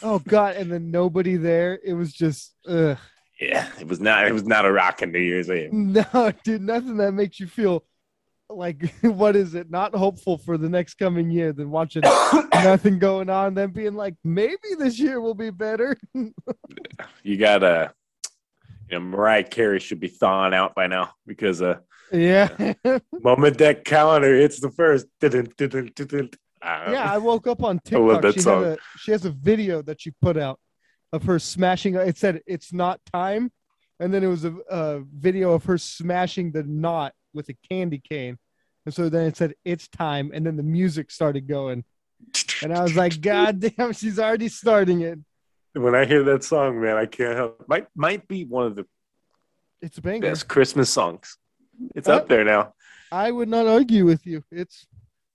Oh 0.00 0.18
God, 0.20 0.56
and 0.56 0.72
then 0.72 0.90
nobody 0.90 1.36
there. 1.36 1.78
It 1.84 1.92
was 1.92 2.14
just, 2.14 2.54
ugh. 2.66 2.96
Yeah, 3.38 3.68
it 3.78 3.86
was 3.86 4.00
not. 4.00 4.26
It 4.26 4.32
was 4.32 4.46
not 4.46 4.64
a 4.64 4.72
rockin' 4.72 5.12
New 5.12 5.18
Year's 5.18 5.50
Eve. 5.50 5.70
no, 5.74 6.32
dude, 6.42 6.62
nothing 6.62 6.96
that 6.96 7.12
makes 7.12 7.38
you 7.38 7.46
feel 7.46 7.84
like 8.50 8.94
what 9.02 9.36
is 9.36 9.54
it? 9.54 9.70
Not 9.70 9.94
hopeful 9.94 10.38
for 10.38 10.58
the 10.58 10.68
next 10.68 10.94
coming 10.94 11.30
year 11.30 11.52
than 11.52 11.70
watching 11.70 12.02
nothing 12.54 12.98
going 12.98 13.30
on, 13.30 13.54
then 13.54 13.70
being 13.70 13.94
like, 13.94 14.14
maybe 14.24 14.56
this 14.78 14.98
year 14.98 15.20
will 15.20 15.34
be 15.34 15.50
better. 15.50 15.96
You 17.22 17.36
got 17.36 17.62
uh, 17.62 17.88
you 18.90 18.98
know, 18.98 19.04
Mariah 19.04 19.44
Carey 19.44 19.78
should 19.78 20.00
be 20.00 20.08
thawing 20.08 20.54
out 20.54 20.74
by 20.74 20.88
now 20.88 21.12
because 21.26 21.62
uh, 21.62 21.76
yeah, 22.10 22.48
moment 23.12 23.58
that 23.58 23.84
calendar 23.84 24.34
hits 24.36 24.60
the 24.60 24.70
first. 24.70 25.06
dun-dun, 25.20 25.48
dun-dun. 25.94 26.30
Uh, 26.60 26.90
yeah. 26.90 27.12
I 27.12 27.18
woke 27.18 27.46
up 27.46 27.62
on 27.62 27.78
TikTok. 27.84 28.22
that 28.22 28.34
She, 28.34 28.48
had 28.48 28.62
a, 28.62 28.78
she 28.98 29.10
has 29.12 29.24
a 29.26 29.30
video 29.30 29.82
that 29.82 30.00
she 30.00 30.10
put 30.22 30.36
out 30.36 30.58
of 31.12 31.22
her 31.24 31.38
smashing. 31.38 31.94
It 31.94 32.16
said 32.16 32.40
it's 32.46 32.72
not 32.72 33.00
time, 33.12 33.52
and 34.00 34.12
then 34.12 34.24
it 34.24 34.28
was 34.28 34.44
a, 34.44 34.54
a 34.68 35.00
video 35.00 35.52
of 35.52 35.64
her 35.66 35.78
smashing 35.78 36.50
the 36.50 36.64
knot 36.64 37.12
with 37.38 37.48
a 37.48 37.56
candy 37.70 37.98
cane, 37.98 38.36
and 38.84 38.92
so 38.94 39.08
then 39.08 39.26
it 39.28 39.36
said 39.38 39.54
it's 39.64 39.88
time, 39.88 40.30
and 40.34 40.44
then 40.44 40.56
the 40.56 40.62
music 40.62 41.10
started 41.10 41.46
going, 41.48 41.84
and 42.62 42.76
I 42.76 42.82
was 42.82 42.94
like, 42.96 43.20
God 43.22 43.60
damn, 43.76 43.92
she's 43.94 44.18
already 44.18 44.48
starting 44.48 45.00
it. 45.02 45.18
when 45.74 45.94
I 45.94 46.04
hear 46.04 46.22
that 46.24 46.44
song, 46.44 46.80
man, 46.82 46.96
I 46.96 47.06
can't 47.06 47.36
help. 47.36 47.64
Might 47.68 47.86
might 47.94 48.28
be 48.28 48.44
one 48.44 48.66
of 48.66 48.74
the 48.76 48.84
It's 49.80 49.96
a 49.98 50.02
banger. 50.02 50.28
best 50.28 50.48
Christmas 50.48 50.90
songs. 50.90 51.38
It's 51.94 52.08
Uh, 52.08 52.16
up 52.16 52.28
there 52.28 52.44
now. 52.44 52.74
I 53.12 53.30
would 53.30 53.48
not 53.48 53.66
argue 53.66 54.04
with 54.04 54.26
you. 54.26 54.42
It's 54.50 54.86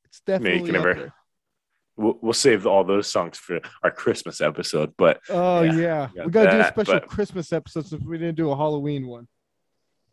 it's 0.05 0.19
definitely 0.27 0.67
can 0.67 0.75
up 0.75 0.83
never- 0.85 0.93
there. 0.99 1.13
We'll, 1.95 2.17
we'll 2.23 2.33
save 2.33 2.65
all 2.65 2.83
those 2.83 3.07
songs 3.11 3.37
for 3.37 3.59
our 3.83 3.91
Christmas 3.91 4.41
episode. 4.41 4.93
But 4.97 5.19
Oh 5.29 5.61
Yeah, 5.61 6.09
yeah, 6.15 6.25
we 6.25 6.31
gotta 6.31 6.49
do 6.51 6.59
a 6.59 6.67
special 6.67 6.93
but- 6.95 7.07
Christmas 7.07 7.53
episode 7.53 7.85
since 7.85 8.03
we 8.03 8.17
didn't 8.17 8.35
do 8.35 8.49
a 8.51 8.55
Halloween 8.57 9.05
one. 9.07 9.27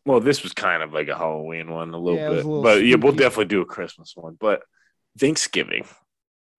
Well, 0.06 0.20
this 0.20 0.42
was 0.42 0.52
kind 0.52 0.82
of 0.82 0.92
like 0.92 1.08
a 1.08 1.16
Halloween 1.16 1.70
one, 1.70 1.92
a 1.92 1.98
little 1.98 2.18
Yeah, 2.18 2.28
bit. 2.30 2.44
a 2.44 2.48
little 2.48 2.62
but 2.62 2.84
yeah, 2.84 2.96
we'll 2.96 3.12
definitely 3.12 3.46
do 3.46 3.60
a 3.60 3.66
Christmas 3.66 4.12
one. 4.16 4.36
But 4.40 4.62
Thanksgiving, 5.18 5.86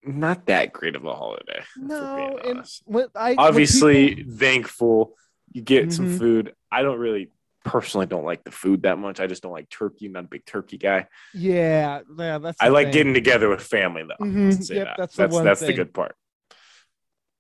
not 0.04 0.46
that 0.48 0.74
great 0.74 0.96
of 0.96 1.06
a 1.06 1.14
holiday. 1.16 1.62
No, 1.78 2.38
and 2.44 2.66
when 2.86 3.08
I 3.16 3.36
obviously 3.38 4.16
people- 4.16 4.34
thankful 4.38 5.18
you 5.54 5.62
get 5.62 5.92
some 5.92 6.08
Mhm. 6.08 6.18
food. 6.18 6.56
I 6.72 6.82
don't 6.82 7.00
really 7.00 7.30
personally 7.66 8.06
don't 8.06 8.24
like 8.24 8.44
the 8.44 8.52
food 8.52 8.84
that 8.84 8.98
much. 8.98 9.20
I 9.20 9.28
just 9.28 9.44
don't 9.44 9.52
like 9.52 9.70
turkey. 9.70 10.06
I'm 10.08 10.14
not 10.14 10.24
a 10.24 10.28
big 10.28 10.46
turkey 10.46 10.78
guy. 10.78 11.08
Yeah, 11.34 12.02
yeah, 12.18 12.38
that's. 12.38 12.58
I 12.62 12.70
like 12.70 12.88
thing. 12.88 12.94
getting 12.94 13.14
together 13.14 13.50
with 13.50 13.62
family 13.62 14.04
though. 14.04 14.24
Mhm, 14.24 14.64
say 14.64 14.76
yep, 14.78 14.88
that. 14.88 14.96
that's 14.98 15.16
the 15.16 15.24
that's 15.24 15.34
one 15.34 15.44
that's 15.46 15.60
the 15.60 15.74
good 15.74 15.94
part. 15.94 16.16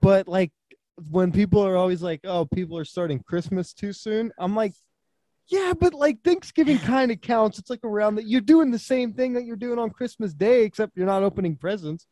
But 0.02 0.28
like 0.28 0.52
when 1.10 1.32
people 1.32 1.66
are 1.66 1.76
always 1.78 2.02
like, 2.02 2.22
"Oh, 2.26 2.46
people 2.46 2.78
are 2.78 2.86
starting 2.86 3.20
Christmas 3.20 3.74
too 3.74 3.94
soon," 3.94 4.32
I'm 4.38 4.56
like, 4.56 4.74
"Yeah, 5.52 5.74
but 5.80 5.94
like 5.94 6.24
Thanksgiving 6.24 6.80
kind 6.80 7.12
of 7.12 7.22
counts. 7.22 7.60
It's 7.60 7.70
like 7.70 7.84
around 7.84 8.16
that 8.16 8.26
you're 8.28 8.42
doing 8.42 8.72
the 8.72 8.80
same 8.80 9.14
thing 9.14 9.34
that 9.34 9.46
you're 9.46 9.56
doing 9.56 9.78
on 9.78 9.90
Christmas 9.92 10.34
Day, 10.34 10.64
except 10.64 10.96
you're 10.96 11.06
not 11.06 11.24
opening 11.24 11.56
presents. 11.56 12.08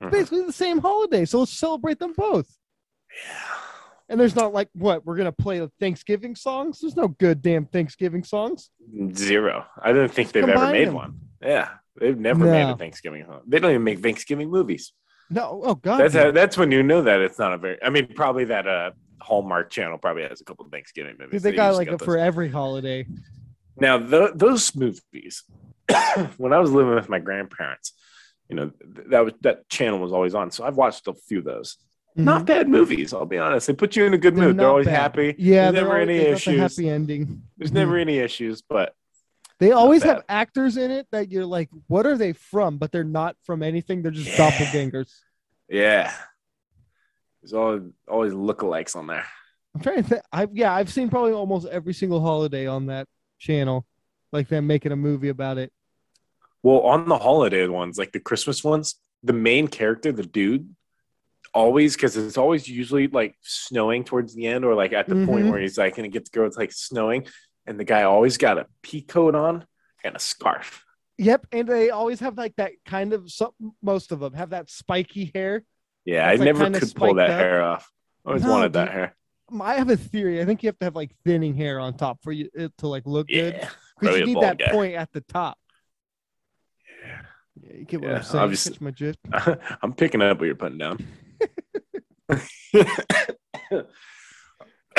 It's 0.00 0.08
Mhm. 0.08 0.12
basically 0.12 0.42
the 0.46 0.52
same 0.52 0.78
holiday, 0.78 1.24
so 1.24 1.40
let's 1.40 1.52
celebrate 1.52 1.98
them 1.98 2.14
both." 2.16 2.56
Yeah. 3.24 3.42
And 4.08 4.20
there's 4.20 4.36
not 4.36 4.54
like 4.54 4.68
what 4.72 5.04
we're 5.04 5.16
gonna 5.16 5.32
play 5.32 5.66
Thanksgiving 5.80 6.36
songs. 6.36 6.80
There's 6.80 6.94
no 6.96 7.08
good 7.08 7.42
damn 7.42 7.66
Thanksgiving 7.66 8.22
songs. 8.22 8.70
Zero. 9.14 9.66
I 9.82 9.92
don't 9.92 10.10
think 10.12 10.30
they've 10.32 10.48
ever 10.48 10.70
made 10.72 10.88
them. 10.88 10.94
one. 10.94 11.20
Yeah, 11.42 11.70
they've 11.98 12.16
never 12.18 12.44
made 12.44 12.70
a 12.70 12.76
Thanksgiving. 12.76 13.24
song. 13.26 13.40
They 13.48 13.58
don't 13.58 13.72
even 13.72 13.82
make 13.84 13.98
Thanksgiving 14.00 14.48
movies. 14.48 14.92
No, 15.28 15.60
oh 15.64 15.74
god, 15.74 15.98
That's 15.98 16.14
no. 16.14 16.26
how, 16.26 16.30
that's 16.30 16.56
when 16.56 16.70
you 16.70 16.84
know 16.84 17.02
that 17.02 17.20
it's 17.20 17.36
not 17.38 17.52
a 17.52 17.58
very. 17.58 17.82
I 17.82 17.90
mean, 17.90 18.06
probably 18.14 18.44
that 18.44 18.68
uh 18.68 18.92
Hallmark 19.20 19.70
Channel 19.70 19.98
probably 19.98 20.22
has 20.24 20.40
a 20.40 20.44
couple 20.44 20.64
of 20.64 20.70
Thanksgiving 20.72 21.16
movies. 21.18 21.32
Dude, 21.32 21.42
they 21.42 21.56
got 21.56 21.74
like 21.74 21.88
a, 21.88 21.98
for 21.98 22.16
every 22.18 22.48
holiday. 22.48 23.06
Now, 23.78 23.98
tho- 23.98 24.32
those 24.34 24.74
movies, 24.74 25.42
when 26.36 26.52
I 26.52 26.58
was 26.58 26.70
living 26.72 26.94
with 26.94 27.08
my 27.08 27.18
grandparents, 27.18 27.92
you 28.48 28.56
know, 28.56 28.70
that 29.10 29.24
was 29.24 29.34
that 29.42 29.68
channel 29.68 29.98
was 29.98 30.12
always 30.12 30.34
on. 30.34 30.50
So 30.50 30.64
I've 30.64 30.76
watched 30.76 31.06
a 31.08 31.14
few 31.14 31.38
of 31.40 31.44
those. 31.44 31.76
Not 32.18 32.46
bad 32.46 32.66
movies, 32.68 33.12
I'll 33.12 33.26
be 33.26 33.36
honest. 33.36 33.66
They 33.66 33.74
put 33.74 33.94
you 33.94 34.04
in 34.06 34.14
a 34.14 34.18
good 34.18 34.32
Mm-hmm. 34.32 34.40
They're 34.40 34.48
mood. 34.48 34.58
They're 34.58 34.68
always 34.68 34.86
bad. 34.86 34.94
happy. 35.00 35.34
Yeah, 35.36 35.70
There's 35.70 35.74
never 35.84 35.88
always- 36.00 36.08
any 36.08 36.18
they 36.18 36.24
got 36.24 36.30
the 36.30 36.50
issues. 36.52 36.60
happy 36.76 36.88
ending. 36.88 37.42
There's 37.58 37.70
Mhm. 37.72 37.74
never 37.74 37.96
any 37.98 38.18
issues, 38.18 38.62
but 38.62 38.94
They 39.58 39.72
always 39.72 40.02
have 40.02 40.22
actors 40.28 40.76
in 40.78 40.90
it 40.90 41.06
that 41.12 41.30
you're 41.30 41.44
like, 41.44 41.68
what 41.88 42.06
are 42.06 42.16
they 42.16 42.32
from? 42.32 42.78
But 42.78 42.90
they're 42.92 43.04
not 43.04 43.36
from 43.44 43.62
anything. 43.62 44.00
They're 44.02 44.12
just 44.12 44.38
Yeah. 44.38 44.50
doppelgangers. 44.50 45.12
yeah. 45.68 46.12
There's 47.46 47.54
always 47.54 47.82
always 48.08 48.32
lookalikes 48.32 48.96
on 48.96 49.06
there. 49.06 49.24
I'm 49.74 49.80
trying 49.80 50.02
to 50.02 50.02
think. 50.02 50.22
I've 50.32 50.50
yeah, 50.52 50.74
I've 50.74 50.92
seen 50.92 51.08
probably 51.08 51.32
almost 51.32 51.68
every 51.68 51.94
single 51.94 52.20
holiday 52.20 52.66
on 52.66 52.86
that 52.86 53.06
channel, 53.38 53.86
like 54.32 54.48
them 54.48 54.66
making 54.66 54.90
a 54.90 54.96
movie 54.96 55.28
about 55.28 55.56
it. 55.58 55.72
Well, 56.64 56.80
on 56.80 57.08
the 57.08 57.18
holiday 57.18 57.68
ones, 57.68 57.98
like 57.98 58.10
the 58.10 58.18
Christmas 58.18 58.64
ones, 58.64 58.96
the 59.22 59.32
main 59.32 59.68
character, 59.68 60.10
the 60.10 60.24
dude, 60.24 60.74
always 61.54 61.94
because 61.94 62.16
it's 62.16 62.36
always 62.36 62.66
usually 62.68 63.06
like 63.06 63.36
snowing 63.42 64.02
towards 64.02 64.34
the 64.34 64.48
end, 64.48 64.64
or 64.64 64.74
like 64.74 64.92
at 64.92 65.08
the 65.08 65.24
point 65.24 65.46
Mhm. 65.46 65.50
where 65.50 65.60
he's 65.60 65.78
like 65.78 65.98
and 65.98 66.06
it 66.06 66.10
gets 66.10 66.30
to 66.30 66.38
go, 66.40 66.46
it's 66.46 66.56
like 66.56 66.72
snowing, 66.72 67.28
and 67.64 67.78
the 67.78 67.84
guy 67.84 68.02
always 68.02 68.38
got 68.38 68.58
a 68.58 68.66
pea 68.82 69.02
coat 69.02 69.36
on 69.36 69.64
and 70.02 70.16
a 70.16 70.18
scarf. 70.18 70.84
Yep, 71.18 71.46
and 71.52 71.68
they 71.68 71.90
always 71.90 72.18
have 72.20 72.36
like 72.36 72.56
that 72.56 72.72
kind 72.84 73.12
of 73.12 73.30
some. 73.30 73.52
Most 73.80 74.10
of 74.10 74.18
them 74.18 74.32
have 74.32 74.50
that 74.50 74.68
spiky 74.68 75.30
hair. 75.32 75.62
Yeah, 76.06 76.26
I 76.28 76.36
never 76.36 76.70
could 76.70 76.94
pull 76.94 77.14
that 77.14 77.30
up. 77.30 77.38
hair 77.38 77.62
off. 77.62 77.90
I 78.24 78.28
always 78.30 78.42
No, 78.44 78.52
wanted 78.52 78.72
that 78.74 78.84
dude. 78.86 78.94
hair. 78.94 79.16
Um, 79.52 79.60
I 79.62 79.74
have 79.74 79.90
a 79.90 79.96
theory. 79.96 80.40
I 80.40 80.44
think 80.46 80.62
you 80.62 80.68
have 80.68 80.78
to 80.78 80.84
have 80.86 80.96
like 80.96 81.10
thinning 81.24 81.54
hair 81.54 81.78
on 81.78 81.96
top 81.96 82.22
for 82.22 82.32
you 82.32 82.48
it 82.54 82.72
to 82.78 82.88
like 82.88 83.04
look 83.06 83.28
good 83.28 83.54
Yeah, 83.54 83.68
because 84.00 84.18
you 84.20 84.26
need 84.26 84.40
that 84.40 84.56
guy. 84.58 84.70
point 84.70 84.94
at 84.94 85.12
the 85.12 85.20
top. 85.20 85.58
Yeah. 87.04 87.20
Yeah, 87.62 87.76
you 87.78 87.84
get 87.84 88.00
what 88.00 88.10
Yeah, 88.10 88.16
I'm 88.16 88.22
saying. 88.22 88.44
obviously. 88.44 88.72
Catch 88.72 88.80
my. 89.60 89.76
I'm 89.82 89.92
picking 89.92 90.22
up 90.22 90.38
what 90.38 90.46
you're 90.46 90.54
putting 90.54 90.78
down. 90.78 90.98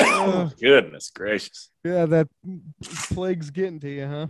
oh, 0.00 0.50
goodness 0.60 1.10
gracious. 1.14 1.70
Yeah, 1.84 2.06
that 2.06 2.28
plague's 3.12 3.50
getting 3.50 3.80
to 3.80 3.88
you, 3.90 4.06
huh? 4.06 4.26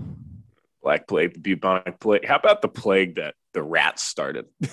Black 0.82 1.08
plague, 1.08 1.34
the 1.34 1.40
bubonic 1.40 1.98
plague. 2.00 2.24
How 2.24 2.36
about 2.36 2.62
the 2.62 2.68
plague 2.68 3.16
that 3.16 3.34
the 3.52 3.62
rats 3.62 4.02
started? 4.02 4.46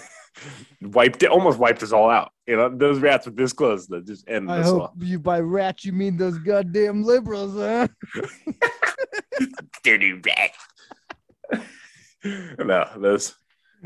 wiped 0.82 1.24
it, 1.24 1.30
almost 1.30 1.58
wiped 1.58 1.82
us 1.84 1.92
all 1.92 2.10
out. 2.10 2.32
You 2.46 2.58
know, 2.58 2.70
those 2.70 3.00
rats 3.00 3.26
were 3.26 3.32
this 3.32 3.54
close 3.54 3.88
to 3.88 4.02
just 4.02 4.30
end 4.30 4.52
I 4.52 4.60
us 4.60 4.68
hope 4.68 4.82
all. 4.82 4.94
you 5.00 5.20
by 5.20 5.40
rats 5.40 5.86
you 5.86 5.94
mean 5.94 6.18
those 6.18 6.38
goddamn 6.40 7.04
liberals, 7.04 7.56
huh? 7.56 7.88
Dirty 9.84 10.14
rat. 10.14 10.52
no, 12.60 12.88
those. 12.98 13.36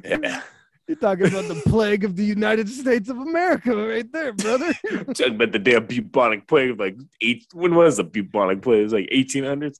Yeah. 0.04 0.42
You're 0.90 0.98
talking 0.98 1.28
about 1.28 1.48
the 1.48 1.62
plague 1.68 2.04
of 2.04 2.16
the 2.16 2.26
United 2.26 2.68
States 2.68 3.10
of 3.10 3.20
America, 3.20 3.76
right 3.76 4.12
there, 4.12 4.34
brother. 4.34 4.74
Talking 5.14 5.36
about 5.36 5.52
the 5.52 5.60
damn 5.60 5.86
bubonic 5.86 6.48
plague 6.48 6.72
of 6.72 6.80
like 6.80 6.98
eight. 7.22 7.46
When 7.54 7.76
was 7.76 7.98
the 7.98 8.04
bubonic 8.04 8.64
plague? 8.64 8.80
It 8.80 8.84
was 8.86 8.94
like 8.94 9.10
1800s. 9.14 9.78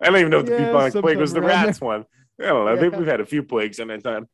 I 0.00 0.06
don't 0.06 0.16
even 0.16 0.30
know 0.30 0.38
if 0.38 0.46
the 0.46 0.52
Yeah, 0.52 0.72
bubonic 0.72 0.92
plague 0.94 1.18
was 1.18 1.32
the 1.32 1.42
rats 1.42 1.80
one. 1.80 2.06
I 2.40 2.46
don't 2.46 2.64
know. 2.64 2.72
I 2.72 2.78
think 2.78 2.96
we've 2.96 3.06
had 3.06 3.20
a 3.20 3.26
few 3.26 3.42
plagues 3.42 3.78
in 3.78 3.88
that 3.88 4.04
time. 4.04 4.28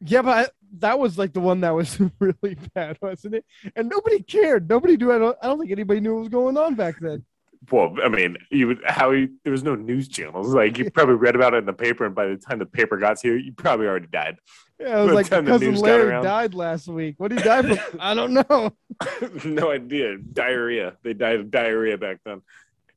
yeah, 0.00 0.22
but 0.22 0.30
I, 0.30 0.50
that 0.78 0.98
was 0.98 1.18
like 1.18 1.32
the 1.32 1.40
one 1.40 1.62
that 1.62 1.74
was 1.74 1.98
really 2.20 2.56
bad, 2.74 2.98
wasn't 3.00 3.34
it? 3.36 3.44
And 3.74 3.88
nobody 3.88 4.22
cared. 4.22 4.68
Nobody 4.68 4.96
knew. 4.96 5.12
I 5.12 5.18
don't, 5.18 5.36
I 5.42 5.46
don't 5.46 5.58
think 5.58 5.72
anybody 5.72 6.00
knew 6.00 6.14
what 6.14 6.20
was 6.20 6.28
going 6.28 6.56
on 6.56 6.74
back 6.74 7.00
then. 7.00 7.24
Well, 7.72 7.96
I 8.02 8.08
mean, 8.08 8.36
you 8.50 8.68
would 8.68 8.80
how 8.86 9.10
you, 9.10 9.30
there 9.42 9.50
was 9.50 9.64
no 9.64 9.74
news 9.74 10.08
channels. 10.08 10.54
Like 10.54 10.78
you 10.78 10.90
probably 10.90 11.16
read 11.16 11.34
about 11.34 11.54
it 11.54 11.58
in 11.58 11.66
the 11.66 11.72
paper, 11.72 12.06
and 12.06 12.14
by 12.14 12.26
the 12.26 12.36
time 12.36 12.60
the 12.60 12.66
paper 12.66 12.96
got 12.98 13.18
to 13.20 13.36
you, 13.36 13.52
probably 13.52 13.86
already 13.86 14.06
died. 14.06 14.36
Yeah, 14.78 15.00
it 15.00 15.06
was 15.06 15.14
like 15.14 15.28
cousin 15.28 15.74
Larry 15.74 16.22
died 16.22 16.54
last 16.54 16.86
week. 16.86 17.16
What 17.18 17.28
did 17.28 17.40
he 17.40 17.44
die 17.44 17.62
from? 17.62 17.98
I 18.00 18.14
don't 18.14 18.32
know. 18.32 18.70
no 19.44 19.72
idea. 19.72 20.18
Diarrhea. 20.18 20.96
They 21.02 21.14
died 21.14 21.40
of 21.40 21.50
diarrhea 21.50 21.98
back 21.98 22.18
then. 22.24 22.42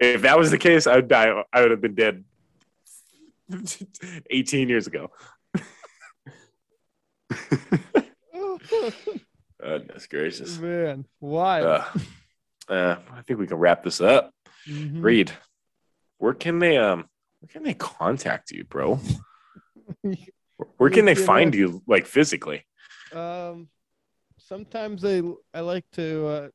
If 0.01 0.23
that 0.23 0.37
was 0.37 0.49
the 0.49 0.57
case, 0.57 0.87
I 0.87 0.95
would 0.95 1.07
die. 1.07 1.31
I 1.53 1.61
would 1.61 1.69
have 1.69 1.79
been 1.79 1.93
dead 1.93 2.23
18 4.31 4.67
years 4.67 4.87
ago. 4.87 5.11
Goodness 9.61 10.07
gracious. 10.07 10.57
Man, 10.57 11.05
why? 11.19 11.61
Uh, 11.61 11.85
uh, 12.67 12.95
I 13.13 13.21
think 13.21 13.39
we 13.39 13.45
can 13.45 13.57
wrap 13.57 13.83
this 13.83 14.01
up. 14.01 14.33
Mhm. 14.67 15.03
Reed, 15.03 15.31
where 16.17 16.33
can 16.33 16.57
they 16.59 16.77
um 16.77 17.07
where 17.39 17.49
can 17.49 17.63
they 17.63 17.75
contact 17.75 18.51
you, 18.51 18.63
bro? 18.63 18.99
Where 20.77 20.91
can 20.91 21.05
they 21.05 21.15
find 21.15 21.55
uh, 21.55 21.57
you 21.57 21.81
like 21.87 22.05
physically? 22.05 22.65
Um, 23.11 23.67
sometimes 24.37 25.01
they 25.01 25.23
I 25.55 25.61
like 25.61 25.85
to. 25.93 26.27
Uh, 26.27 26.47
I 26.47 26.49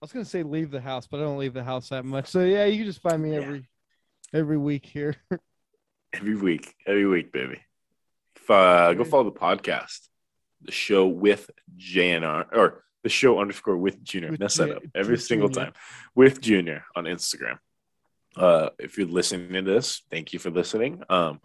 was 0.00 0.12
gonna 0.12 0.24
say 0.24 0.42
leave 0.42 0.70
the 0.70 0.80
house, 0.80 1.06
but 1.06 1.20
I 1.20 1.24
don't 1.24 1.38
leave 1.38 1.54
the 1.54 1.64
house 1.64 1.88
that 1.90 2.04
much. 2.04 2.26
So 2.28 2.40
yeah, 2.40 2.64
you 2.66 2.78
can 2.78 2.86
just 2.86 3.00
find 3.02 3.22
me 3.22 3.32
Yeah. 3.32 3.40
every 3.42 3.68
every 4.34 4.58
week 4.58 4.86
here. 4.86 5.16
Every 6.12 6.36
week, 6.36 6.74
every 6.86 7.06
week, 7.06 7.30
baby. 7.30 7.60
If, 8.36 8.50
uh, 8.50 8.94
go 8.94 9.04
follow 9.04 9.24
the 9.24 9.32
podcast, 9.32 10.08
the 10.62 10.72
show 10.72 11.06
with 11.06 11.50
JNR 11.76 12.46
or 12.56 12.84
the 13.02 13.10
show 13.10 13.38
underscore 13.38 13.76
with 13.76 14.02
Junior. 14.02 14.30
With 14.30 14.40
Mess 14.40 14.54
that 14.54 14.70
up 14.70 14.82
every 14.94 15.14
with 15.14 15.24
single 15.24 15.48
Junior. 15.48 15.66
time 15.66 15.74
with 16.14 16.40
Junior 16.40 16.84
on 16.94 17.04
Instagram. 17.04 17.58
Uh, 18.34 18.70
if 18.78 18.96
you're 18.96 19.06
listening 19.08 19.52
to 19.52 19.62
this, 19.70 20.02
thank 20.10 20.32
you 20.32 20.38
for 20.38 20.50
listening. 20.50 21.02
Um, 21.10 21.40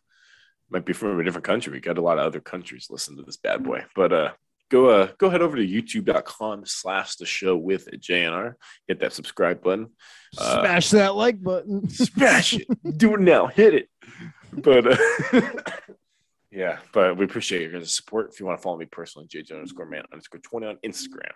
might 0.69 0.85
be 0.85 0.93
from 0.93 1.19
a 1.19 1.23
different 1.23 1.43
country. 1.45 1.73
We 1.73 1.81
got 1.81 1.97
a 1.97 2.01
lot 2.01 2.17
of 2.19 2.25
other 2.25 2.39
countries 2.39 2.87
listen 2.89 3.17
to 3.17 3.23
this 3.23 3.37
bad 3.37 3.63
boy, 3.63 3.83
but 3.93 4.13
uh, 4.13 4.31
go 4.71 4.89
uh 4.89 5.09
go 5.17 5.29
head 5.29 5.41
over 5.41 5.57
to 5.57 5.67
youtube.com 5.67 6.63
slash 6.65 7.17
the 7.17 7.25
show 7.25 7.55
with 7.55 7.87
JNR. 7.91 8.55
Hit 8.87 9.01
that 9.01 9.13
subscribe 9.13 9.61
button. 9.61 9.89
Uh, 10.37 10.61
Smash 10.61 10.89
that 10.91 11.15
like 11.15 11.43
button. 11.43 11.87
smash 11.89 12.53
it. 12.53 12.97
Do 12.97 13.13
it 13.13 13.19
now. 13.19 13.47
Hit 13.47 13.75
it. 13.75 13.89
But 14.51 14.87
uh, 14.87 15.41
yeah 16.51 16.79
but 16.93 17.17
we 17.17 17.25
appreciate 17.25 17.61
your 17.61 17.79
guys' 17.79 17.93
support. 17.95 18.31
If 18.31 18.39
you 18.39 18.45
want 18.45 18.57
to 18.57 18.63
follow 18.63 18.77
me 18.77 18.85
personally 18.85 19.27
jj 19.27 19.51
underscore 19.51 19.85
man 19.85 20.03
underscore 20.11 20.39
20 20.39 20.65
on 20.65 20.77
instagram. 20.85 21.33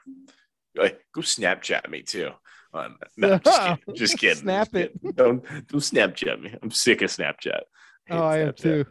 Like, 0.77 1.05
go 1.13 1.21
snapchat 1.21 1.89
me 1.89 2.01
too. 2.01 2.31
On 2.73 2.95
no, 3.15 3.37
just 3.37 3.61
kidding. 3.61 3.77
Just 3.95 4.17
kidding. 4.17 4.35
Snap 4.35 4.73
just 4.73 4.75
it. 4.75 5.15
don't 5.15 5.45
don't 5.45 5.79
snapchat 5.79 6.41
me. 6.41 6.53
I'm 6.61 6.71
sick 6.71 7.01
of 7.01 7.09
snapchat. 7.09 7.61
Hate 8.05 8.15
Oh, 8.15 8.23
I 8.23 8.39
am 8.39 8.53
too. 8.53 8.85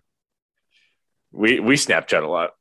we 1.33 1.61
we 1.61 1.77
snapchat 1.77 2.23
a 2.23 2.27
lot 2.27 2.53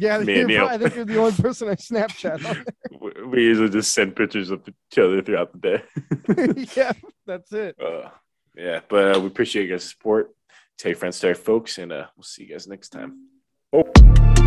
Yeah, 0.00 0.18
Me 0.18 0.40
and 0.42 0.50
you. 0.50 0.58
probably- 0.58 0.74
I 0.74 0.78
think 0.78 0.94
you're 0.94 1.04
the 1.04 1.18
only 1.18 1.32
person 1.32 1.68
I 1.68 1.74
Snapchat. 1.74 2.64
we 3.00 3.10
we 3.26 3.42
usually 3.42 3.68
just 3.68 3.92
send 3.92 4.14
pictures 4.14 4.50
of 4.50 4.62
each 4.68 4.98
other 4.98 5.20
throughout 5.22 5.50
the 5.52 5.58
day 5.58 6.64
yeah, 6.76 6.92
that's 7.26 7.52
it. 7.52 7.74
uh, 7.80 8.08
yeah 8.56 8.80
but 8.88 9.16
uh, 9.16 9.20
we 9.20 9.26
appreciate 9.26 9.66
your 9.68 9.76
guys' 9.76 9.88
support 9.90 10.30
tell 10.78 10.90
your 10.90 10.96
friends 10.98 11.18
tell 11.18 11.28
your 11.28 11.34
folks 11.34 11.78
and 11.78 11.92
uh, 11.92 12.06
we'll 12.16 12.22
see 12.22 12.44
you 12.44 12.50
guys 12.50 12.66
next 12.68 12.90
time 12.90 13.26
oh 13.72 14.37